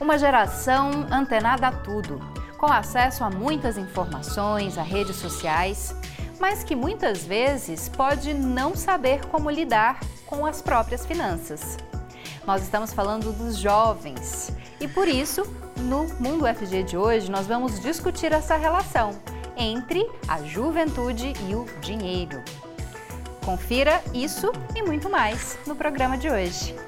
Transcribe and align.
Uma 0.00 0.16
geração 0.16 1.06
antenada 1.10 1.66
a 1.66 1.72
tudo, 1.72 2.20
com 2.56 2.66
acesso 2.66 3.24
a 3.24 3.30
muitas 3.30 3.76
informações, 3.76 4.78
a 4.78 4.82
redes 4.82 5.16
sociais, 5.16 5.92
mas 6.38 6.62
que 6.62 6.76
muitas 6.76 7.24
vezes 7.24 7.88
pode 7.88 8.32
não 8.32 8.76
saber 8.76 9.26
como 9.26 9.50
lidar 9.50 9.98
com 10.24 10.46
as 10.46 10.62
próprias 10.62 11.04
finanças. 11.04 11.76
Nós 12.46 12.62
estamos 12.62 12.92
falando 12.92 13.32
dos 13.32 13.56
jovens 13.56 14.52
e 14.80 14.86
por 14.86 15.08
isso, 15.08 15.42
no 15.78 16.06
Mundo 16.20 16.46
FG 16.46 16.84
de 16.84 16.96
hoje, 16.96 17.28
nós 17.28 17.48
vamos 17.48 17.80
discutir 17.80 18.32
essa 18.32 18.56
relação 18.56 19.18
entre 19.56 20.08
a 20.28 20.40
juventude 20.44 21.32
e 21.48 21.56
o 21.56 21.66
dinheiro. 21.80 22.40
Confira 23.44 24.00
isso 24.14 24.52
e 24.76 24.82
muito 24.82 25.10
mais 25.10 25.58
no 25.66 25.74
programa 25.74 26.16
de 26.16 26.30
hoje. 26.30 26.87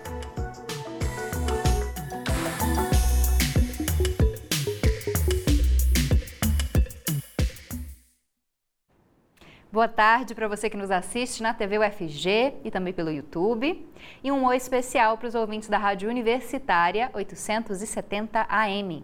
Boa 9.81 9.89
tarde 9.89 10.35
para 10.35 10.47
você 10.47 10.69
que 10.69 10.77
nos 10.77 10.91
assiste 10.91 11.43
na 11.43 11.55
TV 11.55 11.79
UFG 11.79 12.53
e 12.63 12.71
também 12.71 12.93
pelo 12.93 13.11
YouTube. 13.11 13.89
E 14.23 14.31
um 14.31 14.45
oi 14.45 14.55
especial 14.55 15.17
para 15.17 15.27
os 15.27 15.35
ouvintes 15.35 15.71
da 15.71 15.79
Rádio 15.79 16.11
Universitária 16.11 17.11
870 17.15 18.45
AM. 18.47 19.03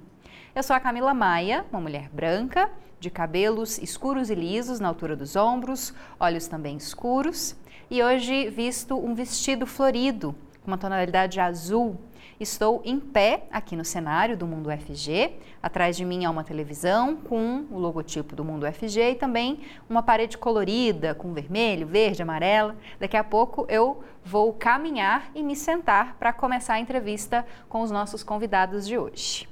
Eu 0.55 0.63
sou 0.63 0.77
a 0.77 0.81
Camila 0.81 1.15
Maia, 1.15 1.65
uma 1.73 1.81
mulher 1.81 2.11
branca, 2.11 2.71
de 3.01 3.09
cabelos 3.09 3.79
escuros 3.79 4.29
e 4.29 4.35
lisos 4.35 4.79
na 4.79 4.89
altura 4.89 5.17
dos 5.17 5.35
ombros, 5.35 5.95
olhos 6.21 6.47
também 6.47 6.77
escuros, 6.77 7.57
e 7.91 8.03
hoje 8.03 8.51
visto 8.51 8.99
um 8.99 9.15
vestido 9.15 9.65
florido 9.65 10.35
com 10.61 10.67
uma 10.71 10.77
tonalidade 10.77 11.41
azul 11.41 11.99
Estou 12.39 12.83
em 12.85 13.01
pé 13.01 13.45
aqui 13.51 13.75
no 13.75 13.85
cenário 13.85 14.37
do 14.37 14.47
Mundo 14.47 14.69
FG. 14.71 15.39
Atrás 15.63 15.97
de 15.97 16.05
mim 16.05 16.27
há 16.27 16.31
uma 16.31 16.45
televisão 16.45 17.17
com 17.17 17.65
o 17.71 17.79
logotipo 17.79 18.37
do 18.37 18.45
Mundo 18.45 18.71
FG 18.71 19.13
e 19.13 19.15
também 19.15 19.61
uma 19.89 20.03
parede 20.03 20.37
colorida 20.37 21.15
com 21.15 21.33
vermelho, 21.33 21.87
verde, 21.87 22.21
amarelo. 22.21 22.75
Daqui 23.01 23.17
a 23.17 23.25
pouco 23.25 23.65
eu 23.71 24.05
vou 24.23 24.53
caminhar 24.53 25.31
e 25.35 25.43
me 25.43 25.57
sentar 25.57 26.15
para 26.19 26.31
começar 26.31 26.75
a 26.75 26.79
entrevista 26.79 27.47
com 27.71 27.81
os 27.81 27.91
nossos 27.91 28.23
convidados 28.23 28.87
de 28.87 28.99
hoje. 28.99 29.49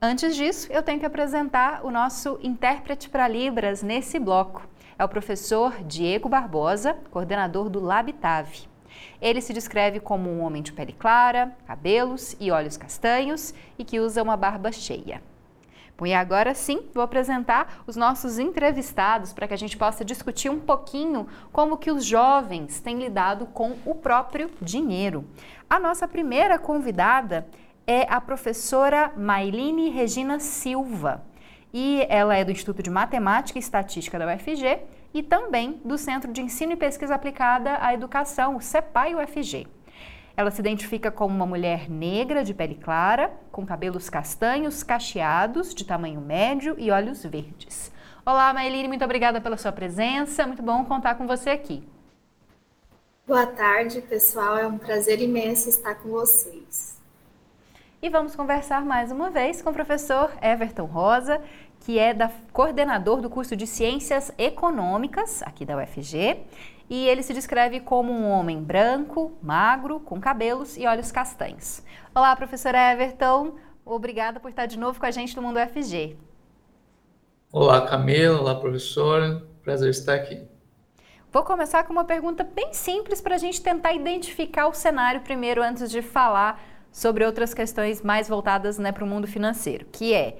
Antes 0.00 0.36
disso, 0.36 0.72
eu 0.72 0.84
tenho 0.84 1.00
que 1.00 1.06
apresentar 1.06 1.84
o 1.84 1.90
nosso 1.90 2.38
intérprete 2.40 3.10
para 3.10 3.26
Libras 3.26 3.82
nesse 3.82 4.20
bloco. 4.20 4.62
É 4.96 5.04
o 5.04 5.08
professor 5.08 5.82
Diego 5.82 6.28
Barbosa, 6.28 6.96
coordenador 7.10 7.68
do 7.68 7.80
Labitave. 7.80 8.69
Ele 9.20 9.40
se 9.40 9.52
descreve 9.52 10.00
como 10.00 10.30
um 10.30 10.42
homem 10.42 10.62
de 10.62 10.72
pele 10.72 10.92
clara, 10.92 11.54
cabelos 11.66 12.36
e 12.40 12.50
olhos 12.50 12.76
castanhos 12.76 13.52
e 13.78 13.84
que 13.84 14.00
usa 14.00 14.22
uma 14.22 14.36
barba 14.36 14.72
cheia. 14.72 15.22
Bom, 16.00 16.06
e 16.06 16.14
agora 16.14 16.54
sim, 16.54 16.88
vou 16.94 17.02
apresentar 17.02 17.82
os 17.86 17.94
nossos 17.94 18.38
entrevistados 18.38 19.34
para 19.34 19.46
que 19.46 19.52
a 19.52 19.56
gente 19.58 19.76
possa 19.76 20.02
discutir 20.02 20.48
um 20.48 20.58
pouquinho 20.58 21.26
como 21.52 21.76
que 21.76 21.90
os 21.90 22.06
jovens 22.06 22.80
têm 22.80 22.98
lidado 22.98 23.44
com 23.44 23.76
o 23.84 23.94
próprio 23.94 24.50
dinheiro. 24.62 25.26
A 25.68 25.78
nossa 25.78 26.08
primeira 26.08 26.58
convidada 26.58 27.46
é 27.86 28.06
a 28.08 28.18
professora 28.18 29.12
Mailine 29.14 29.90
Regina 29.90 30.40
Silva. 30.40 31.22
E 31.70 32.06
ela 32.08 32.34
é 32.34 32.44
do 32.44 32.50
Instituto 32.50 32.82
de 32.82 32.88
Matemática 32.88 33.58
e 33.58 33.60
Estatística 33.60 34.18
da 34.18 34.34
UFG 34.34 34.80
e 35.12 35.22
também 35.22 35.80
do 35.84 35.98
Centro 35.98 36.32
de 36.32 36.40
Ensino 36.40 36.72
e 36.72 36.76
Pesquisa 36.76 37.14
Aplicada 37.14 37.78
à 37.80 37.92
Educação, 37.92 38.56
o 38.56 38.60
CEPAI 38.60 39.14
UFG. 39.14 39.66
Ela 40.36 40.50
se 40.50 40.60
identifica 40.60 41.10
como 41.10 41.34
uma 41.34 41.46
mulher 41.46 41.90
negra 41.90 42.42
de 42.42 42.54
pele 42.54 42.76
clara, 42.76 43.32
com 43.50 43.66
cabelos 43.66 44.08
castanhos 44.08 44.82
cacheados, 44.82 45.74
de 45.74 45.84
tamanho 45.84 46.20
médio 46.20 46.76
e 46.78 46.90
olhos 46.90 47.24
verdes. 47.24 47.92
Olá, 48.24 48.52
Maeline, 48.52 48.88
muito 48.88 49.04
obrigada 49.04 49.40
pela 49.40 49.56
sua 49.56 49.72
presença. 49.72 50.46
Muito 50.46 50.62
bom 50.62 50.84
contar 50.84 51.16
com 51.16 51.26
você 51.26 51.50
aqui. 51.50 51.86
Boa 53.26 53.46
tarde, 53.46 54.00
pessoal. 54.02 54.56
É 54.56 54.66
um 54.66 54.78
prazer 54.78 55.20
imenso 55.20 55.68
estar 55.68 55.94
com 55.96 56.10
vocês. 56.10 56.98
E 58.02 58.08
vamos 58.08 58.34
conversar 58.34 58.84
mais 58.84 59.12
uma 59.12 59.30
vez 59.30 59.60
com 59.60 59.70
o 59.70 59.74
professor 59.74 60.32
Everton 60.40 60.86
Rosa, 60.86 61.40
que 61.80 61.98
é 61.98 62.12
da, 62.12 62.30
coordenador 62.52 63.20
do 63.20 63.30
curso 63.30 63.56
de 63.56 63.66
Ciências 63.66 64.30
Econômicas, 64.38 65.42
aqui 65.42 65.64
da 65.64 65.76
UFG, 65.76 66.38
e 66.88 67.08
ele 67.08 67.22
se 67.22 67.32
descreve 67.32 67.80
como 67.80 68.12
um 68.12 68.28
homem 68.30 68.62
branco, 68.62 69.32
magro, 69.42 70.00
com 70.00 70.20
cabelos 70.20 70.76
e 70.76 70.86
olhos 70.86 71.10
castanhos. 71.10 71.82
Olá, 72.14 72.34
professor 72.36 72.74
Everton, 72.74 73.54
obrigada 73.84 74.38
por 74.38 74.50
estar 74.50 74.66
de 74.66 74.78
novo 74.78 75.00
com 75.00 75.06
a 75.06 75.10
gente 75.10 75.34
no 75.36 75.42
Mundo 75.42 75.58
UFG. 75.58 76.16
Olá, 77.52 77.86
Camila, 77.86 78.40
olá, 78.40 78.54
professora, 78.54 79.42
prazer 79.62 79.90
estar 79.90 80.14
aqui. 80.14 80.42
Vou 81.32 81.44
começar 81.44 81.84
com 81.84 81.92
uma 81.92 82.04
pergunta 82.04 82.44
bem 82.44 82.74
simples 82.74 83.20
para 83.20 83.36
a 83.36 83.38
gente 83.38 83.62
tentar 83.62 83.92
identificar 83.92 84.66
o 84.66 84.74
cenário 84.74 85.20
primeiro 85.20 85.62
antes 85.62 85.90
de 85.90 86.02
falar 86.02 86.60
sobre 86.92 87.24
outras 87.24 87.54
questões 87.54 88.02
mais 88.02 88.28
voltadas 88.28 88.78
né, 88.78 88.90
para 88.90 89.04
o 89.04 89.06
mundo 89.06 89.28
financeiro, 89.28 89.86
que 89.92 90.12
é 90.12 90.38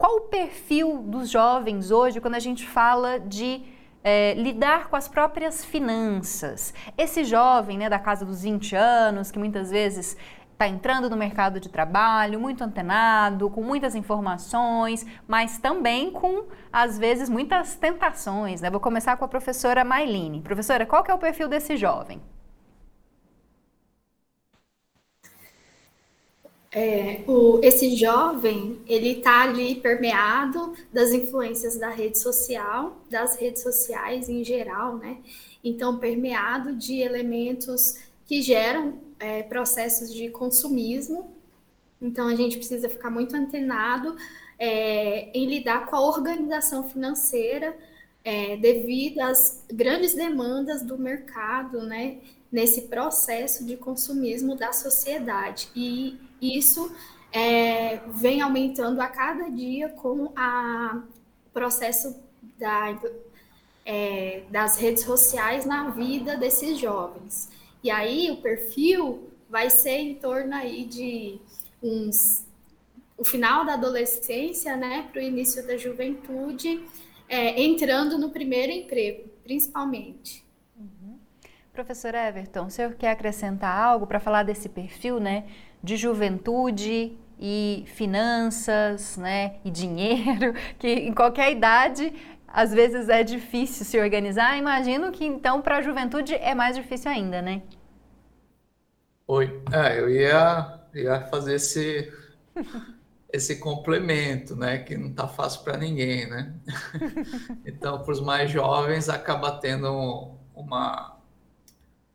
qual 0.00 0.16
o 0.16 0.20
perfil 0.22 1.02
dos 1.02 1.28
jovens 1.28 1.90
hoje 1.90 2.22
quando 2.22 2.34
a 2.34 2.38
gente 2.38 2.66
fala 2.66 3.20
de 3.20 3.62
é, 4.02 4.32
lidar 4.32 4.88
com 4.88 4.96
as 4.96 5.06
próprias 5.06 5.62
finanças? 5.62 6.72
Esse 6.96 7.22
jovem 7.22 7.76
né, 7.76 7.86
da 7.86 7.98
casa 7.98 8.24
dos 8.24 8.40
20 8.40 8.74
anos, 8.74 9.30
que 9.30 9.38
muitas 9.38 9.70
vezes 9.70 10.16
está 10.52 10.66
entrando 10.66 11.10
no 11.10 11.18
mercado 11.18 11.60
de 11.60 11.68
trabalho, 11.68 12.40
muito 12.40 12.64
antenado, 12.64 13.50
com 13.50 13.62
muitas 13.62 13.94
informações, 13.94 15.04
mas 15.28 15.58
também 15.58 16.10
com, 16.10 16.46
às 16.72 16.98
vezes, 16.98 17.28
muitas 17.28 17.76
tentações. 17.76 18.62
Né? 18.62 18.70
Vou 18.70 18.80
começar 18.80 19.18
com 19.18 19.26
a 19.26 19.28
professora 19.28 19.84
Mailine. 19.84 20.40
Professora, 20.40 20.86
qual 20.86 21.04
que 21.04 21.10
é 21.10 21.14
o 21.14 21.18
perfil 21.18 21.46
desse 21.46 21.76
jovem? 21.76 22.22
É, 26.72 27.22
o, 27.26 27.58
esse 27.64 27.96
jovem, 27.96 28.80
ele 28.86 29.18
está 29.18 29.42
ali 29.42 29.74
permeado 29.74 30.72
das 30.92 31.10
influências 31.10 31.76
da 31.76 31.90
rede 31.90 32.18
social, 32.18 32.96
das 33.10 33.36
redes 33.36 33.62
sociais 33.62 34.28
em 34.28 34.44
geral, 34.44 34.96
né? 34.96 35.18
Então, 35.64 35.98
permeado 35.98 36.74
de 36.76 37.00
elementos 37.00 37.98
que 38.24 38.40
geram 38.40 38.98
é, 39.18 39.42
processos 39.42 40.14
de 40.14 40.30
consumismo. 40.30 41.34
Então, 42.00 42.28
a 42.28 42.36
gente 42.36 42.56
precisa 42.56 42.88
ficar 42.88 43.10
muito 43.10 43.34
antenado 43.34 44.16
é, 44.56 45.28
em 45.36 45.46
lidar 45.46 45.86
com 45.86 45.96
a 45.96 46.00
organização 46.00 46.88
financeira 46.88 47.76
é, 48.22 48.56
devido 48.56 49.18
às 49.18 49.64
grandes 49.72 50.14
demandas 50.14 50.82
do 50.82 50.96
mercado, 50.96 51.82
né? 51.82 52.18
Nesse 52.52 52.82
processo 52.82 53.64
de 53.64 53.76
consumismo 53.76 54.54
da 54.54 54.72
sociedade. 54.72 55.68
E 55.74 56.29
isso 56.40 56.94
é, 57.32 57.98
vem 58.08 58.40
aumentando 58.40 59.00
a 59.00 59.06
cada 59.06 59.48
dia 59.50 59.88
com 59.88 60.26
o 60.26 60.32
processo 61.52 62.20
da, 62.58 62.98
é, 63.84 64.42
das 64.50 64.78
redes 64.78 65.04
sociais 65.04 65.64
na 65.64 65.90
vida 65.90 66.36
desses 66.36 66.78
jovens. 66.78 67.50
E 67.82 67.90
aí 67.90 68.30
o 68.30 68.36
perfil 68.38 69.30
vai 69.48 69.70
ser 69.70 69.98
em 69.98 70.14
torno 70.14 70.54
aí 70.54 70.84
de 70.84 71.40
uns 71.82 72.44
o 73.20 73.24
final 73.24 73.66
da 73.66 73.74
adolescência, 73.74 74.78
né, 74.78 75.06
para 75.12 75.20
o 75.20 75.22
início 75.22 75.66
da 75.66 75.76
juventude, 75.76 76.82
é, 77.28 77.62
entrando 77.62 78.16
no 78.16 78.30
primeiro 78.30 78.72
emprego, 78.72 79.28
principalmente. 79.44 80.42
Uhum. 80.74 81.18
Professor 81.70 82.14
Everton, 82.14 82.64
o 82.64 82.70
senhor 82.70 82.94
quer 82.94 83.10
acrescentar 83.10 83.76
algo 83.76 84.06
para 84.06 84.18
falar 84.20 84.42
desse 84.42 84.70
perfil, 84.70 85.20
né, 85.20 85.44
de 85.82 85.96
juventude 85.96 87.18
e 87.38 87.84
finanças, 87.86 89.16
né, 89.16 89.56
e 89.64 89.70
dinheiro, 89.70 90.54
que 90.78 90.88
em 90.88 91.12
qualquer 91.12 91.50
idade 91.52 92.12
às 92.46 92.72
vezes 92.72 93.08
é 93.08 93.22
difícil 93.22 93.84
se 93.84 93.98
organizar. 93.98 94.58
Imagino 94.58 95.12
que 95.12 95.24
então 95.24 95.62
para 95.62 95.78
a 95.78 95.82
juventude 95.82 96.34
é 96.34 96.54
mais 96.54 96.76
difícil 96.76 97.10
ainda, 97.10 97.40
né? 97.40 97.62
Oi, 99.26 99.62
é, 99.72 100.00
eu 100.00 100.10
ia, 100.10 100.80
ia 100.92 101.20
fazer 101.28 101.54
esse 101.54 102.12
esse 103.32 103.56
complemento, 103.56 104.56
né, 104.56 104.78
que 104.78 104.96
não 104.96 105.10
está 105.10 105.28
fácil 105.28 105.62
para 105.62 105.76
ninguém, 105.76 106.28
né? 106.28 106.52
então, 107.64 108.02
para 108.02 108.12
os 108.12 108.20
mais 108.20 108.50
jovens 108.50 109.08
acaba 109.08 109.52
tendo 109.52 110.34
uma 110.54 111.19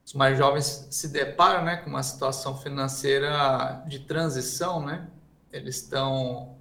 os 0.06 0.14
mais 0.14 0.38
jovens 0.38 0.88
se 0.92 1.08
deparam 1.08 1.66
né, 1.66 1.78
com 1.78 1.90
uma 1.90 2.04
situação 2.04 2.56
financeira 2.56 3.84
de 3.88 4.00
transição, 4.00 4.86
né? 4.86 5.08
Eles 5.52 5.78
estão 5.78 6.56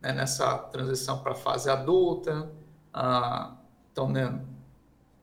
né, 0.00 0.12
nessa 0.12 0.56
transição 0.58 1.18
para 1.18 1.32
a 1.32 1.34
fase 1.34 1.68
adulta, 1.68 2.48
ah, 2.92 3.56
estão 3.88 4.08
né, 4.08 4.40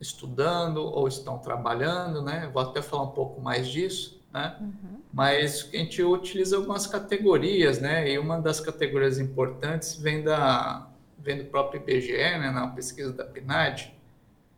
estudando 0.02 0.84
ou 0.84 1.08
estão 1.08 1.38
trabalhando, 1.38 2.22
né? 2.22 2.50
Vou 2.54 2.62
até 2.62 2.82
falar 2.82 3.04
um 3.04 3.12
pouco 3.12 3.40
mais 3.40 3.68
disso. 3.70 4.22
né? 4.34 4.58
Uhum. 4.60 5.02
Mas 5.14 5.70
a 5.72 5.78
gente 5.78 6.04
utiliza 6.04 6.58
algumas 6.58 6.86
categorias, 6.86 7.80
né? 7.80 8.10
E 8.12 8.20
uma 8.20 8.42
das 8.42 8.60
categorias 8.60 9.18
importantes 9.18 9.96
vem 9.96 10.24
da 10.24 10.88
vem 11.18 11.38
do 11.38 11.46
próprio 11.46 11.80
IBGE, 11.80 12.18
né? 12.18 12.52
Na 12.52 12.68
pesquisa 12.68 13.14
da 13.14 13.24
PNAD, 13.24 13.96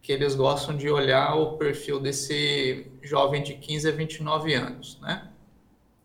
que 0.04 0.12
eles 0.12 0.36
gostam 0.36 0.76
de 0.76 0.90
olhar 0.90 1.34
o 1.34 1.58
perfil 1.58 1.98
desse 1.98 2.86
jovem 3.02 3.42
de 3.42 3.54
15 3.54 3.88
a 3.88 3.92
29 3.92 4.54
anos, 4.54 5.00
né? 5.02 5.30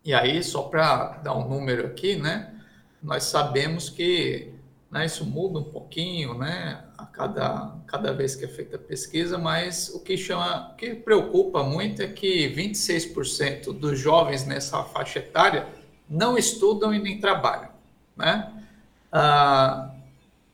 E 0.04 0.14
aí, 0.14 0.40
só 0.42 0.62
para 0.62 1.18
dar 1.18 1.36
um 1.36 1.48
número 1.48 1.84
aqui, 1.84 2.14
né? 2.14 2.54
Nós 3.02 3.24
sabemos 3.24 3.90
que 3.90 4.52
né, 4.88 5.04
isso 5.04 5.26
muda 5.26 5.58
um 5.58 5.64
pouquinho, 5.64 6.32
né? 6.38 6.84
A 6.96 7.04
cada, 7.06 7.76
cada 7.88 8.12
vez 8.12 8.36
que 8.36 8.44
é 8.44 8.48
feita 8.48 8.76
a 8.76 8.78
pesquisa, 8.78 9.36
mas 9.36 9.88
o 9.88 10.00
que 10.00 10.16
chama, 10.16 10.70
o 10.70 10.76
que 10.76 10.94
preocupa 10.94 11.64
muito 11.64 12.00
é 12.00 12.06
que 12.06 12.48
26% 12.54 13.72
dos 13.72 13.98
jovens 13.98 14.46
nessa 14.46 14.84
faixa 14.84 15.18
etária 15.18 15.66
não 16.08 16.38
estudam 16.38 16.94
e 16.94 17.00
nem 17.00 17.18
trabalham, 17.18 17.70
né? 18.16 18.64
Ah, 19.10 19.92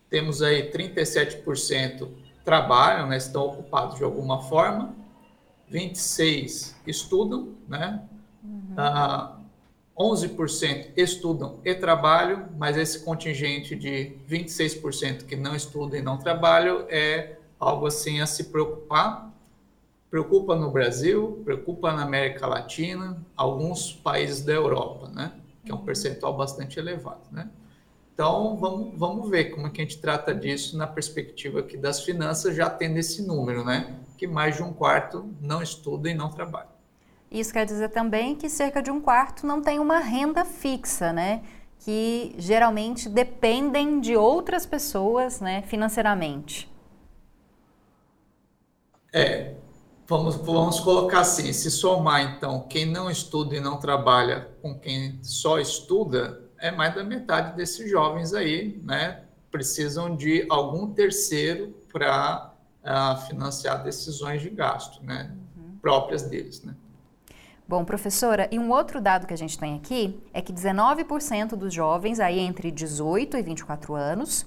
temos 0.09 0.41
aí 0.41 0.71
37% 0.73 2.24
trabalham, 2.45 3.09
né, 3.09 3.17
estão 3.17 3.47
ocupados 3.47 3.97
de 3.97 4.05
alguma 4.05 4.43
forma, 4.43 4.95
26 5.69 6.77
estudam, 6.87 7.55
né? 7.67 8.03
Uhum. 8.43 8.75
Uh, 8.77 9.45
11% 9.97 10.93
estudam 10.97 11.61
e 11.65 11.73
trabalham, 11.75 12.49
mas 12.59 12.77
esse 12.77 13.05
contingente 13.05 13.77
de 13.77 14.17
26% 14.29 15.25
que 15.25 15.37
não 15.37 15.55
estudam 15.55 15.99
e 15.99 16.03
não 16.03 16.19
trabalham 16.19 16.85
é 16.89 17.37
algo 17.59 17.87
assim 17.87 18.21
a 18.21 18.27
se 18.27 18.45
preocupar. 18.45 19.33
Preocupa 20.11 20.55
no 20.55 20.71
Brasil, 20.71 21.41
preocupa 21.45 21.93
na 21.93 22.03
América 22.03 22.47
Latina, 22.47 23.17
alguns 23.37 23.93
países 23.93 24.45
da 24.45 24.53
Europa, 24.53 25.09
né? 25.09 25.33
Que 25.65 25.71
é 25.71 25.75
um 25.75 25.79
uhum. 25.79 25.85
percentual 25.85 26.37
bastante 26.37 26.79
elevado, 26.79 27.23
né? 27.31 27.49
Então, 28.15 28.57
vamos, 28.57 28.97
vamos 28.97 29.29
ver 29.29 29.47
como 29.47 29.67
é 29.67 29.71
que 29.71 29.81
a 29.81 29.85
gente 29.85 29.99
trata 29.99 30.33
disso 30.33 30.79
na 30.79 30.87
perspectiva 30.87 31.59
aqui 31.59 31.77
das 31.77 32.01
finanças, 32.01 32.55
já 32.55 32.71
tendo 32.71 32.97
esse 32.97 33.27
número, 33.27 33.65
né? 33.65 33.97
Que 34.17 34.25
mais 34.25 34.55
de 34.55 34.63
um 34.63 34.73
quarto 34.73 35.29
não 35.41 35.61
estuda 35.61 36.09
e 36.09 36.15
não 36.15 36.31
trabalha. 36.31 36.69
Isso 37.29 37.53
quer 37.53 37.67
dizer 37.67 37.89
também 37.89 38.37
que 38.37 38.49
cerca 38.49 38.81
de 38.81 38.89
um 38.89 39.01
quarto 39.01 39.45
não 39.45 39.61
tem 39.61 39.81
uma 39.81 39.99
renda 39.99 40.45
fixa, 40.45 41.13
né? 41.13 41.43
Que 41.81 42.37
geralmente 42.39 43.09
dependem 43.09 44.01
de 44.01 44.17
outras 44.17 44.65
pessoas, 44.65 45.41
né, 45.41 45.63
financeiramente. 45.63 46.73
É, 49.13 49.55
vamos, 50.07 50.37
vamos 50.37 50.79
colocar 50.79 51.21
assim: 51.21 51.53
se 51.53 51.69
somar 51.69 52.23
então 52.23 52.61
quem 52.69 52.87
não 52.87 53.11
estuda 53.11 53.57
e 53.57 53.61
não 53.61 53.77
trabalha 53.77 54.49
com 54.63 54.79
quem 54.79 55.19
só 55.21 55.59
estuda, 55.59 56.44
é 56.65 56.71
mais 56.71 56.95
da 56.95 57.05
metade 57.05 57.55
desses 57.55 57.91
jovens 57.91 58.33
aí, 58.33 58.81
né, 58.83 59.21
precisam 59.51 60.17
de 60.17 60.47
algum 60.49 60.91
terceiro 60.95 61.75
para 61.93 62.47
uh, 62.47 62.55
ah, 62.83 63.17
financiar 63.29 63.83
decisões 63.83 64.41
de 64.41 64.49
gasto, 64.49 65.05
né, 65.05 65.31
uhum. 65.55 65.77
próprias 65.83 66.23
deles, 66.23 66.63
né. 66.63 66.75
Bom, 67.69 67.85
professora, 67.85 68.49
e 68.51 68.59
um 68.59 68.71
outro 68.71 68.99
dado 68.99 69.27
que 69.27 69.35
a 69.35 69.37
gente 69.37 69.59
tem 69.59 69.77
aqui 69.77 70.19
é 70.33 70.41
que 70.41 70.55
19% 70.55 71.51
dos 71.55 71.73
jovens 71.73 72.19
aí 72.19 72.39
entre 72.39 72.71
18 72.71 73.37
e 73.37 73.43
24 73.43 73.95
anos, 73.95 74.47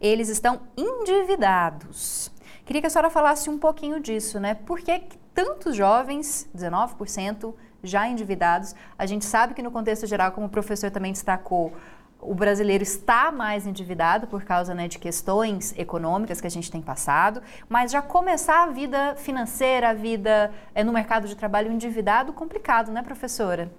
eles 0.00 0.28
estão 0.28 0.60
endividados. 0.76 2.30
Queria 2.64 2.80
que 2.80 2.86
a 2.86 2.90
senhora 2.90 3.10
falasse 3.10 3.50
um 3.50 3.58
pouquinho 3.58 4.00
disso, 4.00 4.38
né? 4.40 4.54
Por 4.54 4.80
que 4.80 5.00
tantos 5.32 5.76
jovens, 5.76 6.48
19%, 6.56 7.54
já 7.86 8.08
endividados. 8.08 8.74
A 8.98 9.06
gente 9.06 9.24
sabe 9.24 9.54
que 9.54 9.62
no 9.62 9.70
contexto 9.70 10.06
geral, 10.06 10.32
como 10.32 10.46
o 10.46 10.50
professor 10.50 10.90
também 10.90 11.12
destacou, 11.12 11.72
o 12.20 12.34
brasileiro 12.34 12.82
está 12.82 13.30
mais 13.30 13.66
endividado 13.66 14.26
por 14.26 14.42
causa 14.44 14.74
né, 14.74 14.88
de 14.88 14.98
questões 14.98 15.74
econômicas 15.76 16.40
que 16.40 16.46
a 16.46 16.50
gente 16.50 16.70
tem 16.70 16.82
passado, 16.82 17.42
mas 17.68 17.92
já 17.92 18.02
começar 18.02 18.64
a 18.64 18.70
vida 18.70 19.14
financeira, 19.16 19.90
a 19.90 19.94
vida 19.94 20.52
é, 20.74 20.82
no 20.82 20.92
mercado 20.92 21.28
de 21.28 21.36
trabalho 21.36 21.70
endividado, 21.70 22.32
complicado, 22.32 22.90
né, 22.90 23.02
professora? 23.02 23.70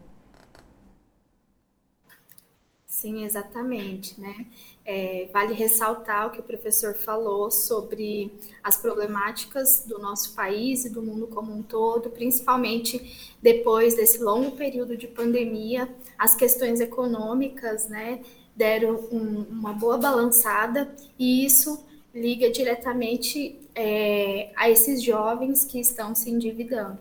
Sim, 2.85 3.23
exatamente, 3.23 4.19
né? 4.19 4.47
É, 4.89 5.27
vale 5.33 5.53
ressaltar 5.53 6.27
o 6.27 6.29
que 6.29 6.39
o 6.39 6.43
professor 6.43 6.93
falou 6.93 7.51
sobre 7.51 8.31
as 8.63 8.77
problemáticas 8.77 9.83
do 9.85 9.99
nosso 9.99 10.33
país 10.33 10.85
e 10.85 10.89
do 10.89 11.01
mundo 11.01 11.27
como 11.27 11.53
um 11.53 11.61
todo, 11.61 12.09
principalmente 12.09 13.35
depois 13.41 13.97
desse 13.97 14.23
longo 14.23 14.51
período 14.51 14.95
de 14.95 15.05
pandemia, 15.05 15.93
as 16.17 16.35
questões 16.35 16.79
econômicas, 16.79 17.89
né, 17.89 18.21
deram 18.55 18.95
um, 19.11 19.45
uma 19.49 19.73
boa 19.73 19.97
balançada 19.97 20.95
e 21.19 21.45
isso 21.45 21.85
liga 22.15 22.49
diretamente 22.49 23.59
é, 23.75 24.51
a 24.55 24.69
esses 24.69 25.03
jovens 25.03 25.65
que 25.65 25.81
estão 25.81 26.15
se 26.15 26.31
endividando. 26.31 26.97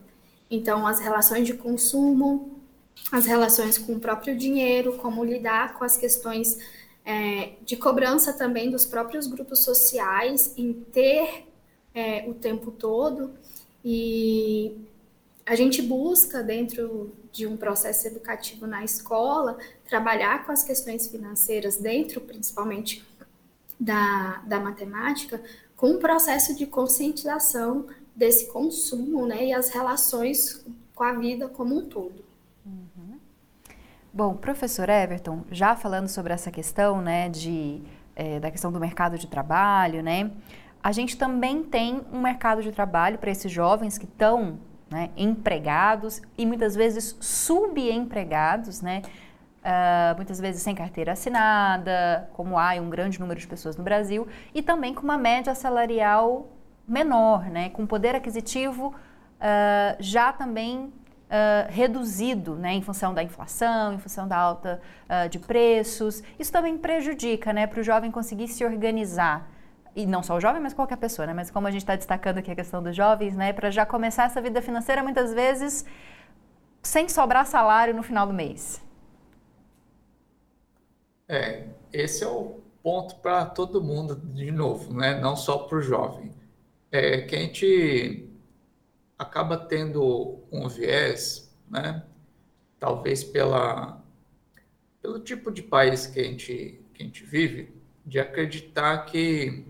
Então, 0.50 0.86
as 0.88 0.98
relações 0.98 1.46
de 1.46 1.54
consumo, 1.54 2.60
as 3.12 3.26
relações 3.26 3.78
com 3.78 3.94
o 3.94 4.00
próprio 4.00 4.36
dinheiro, 4.36 4.94
como 4.94 5.24
lidar 5.24 5.74
com 5.78 5.84
as 5.84 5.96
questões 5.96 6.58
é, 7.06 7.52
de 7.64 7.76
cobrança 7.76 8.32
também 8.32 8.68
dos 8.68 8.84
próprios 8.84 9.28
grupos 9.28 9.60
sociais 9.60 10.52
em 10.56 10.72
ter 10.72 11.46
é, 11.94 12.28
o 12.28 12.34
tempo 12.34 12.72
todo 12.72 13.32
e 13.84 14.76
a 15.46 15.54
gente 15.54 15.80
busca 15.80 16.42
dentro 16.42 17.14
de 17.30 17.46
um 17.46 17.56
processo 17.56 18.08
educativo 18.08 18.66
na 18.66 18.82
escola 18.82 19.56
trabalhar 19.88 20.44
com 20.44 20.50
as 20.50 20.64
questões 20.64 21.06
financeiras 21.06 21.76
dentro 21.76 22.20
principalmente 22.20 23.06
da, 23.78 24.42
da 24.44 24.58
matemática 24.58 25.40
com 25.76 25.90
um 25.90 25.98
processo 26.00 26.56
de 26.56 26.66
conscientização 26.66 27.86
desse 28.16 28.46
consumo 28.46 29.26
né, 29.26 29.46
e 29.46 29.52
as 29.52 29.68
relações 29.68 30.64
com 30.92 31.04
a 31.04 31.12
vida 31.12 31.46
como 31.46 31.76
um 31.76 31.84
todo. 31.84 32.25
Bom, 34.16 34.32
professor 34.34 34.88
Everton, 34.88 35.44
já 35.50 35.76
falando 35.76 36.08
sobre 36.08 36.32
essa 36.32 36.50
questão, 36.50 37.02
né, 37.02 37.28
de, 37.28 37.82
é, 38.14 38.40
da 38.40 38.50
questão 38.50 38.72
do 38.72 38.80
mercado 38.80 39.18
de 39.18 39.26
trabalho, 39.26 40.02
né, 40.02 40.30
a 40.82 40.90
gente 40.90 41.18
também 41.18 41.62
tem 41.62 42.00
um 42.10 42.22
mercado 42.22 42.62
de 42.62 42.72
trabalho 42.72 43.18
para 43.18 43.30
esses 43.30 43.52
jovens 43.52 43.98
que 43.98 44.06
estão 44.06 44.58
né, 44.88 45.10
empregados 45.18 46.22
e 46.38 46.46
muitas 46.46 46.74
vezes 46.74 47.14
subempregados, 47.20 48.80
né, 48.80 49.02
uh, 49.62 50.16
muitas 50.16 50.40
vezes 50.40 50.62
sem 50.62 50.74
carteira 50.74 51.12
assinada, 51.12 52.30
como 52.32 52.58
há 52.58 52.72
um 52.80 52.88
grande 52.88 53.20
número 53.20 53.38
de 53.38 53.46
pessoas 53.46 53.76
no 53.76 53.84
Brasil, 53.84 54.26
e 54.54 54.62
também 54.62 54.94
com 54.94 55.02
uma 55.02 55.18
média 55.18 55.54
salarial 55.54 56.48
menor, 56.88 57.50
né, 57.50 57.68
com 57.68 57.86
poder 57.86 58.14
aquisitivo 58.14 58.94
uh, 58.94 59.96
já 60.00 60.32
também 60.32 60.90
Uh, 61.26 61.66
reduzido 61.72 62.54
né, 62.54 62.72
em 62.74 62.82
função 62.82 63.12
da 63.12 63.20
inflação, 63.20 63.94
em 63.94 63.98
função 63.98 64.28
da 64.28 64.36
alta 64.36 64.80
uh, 65.10 65.28
de 65.28 65.40
preços. 65.40 66.22
Isso 66.38 66.52
também 66.52 66.78
prejudica 66.78 67.52
né, 67.52 67.66
para 67.66 67.80
o 67.80 67.82
jovem 67.82 68.12
conseguir 68.12 68.46
se 68.46 68.64
organizar. 68.64 69.50
E 69.96 70.06
não 70.06 70.22
só 70.22 70.36
o 70.36 70.40
jovem, 70.40 70.62
mas 70.62 70.74
qualquer 70.74 70.98
pessoa, 70.98 71.26
né? 71.26 71.32
Mas 71.32 71.50
como 71.50 71.66
a 71.66 71.70
gente 71.70 71.80
está 71.80 71.96
destacando 71.96 72.36
aqui 72.38 72.50
a 72.50 72.54
questão 72.54 72.82
dos 72.82 72.94
jovens, 72.94 73.34
né? 73.34 73.50
Para 73.54 73.70
já 73.70 73.86
começar 73.86 74.24
essa 74.24 74.42
vida 74.42 74.60
financeira, 74.60 75.02
muitas 75.02 75.32
vezes, 75.32 75.86
sem 76.82 77.08
sobrar 77.08 77.46
salário 77.46 77.94
no 77.94 78.02
final 78.02 78.26
do 78.26 78.34
mês. 78.34 78.84
É, 81.26 81.64
esse 81.90 82.22
é 82.22 82.28
o 82.28 82.60
ponto 82.82 83.16
para 83.16 83.46
todo 83.46 83.82
mundo, 83.82 84.16
de 84.16 84.50
novo, 84.50 84.94
né? 84.94 85.18
Não 85.18 85.34
só 85.34 85.58
para 85.58 85.78
o 85.78 85.80
jovem. 85.80 86.30
É 86.92 87.22
que 87.22 87.34
a 87.34 87.38
gente 87.38 88.25
acaba 89.18 89.56
tendo 89.56 90.38
um 90.50 90.68
viés, 90.68 91.54
né? 91.68 92.02
talvez 92.78 93.24
pela, 93.24 94.02
pelo 95.00 95.18
tipo 95.20 95.50
de 95.50 95.62
país 95.62 96.06
que 96.06 96.20
a, 96.20 96.24
gente, 96.24 96.80
que 96.92 97.02
a 97.02 97.06
gente 97.06 97.24
vive, 97.24 97.74
de 98.04 98.20
acreditar 98.20 98.98
que 99.06 99.64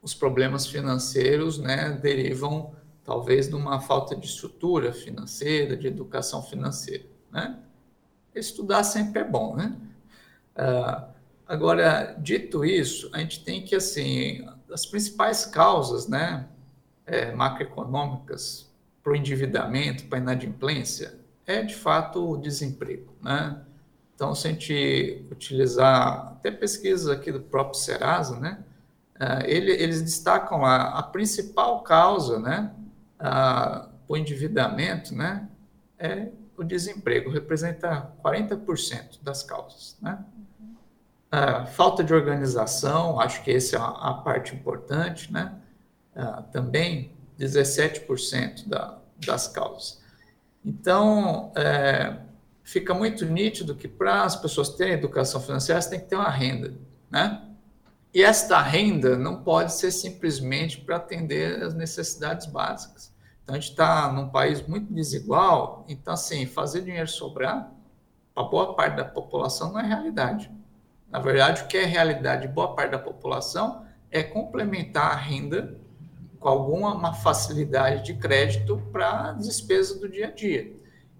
os 0.00 0.14
problemas 0.14 0.66
financeiros 0.66 1.58
né, 1.58 1.90
derivam 1.90 2.72
talvez 3.04 3.48
de 3.48 3.54
uma 3.54 3.80
falta 3.80 4.14
de 4.14 4.26
estrutura 4.26 4.92
financeira, 4.92 5.76
de 5.76 5.86
educação 5.86 6.42
financeira. 6.42 7.06
Né? 7.32 7.58
Estudar 8.34 8.84
sempre 8.84 9.22
é 9.22 9.24
bom, 9.24 9.56
né? 9.56 9.76
Uh, 10.54 11.08
agora, 11.46 12.14
dito 12.18 12.64
isso, 12.64 13.10
a 13.12 13.18
gente 13.18 13.42
tem 13.42 13.64
que, 13.64 13.74
assim, 13.74 14.46
as 14.70 14.84
principais 14.84 15.46
causas, 15.46 16.06
né, 16.06 16.48
é, 17.08 17.32
macroeconômicas 17.32 18.70
para 19.02 19.12
o 19.12 19.16
endividamento, 19.16 20.04
para 20.04 20.18
a 20.18 20.20
inadimplência, 20.20 21.18
é 21.46 21.62
de 21.62 21.74
fato 21.74 22.32
o 22.32 22.36
desemprego. 22.36 23.14
Né? 23.22 23.60
Então, 24.14 24.34
se 24.34 24.46
a 24.46 24.50
gente 24.50 25.26
utilizar 25.30 26.32
até 26.32 26.50
pesquisas 26.50 27.08
aqui 27.08 27.32
do 27.32 27.40
próprio 27.40 27.80
Serasa, 27.80 28.38
né, 28.38 28.58
uh, 29.16 29.44
ele, 29.46 29.72
eles 29.72 30.02
destacam 30.02 30.64
a, 30.64 30.98
a, 30.98 31.02
principal 31.02 31.82
causa 31.82 32.38
né, 32.38 32.70
uh, 33.20 33.88
o 34.06 34.16
endividamento 34.16 35.14
né, 35.14 35.48
é 35.98 36.28
o 36.56 36.64
desemprego, 36.64 37.30
representa 37.30 38.12
40% 38.22 39.22
das 39.22 39.42
causas. 39.42 39.96
Né? 40.02 40.18
Uh, 41.32 41.66
falta 41.68 42.02
de 42.02 42.12
organização, 42.12 43.20
acho 43.20 43.42
que 43.42 43.52
essa 43.52 43.76
é 43.76 43.78
a, 43.78 43.84
a 43.84 44.14
parte 44.14 44.54
importante, 44.54 45.32
né? 45.32 45.54
Uh, 46.18 46.42
também 46.50 47.12
17% 47.38 48.68
da, 48.68 48.98
das 49.24 49.46
causas. 49.46 50.02
Então, 50.64 51.52
é, 51.56 52.16
fica 52.64 52.92
muito 52.92 53.24
nítido 53.24 53.74
que 53.74 53.86
para 53.86 54.24
as 54.24 54.34
pessoas 54.34 54.70
terem 54.70 54.94
educação 54.94 55.40
financeira, 55.40 55.80
você 55.80 55.90
tem 55.90 56.00
que 56.00 56.06
ter 56.06 56.16
uma 56.16 56.28
renda, 56.28 56.74
né? 57.10 57.44
E 58.12 58.22
esta 58.22 58.60
renda 58.60 59.16
não 59.16 59.42
pode 59.42 59.72
ser 59.72 59.90
simplesmente 59.90 60.80
para 60.80 60.96
atender 60.96 61.62
as 61.62 61.74
necessidades 61.74 62.46
básicas. 62.46 63.14
Então, 63.42 63.54
a 63.54 63.60
gente 63.60 63.70
está 63.70 64.12
num 64.12 64.28
país 64.28 64.66
muito 64.66 64.92
desigual, 64.92 65.84
então, 65.88 66.14
assim, 66.14 66.46
fazer 66.46 66.82
dinheiro 66.82 67.08
sobrar 67.08 67.72
para 68.34 68.44
boa 68.44 68.74
parte 68.74 68.96
da 68.96 69.04
população 69.04 69.72
não 69.72 69.80
é 69.80 69.86
realidade. 69.86 70.50
Na 71.10 71.18
verdade, 71.18 71.62
o 71.62 71.66
que 71.66 71.76
é 71.76 71.84
realidade 71.84 72.42
de 72.42 72.52
boa 72.52 72.74
parte 72.74 72.90
da 72.90 72.98
população 72.98 73.86
é 74.10 74.22
complementar 74.22 75.12
a 75.12 75.16
renda 75.16 75.78
com 76.38 76.48
alguma 76.48 77.12
facilidade 77.14 78.04
de 78.04 78.14
crédito 78.14 78.80
para 78.92 79.32
despesa 79.32 79.98
do 79.98 80.08
dia 80.08 80.28
a 80.28 80.30
dia. 80.30 80.72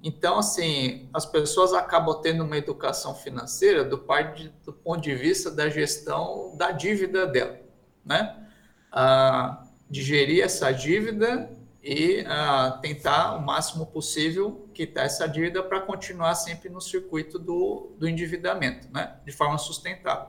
Então, 0.03 0.39
assim, 0.39 1.09
as 1.13 1.27
pessoas 1.27 1.73
acabam 1.73 2.21
tendo 2.23 2.45
uma 2.45 2.57
educação 2.57 3.15
financeira 3.15 3.85
do, 3.85 3.99
parte, 3.99 4.53
do 4.65 4.73
ponto 4.73 5.01
de 5.01 5.15
vista 5.15 5.51
da 5.51 5.69
gestão 5.69 6.57
da 6.57 6.71
dívida 6.71 7.27
dela, 7.27 7.59
né? 8.05 8.47
Ah, 8.93 9.65
digerir 9.91 10.45
essa 10.45 10.71
dívida 10.71 11.51
e 11.83 12.25
ah, 12.29 12.79
tentar 12.81 13.37
o 13.37 13.45
máximo 13.45 13.87
possível 13.87 14.69
quitar 14.73 15.07
essa 15.07 15.27
dívida 15.27 15.63
para 15.63 15.81
continuar 15.81 16.35
sempre 16.37 16.69
no 16.69 16.81
circuito 16.81 17.39
do, 17.39 17.93
do 17.99 18.09
endividamento, 18.09 18.89
né? 18.93 19.17
De 19.25 19.33
forma 19.33 19.59
sustentável. 19.59 20.29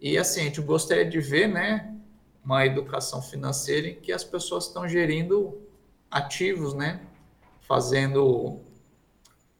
E 0.00 0.18
assim, 0.18 0.40
a 0.40 0.44
gente 0.44 0.60
gostaria 0.60 1.08
de 1.08 1.20
ver, 1.20 1.46
né, 1.46 1.94
uma 2.46 2.64
educação 2.64 3.20
financeira 3.20 3.88
em 3.88 3.96
que 3.96 4.12
as 4.12 4.22
pessoas 4.22 4.68
estão 4.68 4.88
gerindo 4.88 5.60
ativos, 6.08 6.74
né? 6.74 7.00
Fazendo 7.62 8.60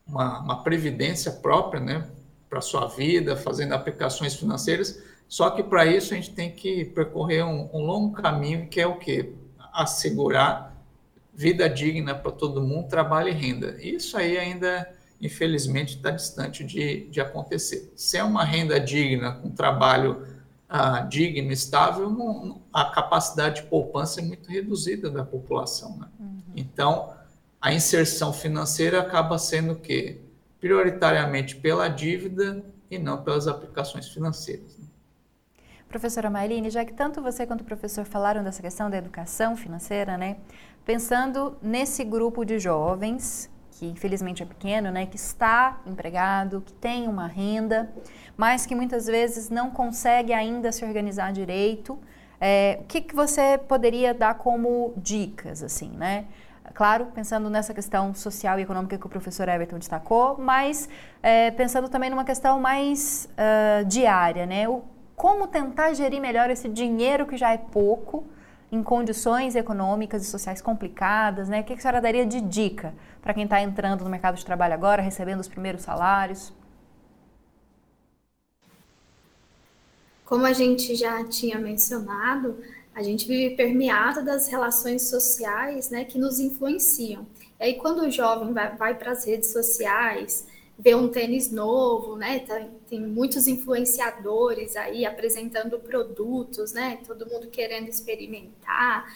uma, 0.06 0.38
uma 0.38 0.62
previdência 0.62 1.32
própria, 1.32 1.80
né, 1.80 2.08
para 2.48 2.60
sua 2.60 2.86
vida, 2.86 3.36
fazendo 3.36 3.72
aplicações 3.72 4.36
financeiras. 4.36 5.02
Só 5.28 5.50
que 5.50 5.64
para 5.64 5.84
isso 5.84 6.14
a 6.14 6.16
gente 6.16 6.30
tem 6.30 6.52
que 6.52 6.84
percorrer 6.84 7.44
um, 7.44 7.68
um 7.72 7.84
longo 7.84 8.14
caminho, 8.14 8.68
que 8.68 8.80
é 8.80 8.86
o 8.86 8.96
que 8.96 9.34
assegurar 9.72 10.72
vida 11.34 11.68
digna 11.68 12.14
para 12.14 12.30
todo 12.30 12.62
mundo, 12.62 12.88
trabalho 12.88 13.30
e 13.30 13.32
renda. 13.32 13.76
Isso 13.80 14.16
aí 14.16 14.38
ainda, 14.38 14.88
infelizmente, 15.20 15.96
está 15.96 16.12
distante 16.12 16.62
de, 16.62 17.08
de 17.08 17.20
acontecer. 17.20 17.92
Sem 17.96 18.22
uma 18.22 18.44
renda 18.44 18.78
digna, 18.78 19.32
com 19.32 19.50
trabalho 19.50 20.24
ah, 20.68 21.00
digno, 21.00 21.52
estável, 21.52 22.10
não, 22.10 22.62
a 22.72 22.86
capacidade 22.86 23.62
de 23.62 23.68
poupança 23.68 24.20
é 24.20 24.24
muito 24.24 24.50
reduzida 24.50 25.10
da 25.10 25.24
população. 25.24 25.96
Né? 25.98 26.08
Uhum. 26.18 26.42
Então, 26.56 27.12
a 27.60 27.72
inserção 27.72 28.32
financeira 28.32 29.00
acaba 29.00 29.38
sendo 29.38 29.74
o 29.74 29.76
quê? 29.76 30.20
Prioritariamente 30.60 31.56
pela 31.56 31.88
dívida 31.88 32.64
e 32.90 32.98
não 32.98 33.22
pelas 33.22 33.46
aplicações 33.46 34.08
financeiras. 34.08 34.76
Né? 34.78 34.86
Professora 35.88 36.28
Marlene, 36.28 36.68
já 36.68 36.84
que 36.84 36.92
tanto 36.92 37.22
você 37.22 37.46
quanto 37.46 37.60
o 37.60 37.64
professor 37.64 38.04
falaram 38.04 38.42
dessa 38.42 38.60
questão 38.60 38.90
da 38.90 38.96
educação 38.96 39.56
financeira, 39.56 40.18
né? 40.18 40.38
Pensando 40.84 41.56
nesse 41.62 42.04
grupo 42.04 42.44
de 42.44 42.58
jovens, 42.58 43.50
que 43.70 43.86
infelizmente 43.86 44.42
é 44.42 44.46
pequeno, 44.46 44.90
né? 44.90 45.06
Que 45.06 45.16
está 45.16 45.80
empregado, 45.86 46.60
que 46.60 46.72
tem 46.72 47.08
uma 47.08 47.26
renda, 47.26 47.92
mas 48.36 48.66
que 48.66 48.74
muitas 48.74 49.06
vezes 49.06 49.48
não 49.48 49.70
consegue 49.70 50.32
ainda 50.32 50.70
se 50.70 50.84
organizar 50.84 51.32
direito. 51.32 51.98
É, 52.40 52.78
o 52.82 52.84
que, 52.84 53.00
que 53.00 53.14
você 53.14 53.58
poderia 53.58 54.12
dar 54.12 54.34
como 54.34 54.92
dicas, 54.96 55.62
assim, 55.62 55.90
né? 55.90 56.26
Claro, 56.74 57.06
pensando 57.14 57.48
nessa 57.48 57.72
questão 57.72 58.14
social 58.14 58.58
e 58.58 58.62
econômica 58.62 58.98
que 58.98 59.06
o 59.06 59.08
professor 59.08 59.48
Everton 59.48 59.78
destacou, 59.78 60.36
mas 60.38 60.88
é, 61.22 61.50
pensando 61.52 61.88
também 61.88 62.10
numa 62.10 62.24
questão 62.24 62.60
mais 62.60 63.28
uh, 63.32 63.84
diária, 63.86 64.44
né? 64.44 64.68
O, 64.68 64.82
como 65.14 65.46
tentar 65.46 65.94
gerir 65.94 66.20
melhor 66.20 66.50
esse 66.50 66.68
dinheiro 66.68 67.24
que 67.26 67.38
já 67.38 67.52
é 67.52 67.56
pouco 67.56 68.26
em 68.70 68.82
condições 68.82 69.54
econômicas 69.54 70.22
e 70.22 70.26
sociais 70.26 70.60
complicadas, 70.60 71.48
né? 71.48 71.60
O 71.60 71.64
que 71.64 71.72
a 71.72 71.78
senhora 71.78 72.00
daria 72.00 72.26
de 72.26 72.42
dica 72.42 72.92
para 73.22 73.32
quem 73.32 73.44
está 73.44 73.62
entrando 73.62 74.04
no 74.04 74.10
mercado 74.10 74.36
de 74.36 74.44
trabalho 74.44 74.74
agora, 74.74 75.00
recebendo 75.00 75.40
os 75.40 75.48
primeiros 75.48 75.82
salários? 75.82 76.52
Como 80.26 80.44
a 80.44 80.52
gente 80.52 80.96
já 80.96 81.24
tinha 81.24 81.56
mencionado, 81.56 82.58
a 82.92 83.00
gente 83.00 83.28
vive 83.28 83.54
permeado 83.54 84.24
das 84.24 84.48
relações 84.48 85.08
sociais 85.08 85.88
né, 85.88 86.04
que 86.04 86.18
nos 86.18 86.40
influenciam. 86.40 87.24
E 87.60 87.64
aí, 87.64 87.74
quando 87.74 88.00
o 88.00 88.10
jovem 88.10 88.52
vai, 88.52 88.76
vai 88.76 88.98
para 88.98 89.12
as 89.12 89.24
redes 89.24 89.52
sociais, 89.52 90.46
vê 90.76 90.96
um 90.96 91.08
tênis 91.08 91.50
novo, 91.50 92.16
né? 92.16 92.40
Tem, 92.40 92.70
tem 92.88 93.00
muitos 93.00 93.46
influenciadores 93.46 94.76
aí 94.76 95.06
apresentando 95.06 95.78
produtos, 95.78 96.72
né? 96.72 96.98
Todo 97.06 97.24
mundo 97.26 97.46
querendo 97.46 97.88
experimentar, 97.88 99.06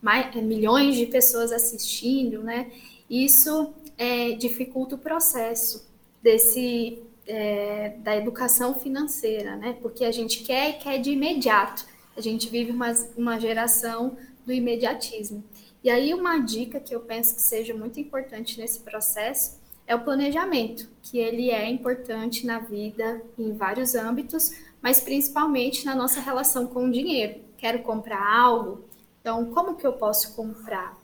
mais, 0.00 0.34
é, 0.34 0.40
milhões 0.40 0.96
de 0.96 1.06
pessoas 1.06 1.52
assistindo, 1.52 2.42
né? 2.42 2.72
Isso 3.08 3.72
é, 3.98 4.32
dificulta 4.32 4.94
o 4.94 4.98
processo 4.98 5.86
desse 6.22 7.02
é, 7.26 7.96
da 7.98 8.16
educação 8.16 8.74
financeira, 8.74 9.56
né? 9.56 9.76
Porque 9.80 10.04
a 10.04 10.12
gente 10.12 10.42
quer 10.42 10.70
e 10.70 10.72
quer 10.74 10.98
de 10.98 11.10
imediato. 11.10 11.86
A 12.16 12.20
gente 12.20 12.48
vive 12.48 12.70
uma, 12.70 12.92
uma 13.16 13.38
geração 13.38 14.16
do 14.46 14.52
imediatismo. 14.52 15.42
E 15.82 15.90
aí, 15.90 16.14
uma 16.14 16.38
dica 16.38 16.80
que 16.80 16.94
eu 16.94 17.00
penso 17.00 17.34
que 17.34 17.42
seja 17.42 17.74
muito 17.74 18.00
importante 18.00 18.58
nesse 18.60 18.80
processo 18.80 19.60
é 19.86 19.94
o 19.94 20.00
planejamento, 20.00 20.88
que 21.02 21.18
ele 21.18 21.50
é 21.50 21.68
importante 21.68 22.46
na 22.46 22.58
vida 22.58 23.22
em 23.38 23.52
vários 23.52 23.94
âmbitos, 23.94 24.52
mas 24.80 25.00
principalmente 25.00 25.84
na 25.84 25.94
nossa 25.94 26.20
relação 26.20 26.66
com 26.66 26.86
o 26.86 26.90
dinheiro. 26.90 27.40
Quero 27.58 27.82
comprar 27.82 28.34
algo, 28.34 28.84
então 29.20 29.44
como 29.52 29.76
que 29.76 29.86
eu 29.86 29.92
posso 29.92 30.34
comprar? 30.34 31.03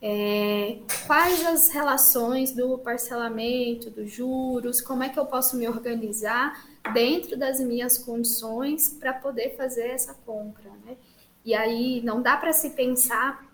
É, 0.00 0.78
quais 1.06 1.44
as 1.44 1.70
relações 1.70 2.52
do 2.52 2.78
parcelamento, 2.78 3.90
dos 3.90 4.10
juros, 4.10 4.80
como 4.80 5.02
é 5.02 5.08
que 5.08 5.18
eu 5.18 5.26
posso 5.26 5.56
me 5.56 5.66
organizar 5.66 6.64
dentro 6.92 7.36
das 7.36 7.58
minhas 7.60 7.98
condições 7.98 8.88
para 8.88 9.12
poder 9.12 9.56
fazer 9.56 9.88
essa 9.88 10.14
compra, 10.14 10.70
né? 10.86 10.96
E 11.44 11.54
aí 11.54 12.00
não 12.02 12.22
dá 12.22 12.36
para 12.36 12.52
se 12.52 12.70
pensar 12.70 13.44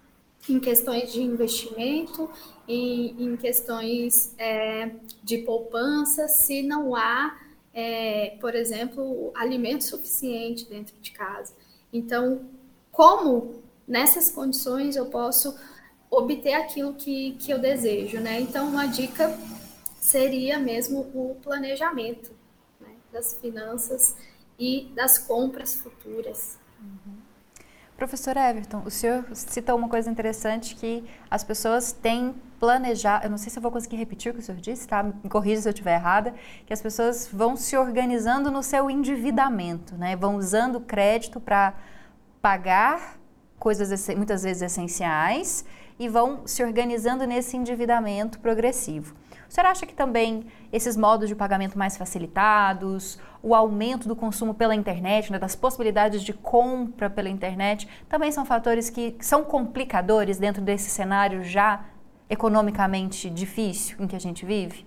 em 0.48 0.60
questões 0.60 1.12
de 1.12 1.22
investimento, 1.22 2.28
em, 2.68 3.14
em 3.18 3.36
questões 3.36 4.34
é, 4.36 4.90
de 5.22 5.38
poupança, 5.38 6.28
se 6.28 6.62
não 6.62 6.94
há, 6.94 7.38
é, 7.72 8.36
por 8.40 8.54
exemplo, 8.54 9.32
alimento 9.34 9.84
suficiente 9.84 10.68
dentro 10.68 10.94
de 11.00 11.10
casa. 11.12 11.54
Então, 11.92 12.42
como 12.92 13.62
nessas 13.86 14.30
condições 14.30 14.96
eu 14.96 15.06
posso 15.06 15.56
obter 16.18 16.54
aquilo 16.54 16.94
que, 16.94 17.32
que 17.32 17.50
eu 17.52 17.58
desejo, 17.58 18.20
né? 18.20 18.40
Então, 18.40 18.68
uma 18.68 18.86
dica 18.86 19.36
seria 20.00 20.58
mesmo 20.58 21.00
o 21.14 21.36
planejamento 21.42 22.32
das 23.14 23.34
finanças 23.34 24.16
e 24.58 24.92
das 24.94 25.16
compras 25.18 25.76
futuras. 25.76 26.58
Uhum. 26.80 27.14
Professor 27.96 28.36
Everton, 28.36 28.82
o 28.84 28.90
senhor 28.90 29.24
citou 29.32 29.76
uma 29.76 29.88
coisa 29.88 30.10
interessante 30.10 30.74
que 30.74 31.04
as 31.30 31.44
pessoas 31.44 31.92
têm 31.92 32.34
planejado, 32.58 33.24
eu 33.24 33.30
não 33.30 33.38
sei 33.38 33.50
se 33.50 33.58
eu 33.58 33.62
vou 33.62 33.70
conseguir 33.70 33.96
repetir 33.96 34.32
o 34.32 34.34
que 34.34 34.40
o 34.40 34.42
senhor 34.42 34.60
disse, 34.60 34.88
tá? 34.88 35.02
Me 35.02 35.30
corrija 35.30 35.62
se 35.62 35.68
eu 35.68 35.70
estiver 35.70 35.94
errada, 35.94 36.34
que 36.66 36.72
as 36.72 36.82
pessoas 36.82 37.28
vão 37.32 37.56
se 37.56 37.76
organizando 37.76 38.50
no 38.50 38.64
seu 38.64 38.90
endividamento, 38.90 39.94
né? 39.96 40.16
Vão 40.16 40.36
usando 40.36 40.80
crédito 40.80 41.40
para 41.40 41.74
pagar 42.42 43.16
coisas 43.58 44.08
muitas 44.08 44.42
vezes 44.42 44.62
essenciais 44.62 45.64
e 45.98 46.08
vão 46.08 46.46
se 46.46 46.62
organizando 46.62 47.26
nesse 47.26 47.56
endividamento 47.56 48.38
progressivo. 48.38 49.14
O 49.48 49.52
senhor 49.52 49.68
acha 49.68 49.86
que 49.86 49.94
também 49.94 50.46
esses 50.72 50.96
modos 50.96 51.28
de 51.28 51.34
pagamento 51.34 51.78
mais 51.78 51.96
facilitados, 51.96 53.18
o 53.42 53.54
aumento 53.54 54.08
do 54.08 54.16
consumo 54.16 54.54
pela 54.54 54.74
internet, 54.74 55.30
né, 55.30 55.38
das 55.38 55.54
possibilidades 55.54 56.22
de 56.22 56.32
compra 56.32 57.08
pela 57.08 57.28
internet, 57.28 57.88
também 58.08 58.32
são 58.32 58.44
fatores 58.44 58.90
que 58.90 59.16
são 59.20 59.44
complicadores 59.44 60.38
dentro 60.38 60.62
desse 60.62 60.90
cenário 60.90 61.44
já 61.44 61.84
economicamente 62.28 63.30
difícil 63.30 63.96
em 64.00 64.06
que 64.06 64.16
a 64.16 64.20
gente 64.20 64.44
vive? 64.44 64.86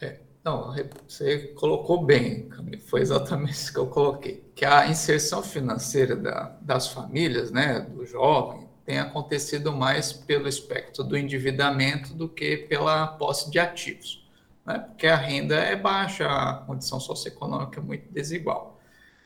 É, 0.00 0.20
não, 0.42 0.74
você 1.06 1.48
colocou 1.58 2.04
bem, 2.04 2.48
foi 2.86 3.00
exatamente 3.00 3.52
isso 3.52 3.72
que 3.72 3.78
eu 3.78 3.86
coloquei, 3.86 4.50
que 4.54 4.64
a 4.64 4.88
inserção 4.88 5.42
financeira 5.42 6.16
da, 6.16 6.56
das 6.60 6.88
famílias, 6.88 7.50
né, 7.50 7.80
do 7.80 8.04
jovem, 8.06 8.67
tem 8.88 8.98
acontecido 8.98 9.70
mais 9.70 10.14
pelo 10.14 10.48
espectro 10.48 11.04
do 11.04 11.14
endividamento 11.14 12.14
do 12.14 12.26
que 12.26 12.56
pela 12.56 13.06
posse 13.06 13.50
de 13.50 13.58
ativos, 13.58 14.26
né? 14.64 14.78
porque 14.78 15.06
a 15.06 15.14
renda 15.14 15.56
é 15.56 15.76
baixa, 15.76 16.26
a 16.26 16.54
condição 16.54 16.98
socioeconômica 16.98 17.80
é 17.80 17.82
muito 17.82 18.10
desigual. 18.10 18.80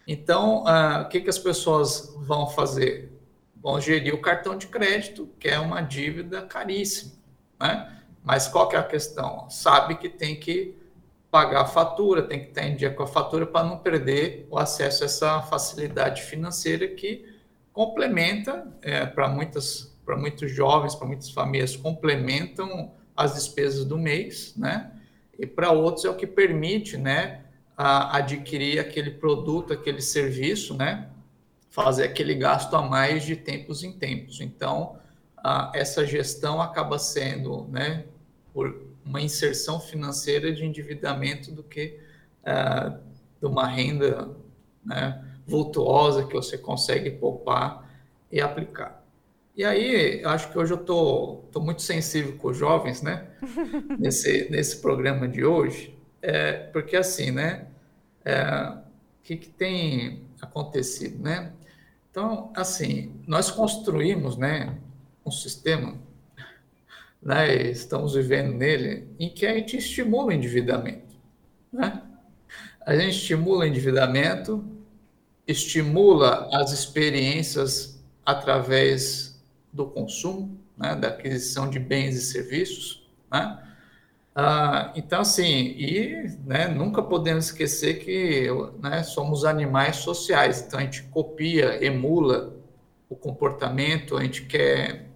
Então, 0.04 0.64
uh, 0.64 1.02
o 1.02 1.08
que, 1.08 1.20
que 1.20 1.30
as 1.30 1.38
pessoas 1.38 2.12
vão 2.16 2.48
fazer? 2.48 3.16
Vão 3.54 3.80
gerir 3.80 4.12
o 4.12 4.20
cartão 4.20 4.58
de 4.58 4.66
crédito, 4.66 5.30
que 5.38 5.46
é 5.46 5.60
uma 5.60 5.80
dívida 5.80 6.42
caríssima. 6.42 7.12
Né? 7.60 8.02
Mas 8.24 8.48
qual 8.48 8.68
que 8.68 8.74
é 8.74 8.80
a 8.80 8.82
questão? 8.82 9.48
Sabe 9.48 9.94
que 9.94 10.08
tem 10.08 10.40
que 10.40 10.76
pagar 11.30 11.60
a 11.60 11.66
fatura, 11.66 12.22
tem 12.22 12.40
que 12.40 12.48
estar 12.48 12.64
em 12.64 12.74
dia 12.74 12.90
com 12.90 13.04
a 13.04 13.06
fatura 13.06 13.46
para 13.46 13.64
não 13.64 13.78
perder 13.78 14.44
o 14.50 14.58
acesso 14.58 15.04
a 15.04 15.06
essa 15.06 15.42
facilidade 15.42 16.22
financeira 16.22 16.88
que 16.88 17.31
complementa 17.72 18.66
é, 18.82 19.06
para 19.06 19.28
muitas 19.28 19.92
para 20.04 20.16
muitos 20.16 20.50
jovens, 20.50 20.94
para 20.94 21.06
muitas 21.06 21.30
famílias 21.30 21.76
complementam 21.76 22.92
as 23.16 23.34
despesas 23.34 23.84
do 23.84 23.96
mês, 23.96 24.54
né? 24.56 24.90
E 25.38 25.46
para 25.46 25.70
outros 25.70 26.04
é 26.04 26.10
o 26.10 26.16
que 26.16 26.26
permite, 26.26 26.96
né, 26.96 27.42
a, 27.76 28.16
adquirir 28.16 28.78
aquele 28.78 29.12
produto, 29.12 29.72
aquele 29.72 30.02
serviço, 30.02 30.74
né? 30.74 31.08
Fazer 31.70 32.04
aquele 32.04 32.34
gasto 32.34 32.74
a 32.76 32.82
mais 32.82 33.24
de 33.24 33.36
tempos 33.36 33.82
em 33.82 33.92
tempos. 33.92 34.40
Então, 34.40 34.96
a, 35.36 35.70
essa 35.74 36.04
gestão 36.04 36.60
acaba 36.60 36.98
sendo, 36.98 37.66
né, 37.68 38.04
por 38.52 38.86
uma 39.04 39.20
inserção 39.20 39.80
financeira 39.80 40.52
de 40.52 40.64
endividamento 40.64 41.50
do 41.50 41.62
que 41.62 41.98
uh, 42.42 42.98
de 43.40 43.46
uma 43.46 43.66
renda, 43.66 44.30
né, 44.84 45.24
vultuosa 45.46 46.24
que 46.24 46.34
você 46.34 46.56
consegue 46.56 47.10
poupar 47.10 47.90
e 48.30 48.40
aplicar. 48.40 49.02
E 49.54 49.64
aí, 49.64 50.24
acho 50.24 50.50
que 50.50 50.58
hoje 50.58 50.72
eu 50.72 50.78
tô, 50.78 51.44
tô 51.52 51.60
muito 51.60 51.82
sensível 51.82 52.36
com 52.38 52.48
os 52.48 52.56
jovens, 52.56 53.02
né? 53.02 53.28
nesse, 53.98 54.50
nesse 54.50 54.78
programa 54.80 55.28
de 55.28 55.44
hoje, 55.44 55.94
é, 56.22 56.52
porque 56.52 56.96
assim, 56.96 57.30
né? 57.30 57.66
É, 58.24 58.42
o 58.42 59.24
que, 59.24 59.36
que 59.36 59.48
tem 59.48 60.22
acontecido, 60.40 61.22
né? 61.22 61.52
Então, 62.10 62.52
assim, 62.54 63.14
nós 63.26 63.50
construímos, 63.50 64.36
né, 64.36 64.76
um 65.24 65.30
sistema, 65.30 65.96
né, 67.22 67.70
estamos 67.70 68.14
vivendo 68.14 68.52
nele, 68.52 69.08
em 69.18 69.30
que 69.30 69.46
a 69.46 69.54
gente 69.54 69.76
estimula 69.78 70.26
o 70.26 70.32
endividamento, 70.32 71.16
né? 71.72 72.02
A 72.84 72.96
gente 72.96 73.16
estimula 73.16 73.60
o 73.60 73.66
endividamento, 73.66 74.64
estimula 75.46 76.48
as 76.52 76.72
experiências 76.72 78.02
através 78.24 79.42
do 79.72 79.86
consumo, 79.86 80.58
né, 80.76 80.94
da 80.94 81.08
aquisição 81.08 81.68
de 81.68 81.78
bens 81.78 82.14
e 82.16 82.22
serviços, 82.22 83.08
né? 83.30 83.58
Ah, 84.34 84.92
então, 84.96 85.20
assim, 85.20 85.74
e 85.76 86.26
né, 86.46 86.66
nunca 86.66 87.02
podemos 87.02 87.46
esquecer 87.46 88.02
que 88.02 88.48
né, 88.80 89.02
somos 89.02 89.44
animais 89.44 89.96
sociais, 89.96 90.62
então 90.62 90.80
a 90.80 90.82
gente 90.82 91.02
copia, 91.04 91.84
emula 91.84 92.54
o 93.10 93.16
comportamento, 93.16 94.16
a 94.16 94.22
gente 94.22 94.46
quer, 94.46 95.06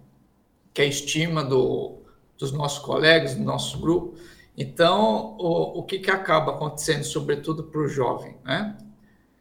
quer 0.71 0.85
estima 0.85 1.43
do, 1.43 1.97
dos 2.37 2.51
nossos 2.51 2.77
colegas, 2.79 3.33
do 3.33 3.43
nosso 3.43 3.79
grupo. 3.79 4.15
Então, 4.55 5.35
o, 5.39 5.79
o 5.79 5.83
que, 5.83 5.97
que 5.97 6.11
acaba 6.11 6.51
acontecendo, 6.51 7.03
sobretudo 7.03 7.63
para 7.63 7.81
o 7.81 7.87
jovem? 7.87 8.37
Né? 8.45 8.77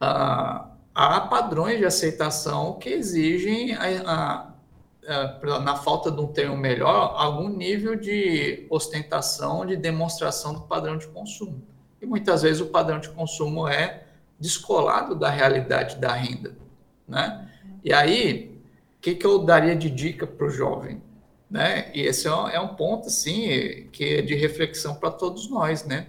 Ah, 0.00 0.70
há 0.96 1.20
padrões 1.20 1.78
de 1.78 1.84
aceitação 1.84 2.78
que 2.78 2.88
exigem, 2.88 3.74
a, 3.74 4.54
a, 5.06 5.34
a, 5.54 5.60
na 5.60 5.76
falta 5.76 6.10
de 6.10 6.18
um 6.18 6.26
termo 6.26 6.56
melhor, 6.56 7.12
algum 7.16 7.50
nível 7.50 7.96
de 7.96 8.66
ostentação, 8.70 9.66
de 9.66 9.76
demonstração 9.76 10.54
do 10.54 10.62
padrão 10.62 10.96
de 10.96 11.06
consumo. 11.08 11.62
E 12.00 12.06
muitas 12.06 12.40
vezes 12.40 12.62
o 12.62 12.66
padrão 12.66 12.98
de 12.98 13.10
consumo 13.10 13.68
é 13.68 14.04
descolado 14.40 15.14
da 15.14 15.28
realidade 15.28 15.96
da 15.96 16.14
renda. 16.14 16.56
Né? 17.06 17.46
E 17.84 17.92
aí, 17.92 18.58
o 18.96 19.00
que, 19.02 19.14
que 19.14 19.26
eu 19.26 19.40
daria 19.40 19.76
de 19.76 19.90
dica 19.90 20.26
para 20.26 20.46
o 20.46 20.50
jovem? 20.50 21.02
Né? 21.50 21.90
E 21.94 22.00
esse 22.00 22.26
é 22.26 22.34
um, 22.34 22.48
é 22.48 22.58
um 22.58 22.68
ponto, 22.68 23.08
assim, 23.08 23.86
que 23.92 24.16
é 24.16 24.22
de 24.22 24.34
reflexão 24.34 24.94
para 24.94 25.10
todos 25.10 25.48
nós, 25.50 25.84
né? 25.84 26.08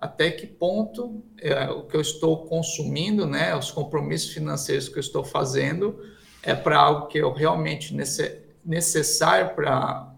Até 0.00 0.30
que 0.30 0.46
ponto 0.46 1.22
é, 1.38 1.68
o 1.68 1.82
que 1.82 1.96
eu 1.96 2.00
estou 2.00 2.46
consumindo, 2.46 3.26
né, 3.26 3.54
os 3.54 3.70
compromissos 3.70 4.30
financeiros 4.30 4.88
que 4.88 4.96
eu 4.96 5.00
estou 5.00 5.22
fazendo, 5.22 6.00
é 6.42 6.54
para 6.54 6.78
algo 6.78 7.06
que 7.06 7.18
eu 7.18 7.32
realmente 7.32 7.94
nesse, 7.94 8.40
necessário 8.64 9.54
para 9.54 10.08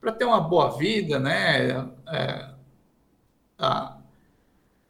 para 0.00 0.12
ter 0.12 0.26
uma 0.26 0.40
boa 0.40 0.76
vida, 0.76 1.18
né, 1.18 1.88
é, 2.08 2.50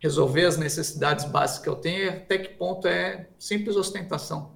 resolver 0.05 0.44
as 0.44 0.57
necessidades 0.57 1.24
básicas 1.24 1.62
que 1.62 1.68
eu 1.68 1.77
tenho, 1.77 2.11
até 2.11 2.37
que 2.37 2.48
ponto 2.50 2.87
é 2.87 3.29
simples 3.38 3.77
ostentação, 3.77 4.53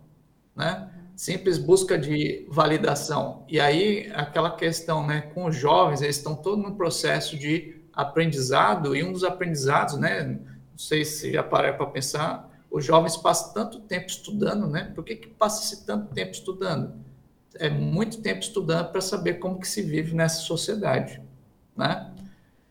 né? 0.54 0.90
Simples 1.16 1.58
busca 1.58 1.96
de 1.96 2.46
validação. 2.50 3.44
E 3.48 3.58
aí 3.58 4.10
aquela 4.14 4.50
questão, 4.50 5.06
né, 5.06 5.22
com 5.32 5.46
os 5.46 5.56
jovens, 5.56 6.02
eles 6.02 6.16
estão 6.16 6.36
todos 6.36 6.62
no 6.62 6.76
processo 6.76 7.36
de 7.36 7.77
aprendizado, 7.98 8.94
e 8.94 9.02
um 9.02 9.12
dos 9.12 9.24
aprendizados, 9.24 9.98
né, 9.98 10.22
não 10.22 10.38
sei 10.76 11.04
se 11.04 11.32
já 11.32 11.42
parar 11.42 11.72
para 11.72 11.84
pensar, 11.86 12.48
os 12.70 12.84
jovens 12.84 13.16
passam 13.16 13.52
tanto 13.52 13.80
tempo 13.80 14.06
estudando, 14.06 14.68
né? 14.68 14.92
Por 14.94 15.02
que, 15.02 15.16
que 15.16 15.26
passa-se 15.26 15.84
tanto 15.84 16.14
tempo 16.14 16.30
estudando? 16.30 16.94
É 17.56 17.68
muito 17.68 18.20
tempo 18.20 18.38
estudando 18.38 18.92
para 18.92 19.00
saber 19.00 19.34
como 19.34 19.58
que 19.58 19.66
se 19.66 19.82
vive 19.82 20.14
nessa 20.14 20.42
sociedade, 20.42 21.20
né? 21.76 22.14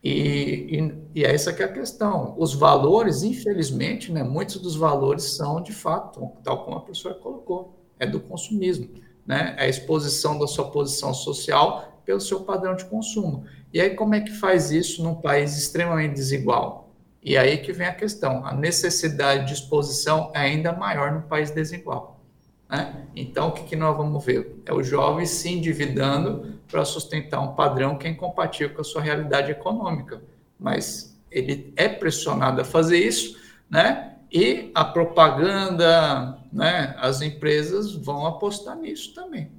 E, 0.02 0.80
e, 0.80 0.96
e 1.16 1.26
é 1.26 1.34
essa 1.34 1.52
que 1.52 1.62
é 1.62 1.66
a 1.66 1.74
questão. 1.74 2.36
Os 2.38 2.54
valores, 2.54 3.24
infelizmente, 3.24 4.12
né, 4.12 4.24
muitos 4.24 4.58
dos 4.62 4.78
valores 4.78 5.24
são, 5.36 5.62
de 5.62 5.74
fato, 5.74 6.32
tal 6.42 6.64
como 6.64 6.78
a 6.78 6.82
professora 6.82 7.16
colocou, 7.16 7.76
é 8.00 8.06
do 8.06 8.22
consumismo, 8.22 8.88
né? 9.26 9.56
É 9.58 9.66
a 9.66 9.68
exposição 9.68 10.40
da 10.40 10.48
sua 10.48 10.72
posição 10.72 11.14
social 11.14 11.97
pelo 12.08 12.22
seu 12.22 12.40
padrão 12.40 12.74
de 12.74 12.86
consumo. 12.86 13.44
E 13.74 13.82
aí, 13.82 13.90
como 13.90 14.16
é 14.16 14.22
que 14.22 14.32
faz 14.32 14.72
isso 14.72 15.04
num 15.04 15.14
país 15.14 15.58
extremamente 15.58 16.14
desigual? 16.14 16.90
E 17.22 17.38
aí 17.38 17.58
que 17.58 17.74
vem 17.74 17.86
a 17.86 17.94
questão: 17.94 18.46
a 18.46 18.54
necessidade 18.54 19.48
de 19.48 19.54
exposição 19.54 20.32
é 20.34 20.40
ainda 20.40 20.72
maior 20.72 21.12
no 21.12 21.24
país 21.24 21.52
desigual. 21.52 22.22
Né? 22.70 23.08
Então, 23.14 23.50
o 23.50 23.52
que, 23.52 23.66
que 23.66 23.76
nós 23.76 23.96
vamos 23.98 24.24
ver? 24.24 24.62
É 24.66 24.74
o 24.74 24.82
jovem 24.82 25.26
se 25.26 25.50
endividando 25.50 26.58
para 26.70 26.86
sustentar 26.86 27.42
um 27.42 27.54
padrão 27.56 27.98
que 27.98 28.08
é 28.08 28.10
incompatível 28.10 28.74
com 28.74 28.82
a 28.82 28.86
sua 28.86 29.02
realidade 29.02 29.52
econômica. 29.52 30.22
Mas 30.58 31.20
ele 31.30 31.74
é 31.76 31.90
pressionado 31.90 32.62
a 32.62 32.66
fazer 32.66 33.00
isso, 33.00 33.38
né? 33.70 34.14
E 34.32 34.72
a 34.74 34.86
propaganda, 34.86 36.40
né? 36.54 36.96
As 37.00 37.22
empresas 37.22 37.94
vão 37.94 38.26
apostar 38.26 38.78
nisso 38.78 39.14
também. 39.14 39.52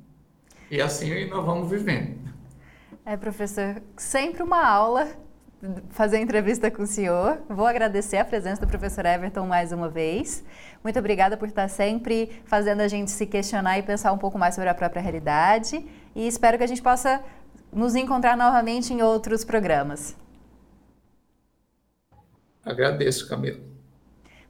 E 0.71 0.81
assim 0.81 1.27
nós 1.27 1.45
vamos 1.45 1.69
vivendo. 1.71 2.29
É, 3.09 3.17
professor, 3.17 3.81
sempre 3.97 4.43
uma 4.43 4.63
aula 4.63 5.09
fazer 5.89 6.19
entrevista 6.19 6.71
com 6.71 6.83
o 6.83 6.87
senhor. 6.87 7.41
Vou 7.49 7.67
agradecer 7.67 8.19
a 8.19 8.25
presença 8.25 8.61
do 8.61 8.69
professor 8.69 9.07
Everton 9.07 9.47
mais 9.47 9.73
uma 9.73 9.89
vez. 9.89 10.45
Muito 10.85 10.99
obrigada 10.99 11.35
por 11.35 11.49
estar 11.49 11.69
sempre 11.69 12.43
fazendo 12.45 12.83
a 12.83 12.87
gente 12.87 13.11
se 13.11 13.25
questionar 13.25 13.79
e 13.79 13.83
pensar 13.83 14.13
um 14.13 14.19
pouco 14.19 14.39
mais 14.39 14.55
sobre 14.55 14.69
a 14.69 14.75
própria 14.75 15.01
realidade. 15.01 15.87
E 16.15 16.29
espero 16.29 16.59
que 16.59 16.65
a 16.65 16.67
gente 16.67 16.83
possa 16.83 17.25
nos 17.73 17.95
encontrar 17.95 18.37
novamente 18.37 18.93
em 18.93 19.01
outros 19.01 19.43
programas. 19.43 20.15
Agradeço, 22.63 23.27
Camila. 23.27 23.59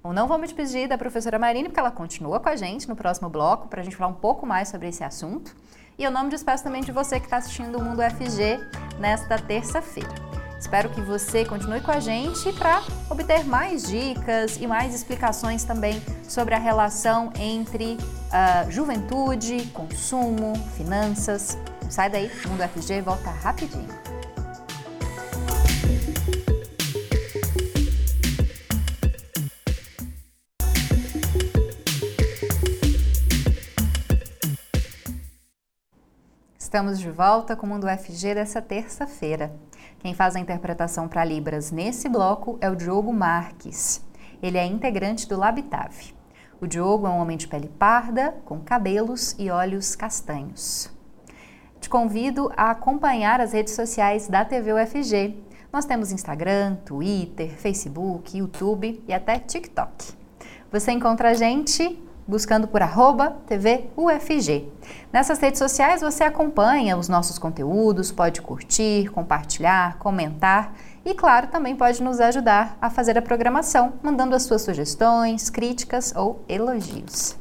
Bom, 0.02 0.12
não 0.12 0.26
vou 0.26 0.36
me 0.36 0.48
despedir 0.48 0.88
da 0.88 0.98
professora 0.98 1.38
Marine, 1.38 1.68
porque 1.68 1.78
ela 1.78 1.92
continua 1.92 2.40
com 2.40 2.48
a 2.48 2.56
gente 2.56 2.88
no 2.88 2.96
próximo 2.96 3.28
bloco 3.28 3.68
para 3.68 3.82
a 3.82 3.84
gente 3.84 3.94
falar 3.94 4.10
um 4.10 4.16
pouco 4.16 4.44
mais 4.44 4.66
sobre 4.66 4.88
esse 4.88 5.04
assunto. 5.04 5.54
E 5.98 6.04
eu 6.04 6.12
não 6.12 6.24
me 6.24 6.30
despeço 6.30 6.62
também 6.62 6.80
de 6.80 6.92
você 6.92 7.18
que 7.18 7.26
está 7.26 7.38
assistindo 7.38 7.76
o 7.76 7.82
Mundo 7.82 8.00
FG 8.00 8.60
nesta 9.00 9.36
terça-feira. 9.36 10.14
Espero 10.56 10.88
que 10.90 11.00
você 11.00 11.44
continue 11.44 11.80
com 11.80 11.90
a 11.90 11.98
gente 11.98 12.52
para 12.52 12.82
obter 13.10 13.44
mais 13.44 13.82
dicas 13.82 14.58
e 14.60 14.66
mais 14.66 14.94
explicações 14.94 15.64
também 15.64 16.00
sobre 16.28 16.54
a 16.54 16.58
relação 16.58 17.32
entre 17.36 17.94
uh, 17.96 18.70
juventude, 18.70 19.66
consumo, 19.72 20.54
finanças. 20.76 21.58
sai 21.90 22.08
daí, 22.08 22.30
Mundo 22.46 22.62
FG 22.62 23.02
volta 23.02 23.30
rapidinho. 23.30 24.07
Estamos 36.68 36.98
de 36.98 37.10
volta 37.10 37.56
com 37.56 37.64
o 37.64 37.68
Mundo 37.70 37.86
FG 37.88 38.34
dessa 38.34 38.60
terça-feira. 38.60 39.50
Quem 40.00 40.12
faz 40.12 40.36
a 40.36 40.38
interpretação 40.38 41.08
para 41.08 41.24
Libras 41.24 41.70
nesse 41.70 42.10
bloco 42.10 42.58
é 42.60 42.68
o 42.68 42.76
Diogo 42.76 43.10
Marques. 43.10 44.04
Ele 44.42 44.58
é 44.58 44.66
integrante 44.66 45.26
do 45.26 45.38
Labitave. 45.38 46.14
O 46.60 46.66
Diogo 46.66 47.06
é 47.06 47.08
um 47.08 47.20
homem 47.20 47.38
de 47.38 47.48
pele 47.48 47.68
parda, 47.78 48.36
com 48.44 48.60
cabelos 48.60 49.34
e 49.38 49.50
olhos 49.50 49.96
castanhos. 49.96 50.92
te 51.80 51.88
convido 51.88 52.52
a 52.54 52.72
acompanhar 52.72 53.40
as 53.40 53.54
redes 53.54 53.74
sociais 53.74 54.28
da 54.28 54.44
TV 54.44 54.74
UFG. 54.74 55.42
Nós 55.72 55.86
temos 55.86 56.12
Instagram, 56.12 56.76
Twitter, 56.84 57.48
Facebook, 57.48 58.36
YouTube 58.36 59.02
e 59.08 59.14
até 59.14 59.38
TikTok. 59.38 60.12
Você 60.70 60.92
encontra 60.92 61.30
a 61.30 61.34
gente 61.34 61.98
buscando 62.28 62.68
por 62.68 62.82
arroba 62.82 63.38
TV 63.46 63.88
UFG. 63.96 64.68
Nessas 65.10 65.38
redes 65.38 65.58
sociais 65.58 66.02
você 66.02 66.24
acompanha 66.24 66.98
os 66.98 67.08
nossos 67.08 67.38
conteúdos, 67.38 68.12
pode 68.12 68.42
curtir, 68.42 69.08
compartilhar, 69.08 69.98
comentar 69.98 70.74
e, 71.04 71.14
claro, 71.14 71.46
também 71.46 71.74
pode 71.74 72.02
nos 72.02 72.20
ajudar 72.20 72.76
a 72.82 72.90
fazer 72.90 73.16
a 73.16 73.22
programação, 73.22 73.94
mandando 74.02 74.36
as 74.36 74.42
suas 74.42 74.60
sugestões, 74.60 75.48
críticas 75.48 76.12
ou 76.14 76.44
elogios. 76.46 77.34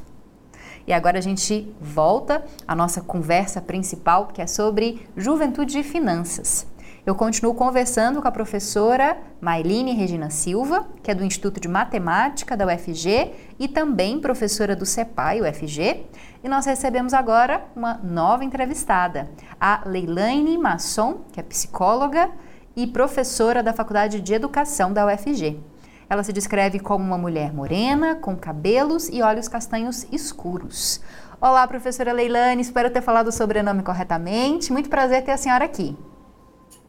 E 0.87 0.93
agora 0.93 1.17
a 1.17 1.21
gente 1.21 1.69
volta 1.81 2.45
à 2.65 2.73
nossa 2.73 3.01
conversa 3.01 3.59
principal, 3.59 4.27
que 4.27 4.41
é 4.41 4.47
sobre 4.47 5.05
juventude 5.17 5.79
e 5.79 5.83
finanças. 5.83 6.65
Eu 7.07 7.15
continuo 7.15 7.53
conversando 7.53 8.21
com 8.21 8.27
a 8.27 8.31
professora 8.33 9.17
Mailine 9.39 9.93
Regina 9.93 10.29
Silva, 10.29 10.85
que 11.01 11.09
é 11.09 11.15
do 11.15 11.23
Instituto 11.23 11.57
de 11.57 11.65
Matemática 11.69 12.57
da 12.57 12.65
UFG 12.65 13.31
e 13.57 13.65
também 13.69 14.19
professora 14.19 14.75
do 14.75 14.85
CEPAI 14.85 15.39
UFG. 15.39 16.05
E 16.43 16.49
nós 16.49 16.65
recebemos 16.65 17.13
agora 17.13 17.63
uma 17.73 17.93
nova 18.03 18.43
entrevistada, 18.43 19.31
a 19.57 19.83
Leilane 19.85 20.57
Masson, 20.57 21.21
que 21.31 21.39
é 21.39 21.43
psicóloga 21.43 22.29
e 22.75 22.85
professora 22.85 23.63
da 23.63 23.71
Faculdade 23.71 24.19
de 24.19 24.33
Educação 24.33 24.91
da 24.91 25.05
UFG. 25.05 25.61
Ela 26.09 26.23
se 26.23 26.33
descreve 26.33 26.77
como 26.77 27.05
uma 27.05 27.17
mulher 27.17 27.53
morena, 27.53 28.15
com 28.15 28.35
cabelos 28.35 29.07
e 29.07 29.21
olhos 29.21 29.47
castanhos 29.47 30.05
escuros. 30.11 30.99
Olá, 31.39 31.65
professora 31.69 32.11
Leilane, 32.11 32.61
espero 32.61 32.89
ter 32.89 33.01
falado 33.01 33.29
o 33.29 33.31
sobrenome 33.31 33.81
corretamente. 33.81 34.73
Muito 34.73 34.89
prazer 34.89 35.23
ter 35.23 35.31
a 35.31 35.37
senhora 35.37 35.63
aqui. 35.63 35.95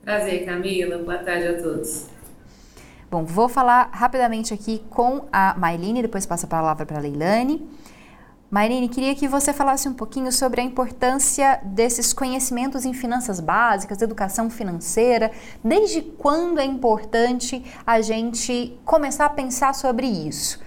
Prazer, 0.08 0.46
Camila. 0.46 0.96
Boa 0.96 1.18
tarde 1.18 1.48
a 1.48 1.62
todos. 1.62 2.06
Bom, 3.10 3.26
vou 3.26 3.46
falar 3.46 3.90
rapidamente 3.92 4.54
aqui 4.54 4.82
com 4.88 5.26
a 5.30 5.54
Mailine, 5.58 6.00
depois 6.00 6.24
passo 6.24 6.46
a 6.46 6.48
palavra 6.48 6.86
para 6.86 6.96
a 6.96 7.00
Leilane. 7.02 7.68
Mairine, 8.50 8.88
queria 8.88 9.14
que 9.14 9.28
você 9.28 9.52
falasse 9.52 9.86
um 9.86 9.92
pouquinho 9.92 10.32
sobre 10.32 10.62
a 10.62 10.64
importância 10.64 11.60
desses 11.62 12.14
conhecimentos 12.14 12.86
em 12.86 12.94
finanças 12.94 13.38
básicas, 13.38 14.00
educação 14.00 14.48
financeira. 14.48 15.30
Desde 15.62 16.00
quando 16.00 16.58
é 16.58 16.64
importante 16.64 17.62
a 17.86 18.00
gente 18.00 18.80
começar 18.86 19.26
a 19.26 19.28
pensar 19.28 19.74
sobre 19.74 20.06
isso? 20.06 20.58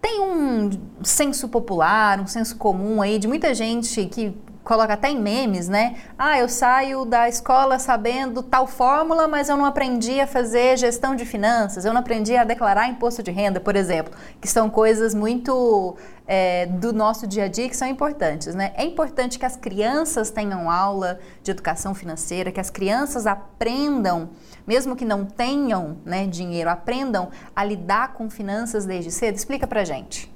Tem 0.00 0.18
um 0.22 0.70
senso 1.02 1.46
popular, 1.50 2.20
um 2.20 2.26
senso 2.26 2.56
comum 2.56 3.02
aí 3.02 3.18
de 3.18 3.28
muita 3.28 3.52
gente 3.52 4.06
que 4.06 4.34
coloca 4.68 4.92
até 4.92 5.08
em 5.08 5.18
memes, 5.18 5.66
né? 5.66 5.96
Ah, 6.18 6.38
eu 6.38 6.46
saio 6.46 7.06
da 7.06 7.26
escola 7.26 7.78
sabendo 7.78 8.42
tal 8.42 8.66
fórmula, 8.66 9.26
mas 9.26 9.48
eu 9.48 9.56
não 9.56 9.64
aprendi 9.64 10.20
a 10.20 10.26
fazer 10.26 10.76
gestão 10.76 11.16
de 11.16 11.24
finanças, 11.24 11.86
eu 11.86 11.92
não 11.94 12.00
aprendi 12.00 12.36
a 12.36 12.44
declarar 12.44 12.86
imposto 12.86 13.22
de 13.22 13.30
renda, 13.30 13.60
por 13.60 13.74
exemplo, 13.74 14.12
que 14.38 14.46
são 14.46 14.68
coisas 14.68 15.14
muito 15.14 15.96
é, 16.26 16.66
do 16.66 16.92
nosso 16.92 17.26
dia 17.26 17.44
a 17.44 17.48
dia 17.48 17.66
que 17.66 17.74
são 17.74 17.88
importantes, 17.88 18.54
né? 18.54 18.72
É 18.76 18.84
importante 18.84 19.38
que 19.38 19.46
as 19.46 19.56
crianças 19.56 20.30
tenham 20.30 20.70
aula 20.70 21.18
de 21.42 21.50
educação 21.50 21.94
financeira, 21.94 22.52
que 22.52 22.60
as 22.60 22.68
crianças 22.68 23.26
aprendam, 23.26 24.28
mesmo 24.66 24.94
que 24.94 25.04
não 25.06 25.24
tenham 25.24 25.96
né, 26.04 26.26
dinheiro, 26.26 26.68
aprendam 26.68 27.30
a 27.56 27.64
lidar 27.64 28.12
com 28.12 28.28
finanças 28.28 28.84
desde 28.84 29.10
cedo. 29.10 29.34
Explica 29.34 29.66
pra 29.66 29.82
gente. 29.82 30.30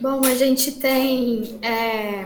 Bom, 0.00 0.24
a 0.24 0.34
gente 0.34 0.72
tem 0.78 1.58
é, 1.60 2.24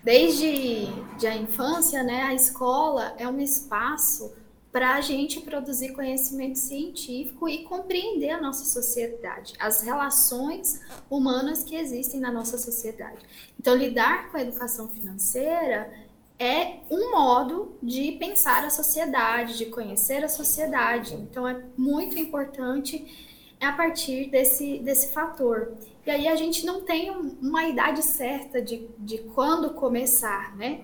desde 0.00 0.86
de 1.18 1.26
a 1.26 1.36
infância, 1.36 2.04
né? 2.04 2.22
A 2.22 2.34
escola 2.34 3.14
é 3.18 3.26
um 3.26 3.40
espaço 3.40 4.32
para 4.70 4.94
a 4.94 5.00
gente 5.00 5.40
produzir 5.40 5.92
conhecimento 5.92 6.60
científico 6.60 7.48
e 7.48 7.64
compreender 7.64 8.30
a 8.30 8.40
nossa 8.40 8.64
sociedade, 8.64 9.54
as 9.58 9.82
relações 9.82 10.80
humanas 11.10 11.64
que 11.64 11.74
existem 11.74 12.20
na 12.20 12.30
nossa 12.30 12.56
sociedade. 12.56 13.18
Então, 13.58 13.74
lidar 13.74 14.30
com 14.30 14.36
a 14.36 14.42
educação 14.42 14.88
financeira 14.88 15.92
é 16.38 16.76
um 16.88 17.10
modo 17.10 17.76
de 17.82 18.12
pensar 18.12 18.64
a 18.64 18.70
sociedade, 18.70 19.58
de 19.58 19.66
conhecer 19.66 20.22
a 20.22 20.28
sociedade. 20.28 21.14
Então, 21.14 21.46
é 21.46 21.60
muito 21.76 22.16
importante 22.16 23.34
a 23.60 23.72
partir 23.72 24.30
desse, 24.30 24.78
desse 24.78 25.12
fator. 25.12 25.72
E 26.04 26.10
aí 26.10 26.26
a 26.26 26.34
gente 26.34 26.66
não 26.66 26.82
tem 26.82 27.10
uma 27.10 27.68
idade 27.68 28.02
certa 28.02 28.60
de, 28.60 28.88
de 28.98 29.18
quando 29.18 29.70
começar, 29.70 30.56
né? 30.56 30.80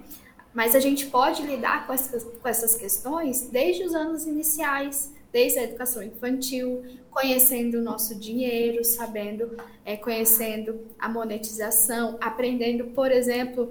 Mas 0.54 0.74
a 0.74 0.80
gente 0.80 1.06
pode 1.06 1.42
lidar 1.42 1.86
com 1.86 1.92
essas, 1.92 2.24
com 2.24 2.48
essas 2.48 2.74
questões 2.76 3.48
desde 3.50 3.84
os 3.84 3.94
anos 3.94 4.26
iniciais, 4.26 5.12
desde 5.32 5.58
a 5.58 5.64
educação 5.64 6.02
infantil, 6.02 6.82
conhecendo 7.10 7.78
o 7.78 7.82
nosso 7.82 8.14
dinheiro, 8.14 8.84
sabendo, 8.84 9.56
é, 9.84 9.96
conhecendo 9.96 10.80
a 10.98 11.08
monetização, 11.08 12.16
aprendendo, 12.20 12.86
por 12.86 13.10
exemplo, 13.10 13.68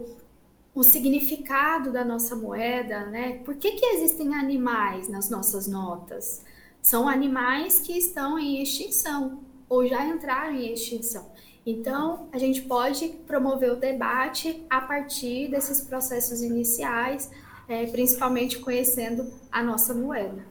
o 0.75 0.83
significado 0.83 1.91
da 1.91 2.05
nossa 2.05 2.35
moeda, 2.35 3.05
né? 3.07 3.39
Por 3.43 3.55
que, 3.55 3.71
que 3.71 3.85
existem 3.85 4.35
animais 4.35 5.07
nas 5.07 5.29
nossas 5.29 5.67
notas? 5.67 6.43
São 6.81 7.09
animais 7.09 7.79
que 7.79 7.97
estão 7.97 8.37
em 8.37 8.61
extinção 8.61 9.39
ou 9.69 9.87
já 9.87 10.05
entraram 10.05 10.53
em 10.53 10.73
extinção. 10.73 11.25
Então, 11.65 12.27
a 12.31 12.37
gente 12.37 12.61
pode 12.61 13.09
promover 13.27 13.73
o 13.73 13.75
debate 13.75 14.65
a 14.69 14.79
partir 14.79 15.49
desses 15.49 15.81
processos 15.81 16.41
iniciais, 16.41 17.29
é, 17.67 17.85
principalmente 17.87 18.59
conhecendo 18.59 19.27
a 19.51 19.61
nossa 19.61 19.93
moeda. 19.93 20.45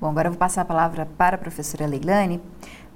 Bom, 0.00 0.08
agora 0.08 0.28
eu 0.28 0.32
vou 0.32 0.38
passar 0.38 0.62
a 0.62 0.64
palavra 0.64 1.06
para 1.18 1.36
a 1.36 1.38
professora 1.38 1.86
Leilane. 1.86 2.40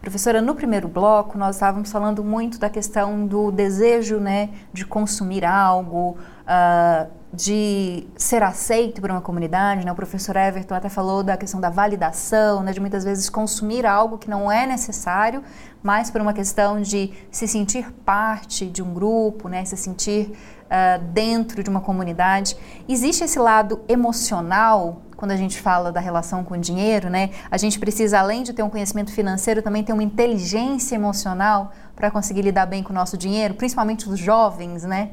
Professora, 0.01 0.41
no 0.41 0.55
primeiro 0.55 0.89
bloco 0.89 1.37
nós 1.37 1.57
estávamos 1.57 1.93
falando 1.93 2.25
muito 2.25 2.59
da 2.59 2.71
questão 2.71 3.27
do 3.27 3.51
desejo 3.51 4.19
né, 4.19 4.51
de 4.73 4.87
consumir 4.87 5.45
algo, 5.45 6.17
uh, 6.43 7.11
de 7.35 8.07
ser 8.17 8.43
aceito 8.43 9.01
por 9.01 9.11
uma 9.11 9.21
comunidade. 9.21 9.85
Né? 9.85 9.91
O 9.91 9.95
professor 9.95 10.37
Everton 10.37 10.75
até 10.75 10.89
falou 10.89 11.23
da 11.23 11.37
questão 11.37 11.61
da 11.61 11.69
validação, 11.69 12.63
né, 12.63 12.73
de 12.73 12.81
muitas 12.81 13.03
vezes 13.05 13.29
consumir 13.29 13.85
algo 13.85 14.19
que 14.19 14.31
não 14.31 14.51
é 14.51 14.67
necessário, 14.67 15.43
mas 15.83 16.11
por 16.11 16.21
uma 16.21 16.33
questão 16.33 16.81
de 16.81 17.13
se 17.31 17.49
sentir 17.49 17.91
parte 18.05 18.67
de 18.67 18.83
um 18.83 18.95
grupo, 18.95 19.49
né, 19.49 19.65
se 19.65 19.77
sentir 19.77 20.33
uh, 20.65 21.03
dentro 21.13 21.63
de 21.63 21.69
uma 21.69 21.81
comunidade. 21.81 22.57
Existe 22.89 23.25
esse 23.25 23.39
lado 23.39 23.81
emocional 23.89 25.03
quando 25.17 25.33
a 25.33 25.37
gente 25.37 25.61
fala 25.61 25.91
da 25.91 26.01
relação 26.01 26.45
com 26.45 26.55
o 26.55 26.59
dinheiro, 26.59 27.09
né? 27.09 27.31
A 27.51 27.57
gente 27.57 27.79
precisa, 27.79 28.19
além 28.19 28.43
de 28.43 28.53
ter 28.53 28.63
um 28.63 28.69
conhecimento 28.69 29.13
financeiro, 29.13 29.63
também 29.63 29.83
ter 29.83 29.93
uma 29.93 30.03
inteligência 30.03 30.97
emocional 30.97 31.73
para 31.97 32.11
conseguir 32.11 32.43
lidar 32.43 32.67
bem 32.67 32.83
com 32.83 32.93
o 32.93 32.95
nosso 32.95 33.17
dinheiro, 33.17 33.55
principalmente 33.55 34.09
os 34.09 34.19
jovens, 34.19 34.83
né? 34.83 35.11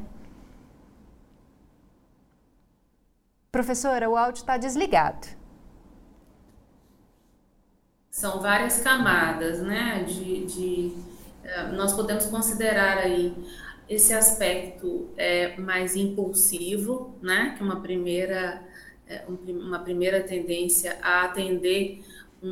Professora, 3.51 4.09
o 4.09 4.15
áudio 4.15 4.39
está 4.39 4.55
desligado. 4.55 5.27
São 8.09 8.39
várias 8.39 8.79
camadas, 8.79 9.61
né? 9.61 10.05
De, 10.07 10.45
de 10.45 10.93
uh, 11.43 11.75
nós 11.75 11.91
podemos 11.91 12.27
considerar 12.27 12.99
aí 12.99 13.35
esse 13.89 14.13
aspecto 14.13 15.09
é, 15.17 15.57
mais 15.57 15.97
impulsivo, 15.97 17.13
né? 17.21 17.53
Que 17.57 17.61
é 17.61 17.65
uma 17.65 17.81
primeira, 17.81 18.61
é, 19.05 19.25
uma 19.27 19.79
primeira 19.79 20.23
tendência 20.23 20.97
a 21.01 21.25
atender 21.25 22.05
um, 22.41 22.47